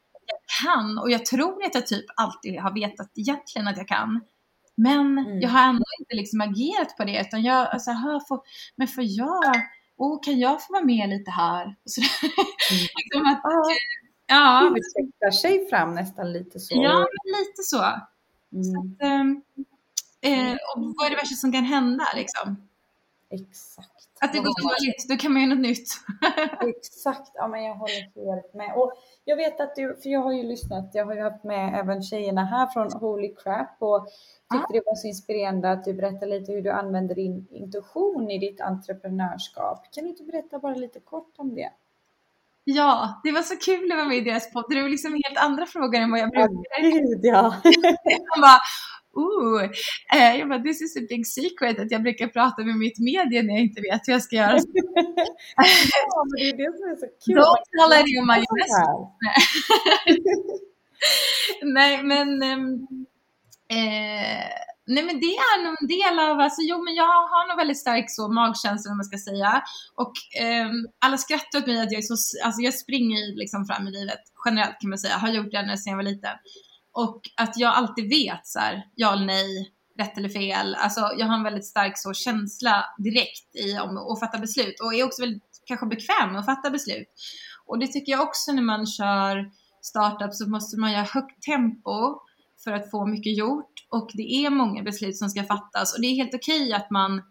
Kan 0.63 0.99
och 0.99 1.11
jag 1.11 1.27
tror 1.27 1.65
att 1.65 1.75
jag 1.75 1.87
typ 1.87 2.05
alltid 2.17 2.61
har 2.61 2.75
vetat 2.75 3.11
egentligen 3.15 3.69
att 3.69 3.77
jag 3.77 3.89
kan. 3.89 4.21
Men 4.75 5.19
Mm. 5.19 5.41
jag 5.41 5.49
har 5.49 5.61
ändå 5.69 5.85
inte 6.01 6.15
liksom 6.15 6.41
agerat 6.41 6.97
på 6.97 7.05
det 7.05 7.21
utan 7.21 7.43
jag, 7.43 7.69
alltså, 7.69 7.91
hör, 7.91 8.21
får, 8.29 8.41
men 8.77 8.89
får 8.89 9.05
jag, 9.07 9.55
oh, 9.97 10.23
kan 10.23 10.39
jag 10.39 10.63
få 10.67 10.73
vara 10.73 10.85
med 10.85 11.09
lite 11.09 11.31
här? 11.31 11.67
Och 11.85 11.91
så, 11.91 12.01
liksom 12.97 13.27
att, 13.27 13.41
Ja, 13.45 13.65
ja, 14.27 14.71
det 14.71 14.79
utvecklar 14.81 15.31
sig 15.31 15.69
fram 15.69 15.95
nästan 15.95 16.33
lite 16.33 16.61
så. 16.61 16.75
ja, 16.83 17.07
lite 17.25 17.63
så. 17.63 17.85
Mm, 18.53 18.97
Ehm, 19.01 19.43
eh, 20.21 20.53
och 20.77 20.95
vad 20.97 21.07
är 21.07 21.11
det 21.11 21.17
värsta 21.17 21.35
som 21.37 21.53
kan 21.53 21.65
hända 21.65 22.05
liksom? 22.17 22.57
exakt. 23.31 23.89
Att 24.21 24.33
det 24.33 24.39
går 24.39 24.63
dåligt, 24.63 25.09
då 25.09 25.17
kan 25.17 25.33
man 25.33 25.43
göra 25.43 25.55
något 25.55 25.63
nytt. 25.63 25.89
Exakt, 26.77 27.31
ja 27.35 27.49
men 27.49 27.65
jag 27.65 27.75
håller 27.75 28.33
helt 28.33 28.55
med. 28.55 28.75
Och 28.77 28.93
jag 29.25 29.37
vet 29.37 29.61
att 29.61 29.75
du, 29.77 29.97
för 30.03 30.11
jag 30.11 30.21
har 30.21 30.33
ju 30.33 30.43
lyssnat, 30.43 30.91
jag 30.93 31.07
har 31.07 31.15
ju 31.15 31.23
haft 31.23 31.45
med 31.45 31.81
även 31.81 32.03
tjejerna 32.03 32.45
här 32.45 32.67
från 32.67 32.93
Holy 32.93 33.35
Crap 33.35 33.77
och 33.79 34.09
tyckte 34.53 34.73
det 34.73 34.83
var 34.87 34.95
så 34.95 35.07
inspirerande 35.07 35.71
att 35.71 35.85
du 35.85 35.95
berättade 35.95 36.27
lite 36.27 36.53
hur 36.53 36.63
du 36.63 36.71
använder 36.71 37.15
din 37.15 37.47
intuition 37.51 38.31
i 38.31 38.39
ditt 38.39 38.61
entreprenörskap. 38.61 39.95
Kan 39.95 40.05
du 40.05 40.11
inte 40.11 40.23
berätta 40.23 40.59
bara 40.59 40.75
lite 40.75 41.01
kort 41.01 41.33
om 41.37 41.55
det? 41.55 41.71
Ja, 42.71 43.21
det 43.25 43.33
var 43.33 43.43
så 43.43 43.57
kul 43.57 43.93
att 43.93 43.99
vara 43.99 44.09
med 44.09 44.17
i 44.17 44.21
deras 44.21 44.53
podd. 44.53 44.65
Det 44.69 44.83
var 44.83 44.89
liksom 44.89 45.13
helt 45.13 45.39
andra 45.39 45.67
frågor 45.67 46.01
än 46.01 46.11
vad 46.11 46.21
jag 46.21 46.31
brukar. 46.31 46.83
Gud 46.83 47.21
ja! 47.23 47.41
Han 48.31 48.41
bara, 48.41 48.61
ooh. 49.19 49.63
Eh, 50.15 50.37
jag 50.39 50.49
bara, 50.49 50.63
this 50.63 50.83
is 50.83 50.97
a 50.97 51.01
big 51.09 51.27
secret 51.27 51.79
att 51.79 51.91
jag 51.91 52.03
brukar 52.03 52.27
prata 52.27 52.65
med 52.65 52.77
mitt 52.77 52.99
media 52.99 53.43
när 53.43 53.55
jag 53.55 53.63
inte 53.63 53.81
vet 53.81 54.01
hur 54.07 54.13
jag 54.13 54.23
ska 54.23 54.37
göra. 54.37 54.57
ja 55.57 56.25
men 56.29 56.37
det 56.37 56.49
är 56.51 56.57
det 56.57 56.79
som 56.79 56.91
är 56.93 56.97
så 56.97 57.09
kul. 57.25 57.37
Don't 57.39 57.65
tell 57.77 57.93
anyone 58.01 58.27
my. 58.33 58.45
Nej, 61.63 62.03
men 62.03 62.43
ehm, 62.43 62.87
eh, 63.71 64.45
Nej 64.91 65.05
men 65.05 65.21
det 65.21 65.35
är 65.51 65.65
nog 65.65 65.75
en 65.81 65.89
del 65.97 66.17
av, 66.29 66.41
alltså 66.41 66.61
jo 66.63 66.85
men 66.85 66.95
jag 66.95 67.05
har 67.33 67.49
nog 67.49 67.57
väldigt 67.57 67.81
stark 67.81 68.05
så 68.09 68.29
magkänsla 68.29 68.91
om 68.91 68.97
man 68.97 69.05
ska 69.05 69.19
säga. 69.19 69.63
Och 69.95 70.13
ehm, 70.41 70.79
alla 71.05 71.19
skrattar 71.19 71.59
åt 71.59 71.67
mig 71.67 71.81
att 71.81 71.93
jag 71.93 71.99
är 71.99 72.09
så, 72.13 72.17
alltså 72.47 72.61
jag 72.61 72.75
springer 72.75 73.37
liksom 73.43 73.67
fram 73.67 73.89
i 73.89 73.91
livet 73.91 74.23
generellt 74.45 74.81
kan 74.81 74.91
man 74.91 74.99
säga, 74.99 75.17
har 75.17 75.29
gjort 75.29 75.51
det 75.51 75.57
ända 75.57 75.77
sedan 75.77 75.91
jag 75.91 75.97
var 75.97 76.11
liten. 76.13 76.37
Och 76.93 77.21
att 77.37 77.53
jag 77.57 77.75
alltid 77.75 78.09
vet 78.09 78.47
så 78.47 78.59
här, 78.59 78.85
ja 78.95 79.13
eller 79.13 79.27
nej, 79.27 79.73
rätt 79.99 80.19
eller 80.19 80.29
fel. 80.29 80.75
Alltså 80.75 81.01
jag 81.01 81.27
har 81.27 81.35
en 81.35 81.43
väldigt 81.43 81.67
stark 81.67 81.99
så 81.99 82.13
känsla 82.13 82.85
direkt 82.99 83.57
i 83.57 83.79
om 83.79 83.99
att 84.13 84.21
fatta 84.21 84.39
beslut 84.39 84.81
och 84.81 84.95
är 84.95 85.05
också 85.05 85.23
väldigt 85.23 85.63
kanske 85.65 85.87
bekväm 85.87 86.33
med 86.33 86.41
att 86.41 86.47
fatta 86.47 86.71
beslut. 86.71 87.09
Och 87.67 87.79
det 87.79 87.87
tycker 87.87 88.13
jag 88.13 88.21
också 88.21 88.53
när 88.53 88.63
man 88.63 88.87
kör 88.87 89.51
startup 89.83 90.35
så 90.35 90.49
måste 90.49 90.81
man 90.81 90.93
göra 90.93 91.03
högt 91.03 91.43
tempo 91.43 92.21
för 92.65 92.73
att 92.73 92.91
få 92.91 93.07
mycket 93.07 93.39
gjort 93.39 93.73
och 93.91 94.11
det 94.15 94.45
är 94.45 94.51
många 94.51 94.83
beslut 94.83 95.17
som 95.17 95.29
ska 95.29 95.45
fattas 95.45 95.95
och 95.95 96.01
det 96.01 96.07
är 96.07 96.15
helt 96.15 96.35
okej 96.35 96.73
att 96.73 96.91
man 96.91 97.23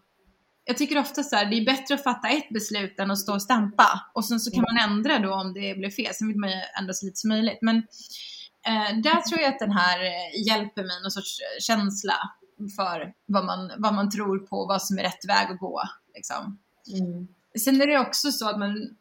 jag 0.64 0.76
tycker 0.76 0.98
ofta 0.98 1.22
så 1.22 1.36
här, 1.36 1.46
det 1.46 1.56
är 1.56 1.64
bättre 1.64 1.94
att 1.94 2.02
fatta 2.02 2.28
ett 2.28 2.48
beslut 2.48 2.98
än 2.98 3.10
att 3.10 3.18
stå 3.18 3.34
och 3.34 3.42
stampa 3.42 4.10
och 4.14 4.24
sen 4.24 4.40
så 4.40 4.50
kan 4.50 4.62
man 4.62 4.90
ändra 4.90 5.18
då 5.18 5.34
om 5.34 5.54
det 5.54 5.78
blir 5.78 5.90
fel. 5.90 6.14
Sen 6.14 6.28
vill 6.28 6.38
man 6.38 6.50
ju 6.50 6.56
ändra 6.80 6.94
så 6.94 7.06
lite 7.06 7.16
som 7.16 7.28
möjligt. 7.28 7.58
Men 7.62 7.82
där 9.02 9.20
tror 9.20 9.40
jag 9.40 9.52
att 9.52 9.58
den 9.58 9.70
här 9.70 10.04
eh, 10.04 10.46
hjälper 10.46 10.82
mig 10.82 11.02
någon 11.02 11.10
sorts 11.10 11.40
eh, 11.40 11.60
känsla 11.60 12.14
för 12.76 13.12
vad 13.26 13.44
man, 13.44 13.70
vad 13.78 13.94
man 13.94 14.10
tror 14.10 14.38
på, 14.38 14.66
vad 14.66 14.82
som 14.82 14.98
är 14.98 15.02
rätt 15.02 15.28
väg 15.28 15.50
att 15.50 15.58
gå. 15.58 15.82
Liksom. 16.14 16.58
Mm. 16.98 17.28
Sen 17.58 17.80
är 17.80 17.86
det 17.86 17.98
också 17.98 18.32
så 18.32 18.48
att 18.48 18.58
man, 18.58 18.96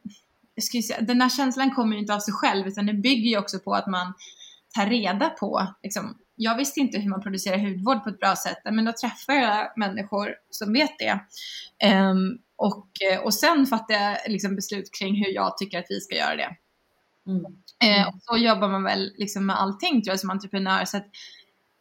säga, 0.88 1.02
den 1.02 1.22
här 1.22 1.30
känslan 1.30 1.76
kommer 1.76 1.98
inte 1.98 2.14
av 2.14 2.20
sig 2.20 2.34
själv 2.34 2.68
utan 2.68 2.86
den 2.86 3.02
bygger 3.02 3.30
ju 3.30 3.38
också 3.38 3.60
på 3.60 3.74
att 3.74 3.88
man 3.88 4.14
tar 4.76 4.86
reda 4.86 5.30
på, 5.30 5.68
liksom, 5.84 6.18
jag 6.36 6.58
visste 6.58 6.80
inte 6.80 7.00
hur 7.00 7.10
man 7.10 7.22
producerar 7.22 7.58
hudvård 7.58 8.04
på 8.04 8.10
ett 8.10 8.20
bra 8.20 8.36
sätt, 8.36 8.58
men 8.64 8.86
då 8.86 8.92
träffar 8.92 9.34
jag 9.34 9.74
människor 9.76 10.36
som 10.50 10.74
vet 10.74 11.00
det. 11.00 11.20
Ehm, 11.80 12.38
och, 12.56 12.88
och 13.24 13.34
sen 13.34 13.66
fattar 13.66 13.94
jag 13.94 14.18
liksom 14.28 14.56
beslut 14.56 14.90
kring 15.00 15.16
hur 15.16 15.34
jag 15.34 15.58
tycker 15.58 15.80
att 15.80 15.86
vi 15.90 16.00
ska 16.00 16.16
göra 16.16 16.36
det. 16.36 16.56
Mm. 17.28 17.44
Eh, 17.84 18.08
och 18.08 18.22
så 18.22 18.38
jobbar 18.38 18.70
man 18.70 18.84
väl 18.84 19.14
liksom 19.18 19.46
med 19.46 19.60
allting 19.60 20.02
tror 20.02 20.12
jag 20.12 20.20
som 20.20 20.30
entreprenör. 20.30 20.86
Så 20.86 21.00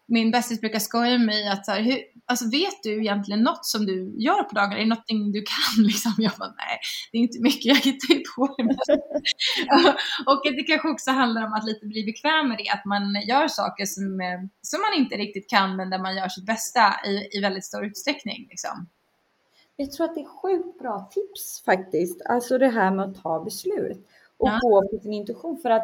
min 0.09 0.31
bästis 0.31 0.61
brukar 0.61 0.79
skoja 0.79 1.11
med 1.11 1.27
mig 1.27 1.49
att 1.49 1.67
så 1.67 1.73
här, 1.73 1.83
hur, 1.83 1.99
alltså 2.27 2.51
vet 2.51 2.83
du 2.83 3.01
egentligen 3.01 3.43
något 3.43 3.67
som 3.67 3.87
du 3.87 4.15
gör 4.19 4.43
på 4.43 4.55
dagarna? 4.55 4.77
Är 4.77 4.79
det 4.79 4.89
någonting 4.89 5.33
du 5.33 5.43
kan? 5.43 5.85
Liksom? 5.87 6.13
Jag 6.19 6.33
bara, 6.39 6.49
nej, 6.49 6.79
det 7.13 7.19
är 7.19 7.23
inte 7.23 7.41
mycket, 7.41 7.65
jag 7.65 7.75
hittar 7.77 8.35
på 8.37 8.57
det 8.63 9.97
och 10.27 10.43
det 10.45 10.63
kanske 10.63 10.89
också 10.89 11.11
handlar 11.11 11.47
om 11.47 11.53
att 11.53 11.65
lite 11.65 11.87
bli 11.87 12.05
bekväm 12.05 12.49
med 12.49 12.59
det, 12.59 12.69
att 12.69 12.85
man 12.85 13.23
gör 13.29 13.49
saker 13.49 13.87
som, 13.87 14.21
eh, 14.21 14.41
som 14.63 14.81
man 14.81 14.95
inte 15.03 15.17
riktigt 15.17 15.51
kan, 15.51 15.77
men 15.77 15.91
där 15.91 15.99
man 15.99 16.17
gör 16.17 16.29
sitt 16.29 16.47
bästa 16.47 16.95
i, 17.07 17.29
i 17.39 17.41
väldigt 17.41 17.65
stor 17.65 17.85
utsträckning. 17.85 18.47
Liksom. 18.51 18.89
Jag 19.77 19.93
tror 19.93 20.07
att 20.07 20.15
det 20.15 20.21
är 20.21 20.43
sjukt 20.43 20.79
bra 20.79 21.11
tips 21.13 21.63
faktiskt. 21.65 22.23
Alltså 22.27 22.59
det 22.59 22.69
här 22.69 22.91
med 22.91 23.05
att 23.05 23.23
ta 23.23 23.45
beslut 23.45 24.07
och 24.39 24.49
Ja. 24.49 24.59
gå 24.63 24.89
på 24.89 24.99
sin 25.03 25.13
intuition. 25.13 25.59
För 25.59 25.71
att 25.71 25.83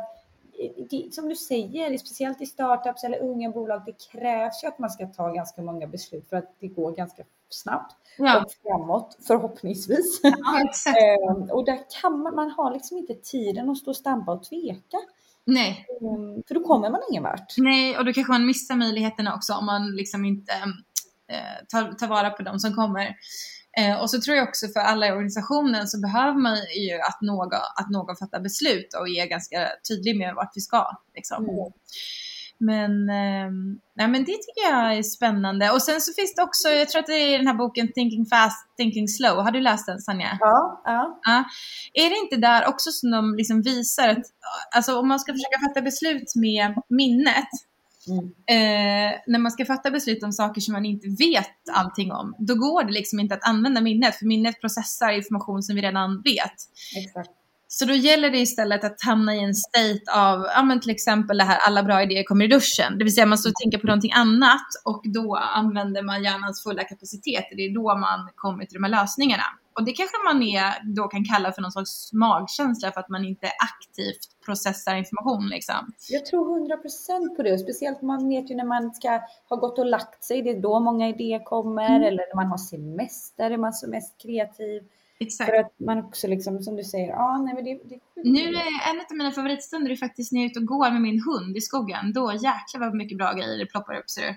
eh, 0.58 0.84
det, 0.90 1.14
som 1.14 1.28
du 1.28 1.36
säger, 1.36 1.98
speciellt 1.98 2.40
i 2.40 2.46
startups 2.46 3.04
eller 3.04 3.18
unga 3.22 3.50
bolag, 3.50 3.82
det 3.86 3.92
krävs 4.12 4.64
ju 4.64 4.68
att 4.68 4.78
man 4.78 4.90
ska 4.90 5.06
ta 5.06 5.28
ganska 5.32 5.62
många 5.62 5.86
beslut 5.86 6.28
för 6.28 6.36
att 6.36 6.54
det 6.60 6.68
går 6.68 6.92
ganska 6.92 7.22
snabbt 7.48 7.96
Ja, 8.18 8.42
och 8.44 8.52
framåt 8.62 9.18
förhoppningsvis. 9.26 10.20
ja. 10.22 10.32
Ehm, 11.00 11.50
och 11.50 11.64
där 11.64 11.78
kan 12.02 12.18
man, 12.22 12.34
man 12.34 12.50
har 12.50 12.72
liksom 12.72 12.98
inte 12.98 13.14
tiden 13.14 13.70
att 13.70 13.78
stå 13.78 13.90
och 13.90 13.96
stampa 13.96 14.32
och 14.32 14.42
tveka. 14.44 14.98
Nej, 15.44 15.86
Ehm, 16.00 16.42
för 16.48 16.54
då 16.54 16.60
kommer 16.64 16.90
man 16.90 17.00
ingen 17.10 17.22
vart. 17.22 17.54
Nej, 17.58 17.98
och 17.98 18.04
då 18.04 18.12
kanske 18.12 18.32
man 18.32 18.46
missar 18.46 18.74
möjligheterna 18.76 19.34
också 19.34 19.52
om 19.54 19.66
man 19.66 19.96
liksom 19.96 20.24
inte 20.24 20.52
eh, 21.28 21.64
tar, 21.68 21.92
tar 21.92 22.06
vara 22.06 22.30
på 22.30 22.42
de 22.42 22.58
som 22.58 22.74
kommer. 22.74 23.16
Eh, 23.78 24.00
och 24.00 24.10
så 24.10 24.20
tror 24.20 24.36
jag 24.36 24.48
också 24.48 24.68
för 24.68 24.80
alla 24.80 25.08
i 25.08 25.12
organisationen 25.12 25.88
så 25.88 26.00
behöver 26.00 26.38
man 26.40 26.56
ju 26.56 27.00
att 27.00 27.20
någon, 27.20 27.52
att 27.52 27.90
någon 27.90 28.16
fattar 28.16 28.40
beslut 28.40 28.94
och 28.94 29.08
är 29.08 29.26
ganska 29.26 29.68
tydlig 29.88 30.18
med 30.18 30.34
vart 30.34 30.52
vi 30.54 30.60
ska. 30.60 30.86
Liksom. 31.14 31.44
Mm. 31.44 31.72
Men, 32.58 33.10
ehm, 33.10 33.78
nej, 33.96 34.08
men 34.08 34.24
det 34.24 34.32
tycker 34.32 34.70
jag 34.70 34.96
är 34.98 35.02
spännande. 35.02 35.70
Och 35.70 35.82
sen 35.82 36.00
så 36.00 36.12
finns 36.12 36.34
det 36.34 36.42
också, 36.42 36.68
jag 36.68 36.88
tror 36.88 37.00
att 37.00 37.06
det 37.06 37.34
är 37.34 37.38
den 37.38 37.46
här 37.46 37.54
boken 37.54 37.92
Thinking 37.92 38.26
Fast, 38.26 38.76
Thinking 38.76 39.08
Slow. 39.08 39.36
Har 39.36 39.50
du 39.50 39.60
läst 39.60 39.86
den 39.86 39.98
Sanja? 39.98 40.38
Ja, 40.40 40.82
ja. 40.84 41.20
Ja. 41.22 41.44
Är 41.94 42.10
det 42.10 42.16
inte 42.16 42.36
där 42.36 42.68
också 42.68 42.90
som 42.90 43.10
de 43.10 43.34
liksom 43.34 43.62
visar 43.62 44.08
att 44.08 44.24
alltså, 44.74 44.98
om 44.98 45.08
man 45.08 45.20
ska 45.20 45.32
försöka 45.32 45.68
fatta 45.68 45.82
beslut 45.82 46.34
med 46.34 46.82
minnet, 46.88 47.50
Mm. 48.08 48.24
eh, 48.24 49.18
när 49.26 49.38
man 49.38 49.52
ska 49.52 49.64
fatta 49.64 49.90
beslut 49.90 50.22
om 50.22 50.32
saker 50.32 50.60
som 50.60 50.72
man 50.72 50.84
inte 50.84 51.08
vet 51.08 51.68
allting 51.72 52.12
om, 52.12 52.34
då 52.38 52.54
går 52.54 52.84
det 52.84 52.92
liksom 52.92 53.20
inte 53.20 53.34
att 53.34 53.48
använda 53.48 53.80
minnet, 53.80 54.16
för 54.16 54.26
minnet 54.26 54.60
processar 54.60 55.10
information 55.10 55.62
som 55.62 55.76
vi 55.76 55.82
redan 55.82 56.22
vet. 56.22 56.54
Exakt. 56.96 57.30
Så 57.74 57.84
då 57.84 57.94
gäller 57.94 58.30
det 58.30 58.38
istället 58.38 58.84
att 58.84 59.02
hamna 59.02 59.34
i 59.34 59.44
en 59.44 59.54
state 59.54 60.02
av, 60.14 60.46
ja 60.54 60.62
men 60.62 60.80
till 60.80 60.90
exempel 60.90 61.38
det 61.38 61.44
här 61.44 61.58
alla 61.66 61.82
bra 61.82 62.02
idéer 62.02 62.24
kommer 62.24 62.44
i 62.44 62.48
duschen. 62.48 62.98
Det 62.98 63.04
vill 63.04 63.14
säga 63.14 63.26
man 63.26 63.38
står 63.38 63.50
och 63.50 63.56
tänker 63.62 63.78
på 63.78 63.86
någonting 63.86 64.12
annat 64.12 64.66
och 64.84 65.02
då 65.04 65.36
använder 65.36 66.02
man 66.02 66.24
hjärnans 66.24 66.62
fulla 66.62 66.84
kapacitet. 66.84 67.44
Det 67.56 67.62
är 67.62 67.74
då 67.74 67.96
man 67.96 68.28
kommer 68.34 68.64
till 68.64 68.74
de 68.74 68.84
här 68.84 68.90
lösningarna. 68.90 69.44
Och 69.74 69.84
det 69.84 69.92
kanske 69.92 70.16
man 70.24 70.42
är, 70.42 70.94
då 70.94 71.08
kan 71.08 71.24
kalla 71.24 71.52
för 71.52 71.62
någon 71.62 71.72
slags 71.72 72.12
magkänsla 72.12 72.92
för 72.92 73.00
att 73.00 73.08
man 73.08 73.24
inte 73.24 73.46
aktivt 73.46 74.44
processar 74.46 74.94
information 74.94 75.48
liksom. 75.48 75.92
Jag 76.08 76.26
tror 76.26 76.68
100% 77.28 77.36
på 77.36 77.42
det 77.42 77.52
och 77.52 77.60
speciellt 77.60 78.02
man 78.02 78.28
vet 78.28 78.50
ju 78.50 78.54
när 78.54 78.64
man 78.64 78.94
ska 78.94 79.20
ha 79.48 79.56
gått 79.56 79.78
och 79.78 79.86
lagt 79.86 80.24
sig, 80.24 80.42
det 80.42 80.50
är 80.50 80.60
då 80.60 80.80
många 80.80 81.08
idéer 81.08 81.44
kommer 81.44 81.82
Mm. 81.88 82.02
eller 82.02 82.24
när 82.34 82.36
man 82.36 82.46
har 82.46 82.58
semester 82.58 83.50
är 83.50 83.56
man 83.56 83.72
som 83.72 83.90
mest 83.90 84.22
kreativ. 84.22 84.82
Exakt. 85.20 85.50
För 85.50 85.56
att 85.56 85.72
man 85.76 85.98
också 85.98 86.26
liksom 86.26 86.62
som 86.62 86.76
du 86.76 86.84
säger, 86.84 87.12
ah, 87.12 87.38
nej 87.38 87.54
men 87.54 87.64
det, 87.64 87.80
det 87.84 87.94
är. 87.94 88.00
Nu 88.24 88.40
är 88.40 88.90
en 88.90 89.00
av 89.10 89.16
mina 89.16 89.30
favoritstunder 89.30 89.90
är 89.90 89.96
faktiskt 89.96 90.32
när 90.32 90.40
jag 90.40 90.46
är 90.46 90.50
ute 90.50 90.58
och 90.60 90.66
går 90.66 90.90
med 90.90 91.00
min 91.02 91.22
hund 91.26 91.56
i 91.56 91.60
skogen. 91.60 92.12
Då 92.12 92.32
jäklar 92.32 92.78
vad 92.80 92.94
mycket 92.94 93.18
bra 93.18 93.32
grejer 93.32 93.58
det 93.58 93.66
ploppar 93.66 93.94
upp 93.94 94.10
ser 94.10 94.22
du. 94.22 94.34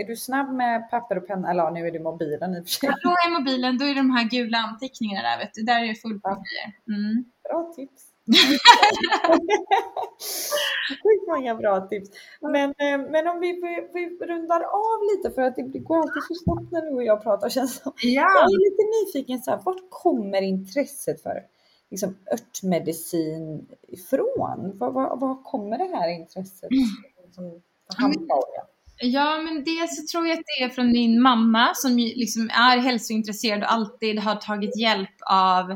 Är 0.00 0.04
du 0.04 0.16
snabb 0.16 0.54
med 0.54 0.90
papper 0.90 1.18
och 1.18 1.26
penna? 1.26 1.50
Eller 1.50 1.62
ja, 1.62 1.70
nu 1.70 1.86
är 1.86 1.92
det 1.92 2.00
mobilen 2.00 2.56
i 2.56 2.60
och 2.60 2.64
för 2.64 2.70
sig. 2.70 2.90
Då 3.02 3.10
är 3.10 3.38
mobilen, 3.38 3.78
då 3.78 3.84
är 3.84 3.88
det 3.88 3.94
de 3.94 4.10
här 4.10 4.24
gula 4.24 4.58
anteckningarna 4.58 5.28
där 5.28 5.38
vet 5.38 5.54
du. 5.54 5.62
Där 5.62 5.84
är 5.84 5.88
det 5.88 5.94
fullt 5.94 6.22
grejer. 6.22 6.72
Mm. 6.88 7.24
Bra 7.48 7.72
tips. 7.76 8.06
Sjukt 11.02 11.28
många 11.28 11.54
bra 11.54 11.80
tips. 11.80 12.10
Men, 12.40 12.70
eh, 12.70 13.10
men 13.10 13.28
om 13.28 13.40
vi, 13.40 13.52
vi, 13.94 14.26
rundar 14.26 14.60
av 14.60 15.02
lite 15.10 15.30
för 15.34 15.42
att 15.42 15.56
det 15.56 15.78
går 15.78 15.96
alltid 15.96 16.22
så 16.28 16.34
snabbt 16.34 16.72
när 16.72 16.82
du 16.82 16.94
och 16.94 17.04
jag 17.04 17.22
pratar 17.22 17.48
känns 17.48 17.76
det 17.76 17.82
som. 17.82 17.92
Jag 17.96 18.12
Ja, 18.12 18.44
är 18.44 18.70
lite 18.70 18.82
nyfiken, 18.96 19.42
så 19.42 19.50
här, 19.50 19.60
vart 19.64 19.90
kommer 19.90 20.42
intresset 20.42 21.22
för 21.22 21.42
liksom, 21.90 22.16
örtmedicin 22.32 23.66
ifrån? 23.88 24.78
Var, 24.78 24.90
var, 24.90 25.16
var 25.16 25.42
kommer 25.42 25.78
det 25.78 25.96
här 25.96 26.08
intresset 26.08 26.70
som 27.34 27.62
handlagen? 27.96 28.66
Ja, 29.00 29.42
men 29.42 29.64
dels 29.64 29.96
så 29.96 30.12
tror 30.12 30.26
jag 30.28 30.38
att 30.38 30.44
det 30.58 30.64
är 30.64 30.68
från 30.68 30.92
min 30.92 31.22
mamma 31.22 31.74
som 31.74 31.96
liksom 31.96 32.50
är 32.50 32.78
hälsointresserad 32.78 33.62
och 33.62 33.72
alltid 33.72 34.18
har 34.18 34.36
tagit 34.36 34.78
hjälp 34.78 35.16
av 35.26 35.70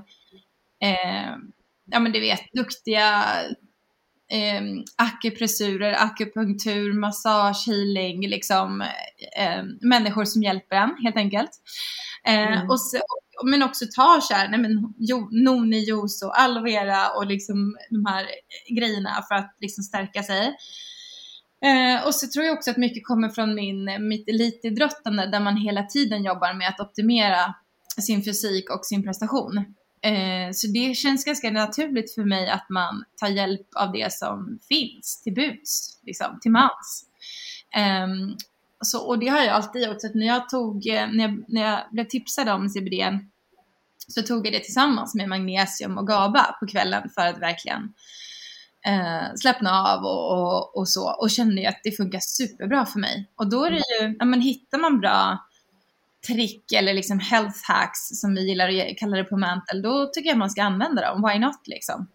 eh, 0.81 1.37
ja 1.85 2.01
men 2.01 2.13
du 2.13 2.21
vet, 2.21 2.53
duktiga 2.53 3.25
eh, 4.31 4.63
akupressurer, 4.97 5.93
akupunktur, 5.93 6.93
massage, 6.93 7.65
healing, 7.67 8.29
liksom 8.29 8.81
eh, 9.37 9.65
människor 9.81 10.25
som 10.25 10.43
hjälper 10.43 10.77
en 10.77 10.97
helt 11.03 11.17
enkelt. 11.17 11.51
Eh, 12.27 12.53
mm. 12.53 12.71
och 12.71 12.81
så, 12.81 12.99
men 13.45 13.63
också 13.63 13.85
ta 13.97 14.21
så 14.23 14.35
här, 14.35 14.49
nej 14.49 14.61
men 14.61 14.95
jo, 14.99 15.29
noni 15.33 15.79
juice 15.79 16.23
och 16.23 16.41
aloe 16.41 16.63
vera 16.63 17.11
och 17.11 17.27
liksom 17.27 17.77
de 17.91 18.07
här 18.07 18.27
grejerna 18.77 19.25
för 19.29 19.35
att 19.35 19.57
liksom 19.61 19.85
stärka 19.85 20.23
sig. 20.23 20.57
Eh, 21.65 22.07
och 22.07 22.15
så 22.15 22.27
tror 22.27 22.45
jag 22.45 22.55
också 22.55 22.71
att 22.71 22.77
mycket 22.77 23.07
kommer 23.07 23.29
från 23.29 23.55
min, 23.55 23.89
eh, 23.89 23.99
mitt 23.99 24.29
elitidrottande 24.29 25.27
där 25.27 25.41
man 25.41 25.57
hela 25.57 25.83
tiden 25.83 26.25
jobbar 26.25 26.55
med 26.55 26.69
att 26.69 26.81
optimera 26.81 27.55
sin 28.01 28.25
fysik 28.25 28.71
och 28.71 28.87
sin 28.87 29.03
prestation. 29.03 29.57
Eh, 30.03 30.53
så 30.53 30.67
det 30.67 30.95
känns 30.95 31.25
ganska 31.25 31.51
naturligt 31.51 32.15
för 32.15 32.25
mig 32.25 32.51
att 32.51 32.67
man 32.71 33.05
tar 33.21 33.29
hjälp 33.29 33.67
av 33.75 33.93
det 33.93 34.13
som 34.13 34.59
finns 34.69 35.23
till 35.23 35.35
buds, 35.35 36.01
liksom, 36.03 36.39
till 36.41 36.51
mans. 36.51 37.05
Eh, 37.77 38.37
så, 38.81 39.07
och 39.07 39.19
det 39.19 39.29
har 39.29 39.41
jag 39.41 39.49
alltid 39.49 39.83
gjort. 39.83 40.01
Så 40.01 40.07
att 40.07 40.15
när 40.15 40.27
jag, 40.27 40.49
tog, 40.49 40.87
eh, 40.87 41.09
när 41.13 41.25
jag, 41.25 41.45
när 41.49 41.63
jag 41.63 41.81
blev 41.93 42.05
tipsad 42.05 42.49
om 42.49 42.69
CBD 42.69 43.19
så 44.09 44.23
tog 44.23 44.47
jag 44.47 44.53
det 44.53 44.61
tillsammans 44.61 45.15
med 45.15 45.29
magnesium 45.29 45.99
och 45.99 46.07
GABA 46.07 46.57
på 46.61 46.67
kvällen 46.67 47.09
för 47.15 47.27
att 47.27 47.39
verkligen 47.39 47.93
eh, 48.87 49.35
slappna 49.37 49.71
av 49.83 50.05
och, 50.05 50.33
och, 50.33 50.77
och, 50.77 50.89
så. 50.89 51.15
Och 51.21 51.31
kände 51.31 51.61
ju 51.61 51.67
att 51.67 51.81
det 51.85 51.93
funkar 51.93 52.21
superbra 52.21 52.87
för 52.87 52.99
mig. 52.99 53.31
Och 53.37 53.51
då 53.51 53.65
är 53.65 53.71
det 53.71 53.77
ju, 53.77 54.17
ja 54.19 54.25
men 54.25 54.41
hittar 54.41 54.79
man 54.79 55.01
bra 55.01 55.39
trick 56.27 56.73
eller 56.73 56.95
liksom 56.95 57.19
health 57.19 57.59
hacks 57.69 58.21
som 58.21 58.35
vi 58.35 58.49
gillar 58.49 58.69
att 58.69 58.99
kalla 58.99 59.17
det 59.17 59.25
på 59.25 59.37
Mantle, 59.37 59.81
då 59.81 60.07
tycker 60.07 60.31
jag 60.31 60.39
man 60.39 60.51
ska 60.51 60.63
använda 60.63 61.03
dem. 61.03 61.29
Why 61.29 61.39
not 61.39 61.69
liksom? 61.69 62.07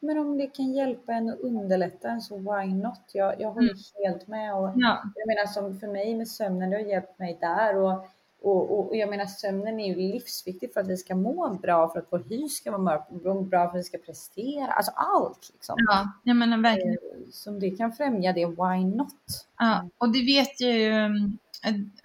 Men 0.00 0.18
om 0.18 0.38
det 0.38 0.46
kan 0.46 0.72
hjälpa 0.72 1.12
en 1.12 1.28
och 1.28 1.40
underlätta 1.40 2.08
en 2.08 2.20
så 2.20 2.36
why 2.36 2.74
not? 2.74 3.00
Jag, 3.12 3.40
jag 3.40 3.50
håller 3.50 3.70
mm. 3.70 3.82
helt 4.04 4.28
med. 4.28 4.54
Och 4.54 4.72
ja. 4.76 5.02
Jag 5.14 5.26
menar 5.26 5.46
som 5.46 5.80
för 5.80 5.86
mig 5.86 6.14
med 6.14 6.28
sömnen, 6.28 6.70
det 6.70 6.76
har 6.76 6.82
hjälpt 6.82 7.18
mig 7.18 7.38
där. 7.40 7.76
Och, 7.76 8.06
och, 8.42 8.88
och, 8.88 8.96
jag 8.96 9.10
menar 9.10 9.26
sömnen 9.26 9.80
är 9.80 9.86
ju 9.86 10.12
livsviktig 10.12 10.72
för 10.72 10.80
att 10.80 10.88
vi 10.88 10.96
ska 10.96 11.14
må 11.14 11.54
bra, 11.62 11.88
för 11.88 11.98
att 11.98 12.06
vår 12.10 12.24
hy 12.28 12.48
ska 12.48 12.70
vara 12.70 12.82
mörk, 12.82 13.08
bra 13.50 13.70
för 13.70 13.78
att 13.78 13.80
vi 13.80 13.82
ska 13.84 13.98
prestera. 13.98 14.72
Alltså 14.72 14.92
allt 14.94 15.50
liksom. 15.52 15.76
Ja, 15.78 16.12
jag 16.22 16.36
menar 16.36 16.58
verkligen. 16.58 16.92
Eh, 16.92 17.30
som 17.30 17.60
det 17.60 17.70
kan 17.70 17.92
främja 17.92 18.32
det, 18.32 18.46
why 18.46 18.84
not? 18.84 19.46
Ja, 19.58 19.88
och 19.98 20.08
det 20.12 20.24
vet 20.24 20.60
ju 20.60 20.92
mm, 20.92 21.38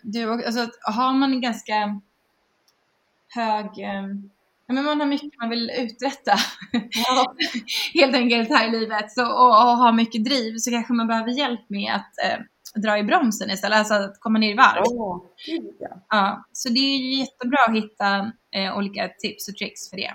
du, 0.01 0.45
alltså, 0.45 0.67
har 0.81 1.13
man 1.13 1.31
en 1.31 1.41
ganska 1.41 2.01
hög 3.35 3.79
eh, 3.79 4.07
Ja, 4.69 4.73
men 4.73 4.83
man 4.83 4.99
har 4.99 5.07
mycket 5.07 5.39
man 5.39 5.49
vill 5.49 5.71
uträtta 5.77 6.33
ja. 6.91 7.35
helt 7.93 8.15
enkelt 8.15 8.49
här 8.49 8.67
i 8.67 8.71
livet 8.71 9.11
så, 9.11 9.25
och, 9.25 9.47
och 9.47 9.77
har 9.77 9.93
mycket 9.93 10.25
driv 10.25 10.57
så 10.57 10.71
kanske 10.71 10.93
man 10.93 11.07
behöver 11.07 11.31
hjälp 11.31 11.69
med 11.69 11.95
att 11.95 12.25
eh, 12.25 12.39
dra 12.77 12.97
i 12.97 13.03
bromsen 13.03 13.49
istället, 13.49 13.77
alltså 13.77 13.93
att 13.93 14.19
komma 14.19 14.39
ner 14.39 14.51
i 14.51 14.55
varv. 14.55 14.83
Oh, 14.83 15.21
ja. 15.79 15.89
ja. 16.09 16.45
så 16.51 16.69
det 16.69 16.79
är 16.79 17.19
jättebra 17.19 17.57
att 17.67 17.75
hitta 17.75 18.31
eh, 18.51 18.77
olika 18.77 19.09
tips 19.19 19.47
och 19.47 19.55
tricks 19.55 19.89
för 19.89 19.97
det. 19.97 20.13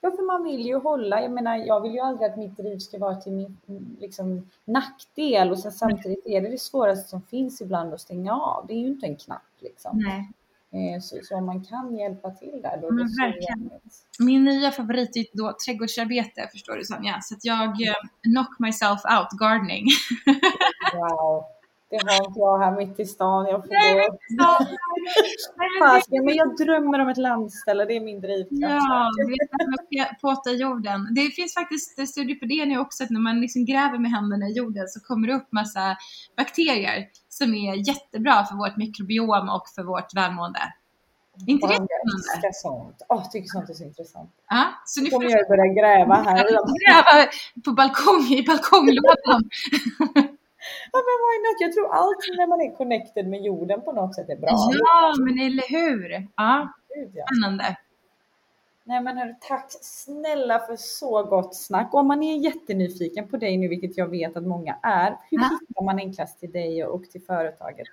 Ja, 0.00 0.10
för 0.10 0.26
man 0.26 0.44
vill 0.44 0.66
ju 0.66 0.76
hålla. 0.78 1.22
Jag 1.22 1.30
menar, 1.30 1.56
jag 1.56 1.80
vill 1.80 1.92
ju 1.92 2.00
aldrig 2.00 2.30
att 2.30 2.36
mitt 2.36 2.56
driv 2.56 2.78
ska 2.78 2.98
vara 2.98 3.16
till 3.16 3.32
min 3.32 3.56
liksom, 4.00 4.50
nackdel 4.64 5.50
och 5.50 5.58
sen 5.58 5.72
samtidigt 5.72 6.26
är 6.26 6.40
det 6.40 6.48
det 6.48 6.60
svåraste 6.60 7.08
som 7.08 7.22
finns 7.22 7.60
ibland 7.60 7.94
att 7.94 8.00
stänga 8.00 8.32
av. 8.32 8.66
Det 8.66 8.72
är 8.72 8.78
ju 8.78 8.86
inte 8.86 9.06
en 9.06 9.16
knapp 9.16 9.42
liksom. 9.60 9.98
Nej. 9.98 10.32
Eh, 10.72 11.00
så, 11.00 11.18
så 11.22 11.36
om 11.36 11.46
man 11.46 11.64
kan 11.64 11.98
hjälpa 11.98 12.30
till 12.30 12.60
där 12.62 12.78
då 12.82 12.88
är 12.88 12.92
det 12.92 13.26
verkligen. 13.26 13.70
Min 14.18 14.44
nya 14.44 14.70
favorit 14.70 15.16
är 15.16 15.26
då 15.32 15.56
trädgårdsarbete 15.66 16.48
förstår 16.52 16.76
du 16.76 16.84
Sonja. 16.84 17.20
Så 17.22 17.34
att 17.34 17.44
jag 17.44 17.68
eh, 17.68 17.94
knock 18.22 18.58
myself 18.58 19.00
out 19.18 19.40
gardening. 19.40 19.86
wow. 20.94 21.44
Det 21.90 21.96
har 22.06 22.26
inte 22.26 22.40
jag 22.40 22.58
här 22.58 22.76
mitt 22.76 23.00
i 23.00 23.04
stan. 23.04 23.46
Jag 23.46 23.62
får 23.62 23.72
Nej, 23.72 24.08
gå. 26.10 26.24
men 26.24 26.34
jag 26.34 26.56
drömmer 26.56 26.98
om 26.98 27.08
ett 27.08 27.16
landställe, 27.16 27.84
det 27.84 27.96
är 27.96 28.00
min 28.00 28.20
drivkraft. 28.20 28.84
Ja, 28.88 29.10
du 29.16 29.26
vet 29.26 30.20
påta 30.20 30.50
jorden. 30.50 31.14
Det 31.14 31.30
finns 31.30 31.54
faktiskt 31.54 32.08
studier 32.08 32.36
på 32.36 32.46
det 32.46 32.66
nu 32.66 32.78
också, 32.78 33.04
att 33.04 33.10
när 33.10 33.20
man 33.20 33.40
liksom 33.40 33.64
gräver 33.64 33.98
med 33.98 34.10
händerna 34.10 34.46
i 34.46 34.52
jorden 34.52 34.88
så 34.88 35.00
kommer 35.00 35.28
det 35.28 35.34
upp 35.34 35.52
massa 35.52 35.96
bakterier 36.36 37.06
som 37.28 37.54
är 37.54 37.88
jättebra 37.88 38.44
för 38.44 38.56
vårt 38.56 38.76
mikrobiom 38.76 39.48
och 39.48 39.68
för 39.74 39.82
vårt 39.82 40.14
välmående. 40.16 40.60
Inte 41.46 41.66
det 41.66 41.74
spännande? 41.74 42.52
sånt. 42.52 43.02
Åh, 43.08 43.18
oh, 43.18 43.30
tycker 43.30 43.48
sånt 43.48 43.70
är 43.70 43.74
så 43.74 43.84
intressant. 43.84 44.30
Ja, 44.48 44.64
så 44.84 45.00
nu 45.00 45.10
kommer 45.10 45.30
jag 45.30 45.48
börja 45.48 45.66
gräva 45.66 46.14
här. 46.14 46.44
gräva 46.86 47.30
på 47.64 47.72
balkong, 47.72 48.22
i 48.22 48.44
balkonglådan. 48.46 49.50
Ja, 50.92 50.98
men 51.06 51.16
why 51.24 51.36
not? 51.44 51.60
Jag 51.60 51.72
tror 51.72 51.94
allt 51.94 52.22
när 52.38 52.46
man 52.46 52.60
är 52.60 52.76
connected 52.76 53.28
med 53.28 53.42
jorden 53.42 53.80
på 53.80 53.92
något 53.92 54.14
sätt 54.14 54.28
är 54.28 54.36
bra. 54.36 54.48
Ja, 54.50 55.14
men 55.18 55.46
eller 55.46 55.70
hur? 55.70 56.28
Ja, 56.36 56.72
spännande. 57.26 57.76
Nej 58.88 59.02
men 59.02 59.18
hörru, 59.18 59.34
tack 59.40 59.66
snälla 59.80 60.58
för 60.58 60.76
så 60.76 61.22
gott 61.22 61.56
snack. 61.56 61.94
Och 61.94 62.00
om 62.00 62.06
man 62.06 62.22
är 62.22 62.36
jättenyfiken 62.36 63.28
på 63.28 63.36
dig 63.36 63.56
nu, 63.56 63.68
vilket 63.68 63.98
jag 63.98 64.08
vet 64.08 64.36
att 64.36 64.46
många 64.46 64.76
är, 64.82 65.16
hur 65.30 65.38
ja. 65.38 65.58
hittar 65.60 65.84
man 65.84 65.98
enklast 65.98 66.40
till 66.40 66.52
dig 66.52 66.84
och 66.84 67.04
till 67.04 67.22
företaget? 67.22 67.86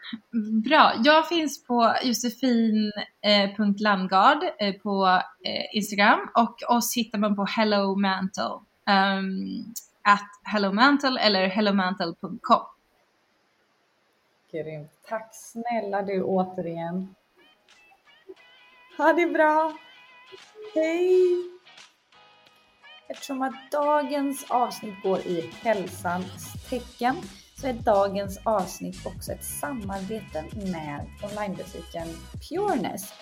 Bra, 0.65 0.93
jag 1.03 1.28
finns 1.28 1.63
på 1.63 1.93
josefin.landgard 2.03 4.43
eh, 4.59 4.73
på 4.73 5.21
eh, 5.45 5.78
Instagram 5.78 6.19
och 6.36 6.55
oss 6.76 6.95
hittar 6.95 7.19
man 7.19 7.36
på 7.36 7.45
Hello 7.45 7.95
Mantle. 7.95 8.59
Um, 8.89 9.73
at 10.06 10.30
hellomantle 10.43 11.20
eller 11.20 11.47
hellomantle.com. 11.47 12.66
Grymt. 14.51 14.91
Tack 15.08 15.30
snälla 15.34 16.01
du 16.01 16.24
återigen. 16.24 17.16
Ha 18.97 19.14
det 19.14 19.26
bra. 19.26 19.74
Hej! 20.76 21.56
Eftersom 23.08 23.41
att 23.41 23.72
dagens 23.72 24.45
avsnitt 24.51 25.03
går 25.03 25.20
i 25.20 25.51
hälsans 25.64 26.53
tecken 26.70 27.16
så 27.58 27.68
är 27.68 27.74
dagens 27.74 28.39
avsnitt 28.43 29.06
också 29.06 29.32
ett 29.32 29.43
samarbete 29.43 30.45
med 30.53 31.06
onlinebutiken 31.24 32.08
Pureness. 32.49 33.14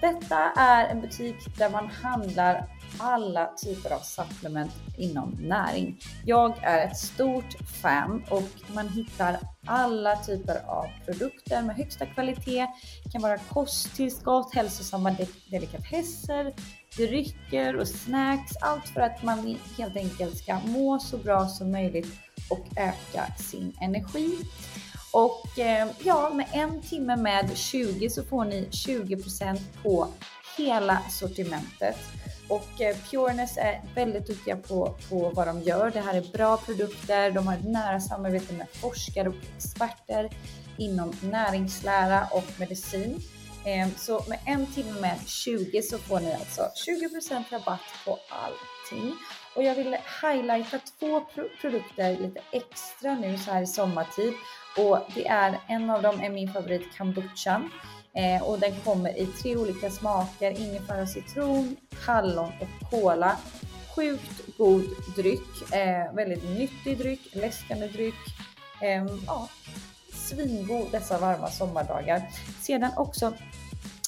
Detta 0.00 0.50
är 0.56 0.88
en 0.88 1.00
butik 1.00 1.58
där 1.58 1.70
man 1.70 1.86
handlar 1.86 2.64
alla 2.98 3.46
typer 3.46 3.90
av 3.90 3.98
supplement 3.98 4.72
inom 4.98 5.30
näring. 5.40 6.00
Jag 6.24 6.58
är 6.62 6.86
ett 6.86 6.96
stort 6.96 7.56
fan 7.82 8.24
och 8.30 8.74
man 8.74 8.88
hittar 8.88 9.38
alla 9.66 10.16
typer 10.16 10.62
av 10.66 10.86
produkter 11.06 11.62
med 11.62 11.76
högsta 11.76 12.06
kvalitet. 12.06 12.66
Det 13.04 13.10
kan 13.12 13.22
vara 13.22 13.38
kosttillskott, 13.38 14.54
hälsosamma 14.54 15.16
delikatesser, 15.50 16.54
drycker 16.96 17.76
och 17.76 17.88
snacks. 17.88 18.56
Allt 18.60 18.88
för 18.88 19.00
att 19.00 19.22
man 19.22 19.56
helt 19.78 19.96
enkelt 19.96 20.38
ska 20.38 20.58
må 20.58 20.98
så 20.98 21.18
bra 21.18 21.46
som 21.48 21.72
möjligt 21.72 22.08
och 22.50 22.66
öka 22.76 23.34
sin 23.38 23.76
energi. 23.80 24.38
Och 25.12 25.58
eh, 25.58 25.88
ja, 26.04 26.30
med 26.34 26.46
en 26.52 26.82
timme 26.82 27.16
med 27.16 27.56
20 27.56 28.10
så 28.10 28.22
får 28.22 28.44
ni 28.44 28.68
20% 28.70 29.60
på 29.82 30.08
hela 30.58 31.02
sortimentet. 31.10 31.98
Och 32.52 32.80
eh, 32.80 32.96
Pureness 33.10 33.56
är 33.56 33.80
väldigt 33.94 34.26
duktiga 34.26 34.56
på, 34.56 34.94
på 35.08 35.32
vad 35.34 35.46
de 35.46 35.62
gör. 35.62 35.90
Det 35.90 36.00
här 36.00 36.14
är 36.14 36.32
bra 36.32 36.56
produkter. 36.56 37.30
De 37.30 37.46
har 37.46 37.54
ett 37.54 37.64
nära 37.64 38.00
samarbete 38.00 38.52
med 38.52 38.66
forskare 38.70 39.28
och 39.28 39.34
experter 39.56 40.30
inom 40.78 41.12
näringslära 41.22 42.26
och 42.32 42.44
medicin. 42.58 43.20
Eh, 43.64 43.88
så 43.96 44.24
med 44.28 44.38
en 44.46 44.66
timme 44.66 45.00
med 45.00 45.18
20 45.26 45.82
så 45.82 45.98
får 45.98 46.20
ni 46.20 46.34
alltså 46.34 46.62
20% 46.88 47.44
rabatt 47.50 47.80
på 48.04 48.18
allting. 48.28 49.14
Och 49.56 49.62
jag 49.62 49.74
vill 49.74 49.96
highlighta 50.22 50.78
två 50.98 51.20
produkter 51.60 52.16
lite 52.16 52.40
extra 52.52 53.14
nu 53.14 53.38
så 53.38 53.50
här 53.50 53.62
i 53.62 53.66
sommartid. 53.66 54.32
Och 54.78 54.98
det 55.14 55.26
är 55.26 55.60
en 55.68 55.90
av 55.90 56.02
dem 56.02 56.20
är 56.20 56.30
min 56.30 56.52
favorit 56.52 56.98
kombuchan. 56.98 57.70
Eh, 58.14 58.42
och 58.42 58.60
den 58.60 58.72
kommer 58.84 59.18
i 59.18 59.26
tre 59.26 59.56
olika 59.56 59.90
smaker, 59.90 60.50
ingefära, 60.50 61.06
citron, 61.06 61.76
hallon 62.06 62.52
och 62.60 62.90
kola. 62.90 63.36
Sjukt 63.96 64.56
god 64.58 64.84
dryck, 65.16 65.72
eh, 65.72 66.14
väldigt 66.14 66.44
nyttig 66.44 66.98
dryck, 66.98 67.20
läskande 67.32 67.88
dryck. 67.88 68.14
Eh, 68.82 69.06
ja, 69.26 69.48
svingod 70.12 70.90
dessa 70.90 71.18
varma 71.18 71.50
sommardagar. 71.50 72.22
Sedan 72.62 72.90
också 72.96 73.32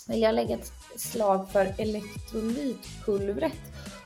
vill 0.09 0.23
jag 0.23 0.35
lägga 0.35 0.55
ett 0.55 0.73
slag 0.97 1.51
för 1.51 1.75
elektrolytpulvret. 1.79 3.61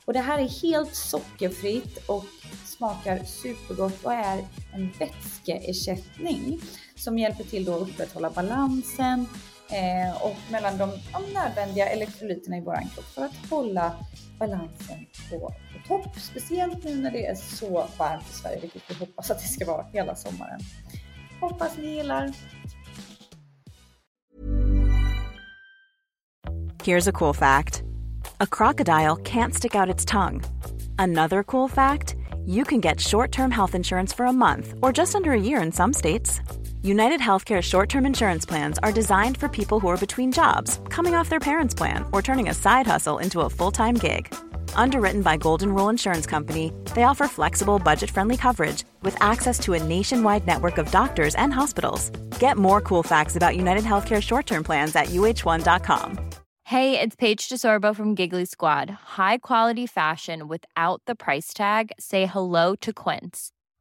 Och 0.04 0.12
det 0.12 0.20
här 0.20 0.38
är 0.38 0.62
helt 0.62 0.94
sockerfritt 0.94 1.98
och 2.06 2.24
smakar 2.64 3.24
supergott 3.24 4.04
och 4.04 4.12
är 4.12 4.44
en 4.72 4.92
vätskeersättning 4.98 6.60
som 6.96 7.18
hjälper 7.18 7.44
till 7.44 7.68
att 7.68 7.80
upprätthålla 7.80 8.30
balansen, 8.30 9.26
eh, 9.70 10.22
och 10.22 10.36
mellan 10.50 10.78
de, 10.78 10.90
de 11.12 11.32
nödvändiga 11.32 11.88
elektrolyterna 11.88 12.56
i 12.56 12.60
våran 12.60 12.88
kropp 12.94 13.04
för 13.04 13.24
att 13.24 13.50
hålla 13.50 13.96
balansen 14.38 15.06
på, 15.30 15.38
på 15.38 15.88
topp. 15.88 16.20
Speciellt 16.20 16.84
nu 16.84 16.96
när 16.96 17.10
det 17.10 17.26
är 17.26 17.34
så 17.34 17.86
varmt 17.98 18.30
i 18.30 18.32
Sverige, 18.32 18.60
vilket 18.60 18.82
vi 18.90 18.94
hoppas 18.94 19.30
att 19.30 19.38
det 19.38 19.48
ska 19.48 19.66
vara 19.66 19.86
hela 19.92 20.14
sommaren. 20.14 20.60
Hoppas 21.40 21.76
ni 21.76 21.86
gillar. 21.86 22.32
Here's 26.84 27.08
a 27.08 27.12
cool 27.12 27.34
fact. 27.34 27.82
A 28.40 28.46
crocodile 28.46 29.16
can't 29.16 29.54
stick 29.54 29.74
out 29.74 29.94
its 29.94 30.04
tongue. 30.04 30.42
Another 30.98 31.42
cool 31.42 31.68
fact, 31.68 32.16
you 32.46 32.64
can 32.64 32.80
get 32.80 33.00
short-term 33.00 33.50
health 33.50 33.74
insurance 33.74 34.16
for 34.16 34.26
a 34.26 34.32
month 34.32 34.74
or 34.80 34.92
just 34.92 35.14
under 35.14 35.32
a 35.32 35.40
year 35.40 35.60
in 35.62 35.72
some 35.72 35.92
states. 35.92 36.40
United 36.82 37.20
Healthcare 37.20 37.60
short 37.60 37.88
term 37.88 38.06
insurance 38.06 38.46
plans 38.46 38.78
are 38.84 38.92
designed 38.92 39.36
for 39.36 39.48
people 39.48 39.80
who 39.80 39.88
are 39.88 39.96
between 39.96 40.30
jobs, 40.30 40.80
coming 40.88 41.14
off 41.14 41.28
their 41.28 41.40
parents' 41.40 41.74
plan, 41.74 42.04
or 42.12 42.22
turning 42.22 42.48
a 42.48 42.54
side 42.54 42.86
hustle 42.86 43.18
into 43.18 43.40
a 43.40 43.50
full 43.50 43.72
time 43.72 43.94
gig. 43.94 44.32
Underwritten 44.74 45.22
by 45.22 45.36
Golden 45.36 45.74
Rule 45.74 45.88
Insurance 45.88 46.26
Company, 46.26 46.72
they 46.94 47.02
offer 47.02 47.26
flexible, 47.26 47.80
budget 47.80 48.10
friendly 48.10 48.36
coverage 48.36 48.84
with 49.02 49.20
access 49.20 49.58
to 49.60 49.74
a 49.74 49.82
nationwide 49.82 50.46
network 50.46 50.78
of 50.78 50.90
doctors 50.90 51.34
and 51.34 51.52
hospitals. 51.52 52.10
Get 52.38 52.56
more 52.56 52.80
cool 52.80 53.02
facts 53.02 53.34
about 53.34 53.56
United 53.56 53.84
Healthcare 53.84 54.22
short 54.22 54.46
term 54.46 54.62
plans 54.62 54.94
at 54.94 55.06
uh1.com. 55.06 56.18
Hey, 56.62 57.00
it's 57.00 57.16
Paige 57.16 57.48
DeSorbo 57.48 57.96
from 57.96 58.14
Giggly 58.14 58.44
Squad. 58.44 58.90
High 59.16 59.38
quality 59.38 59.86
fashion 59.86 60.48
without 60.48 61.02
the 61.06 61.14
price 61.14 61.54
tag? 61.54 61.92
Say 61.98 62.26
hello 62.26 62.76
to 62.82 62.92
Quince. 62.92 63.52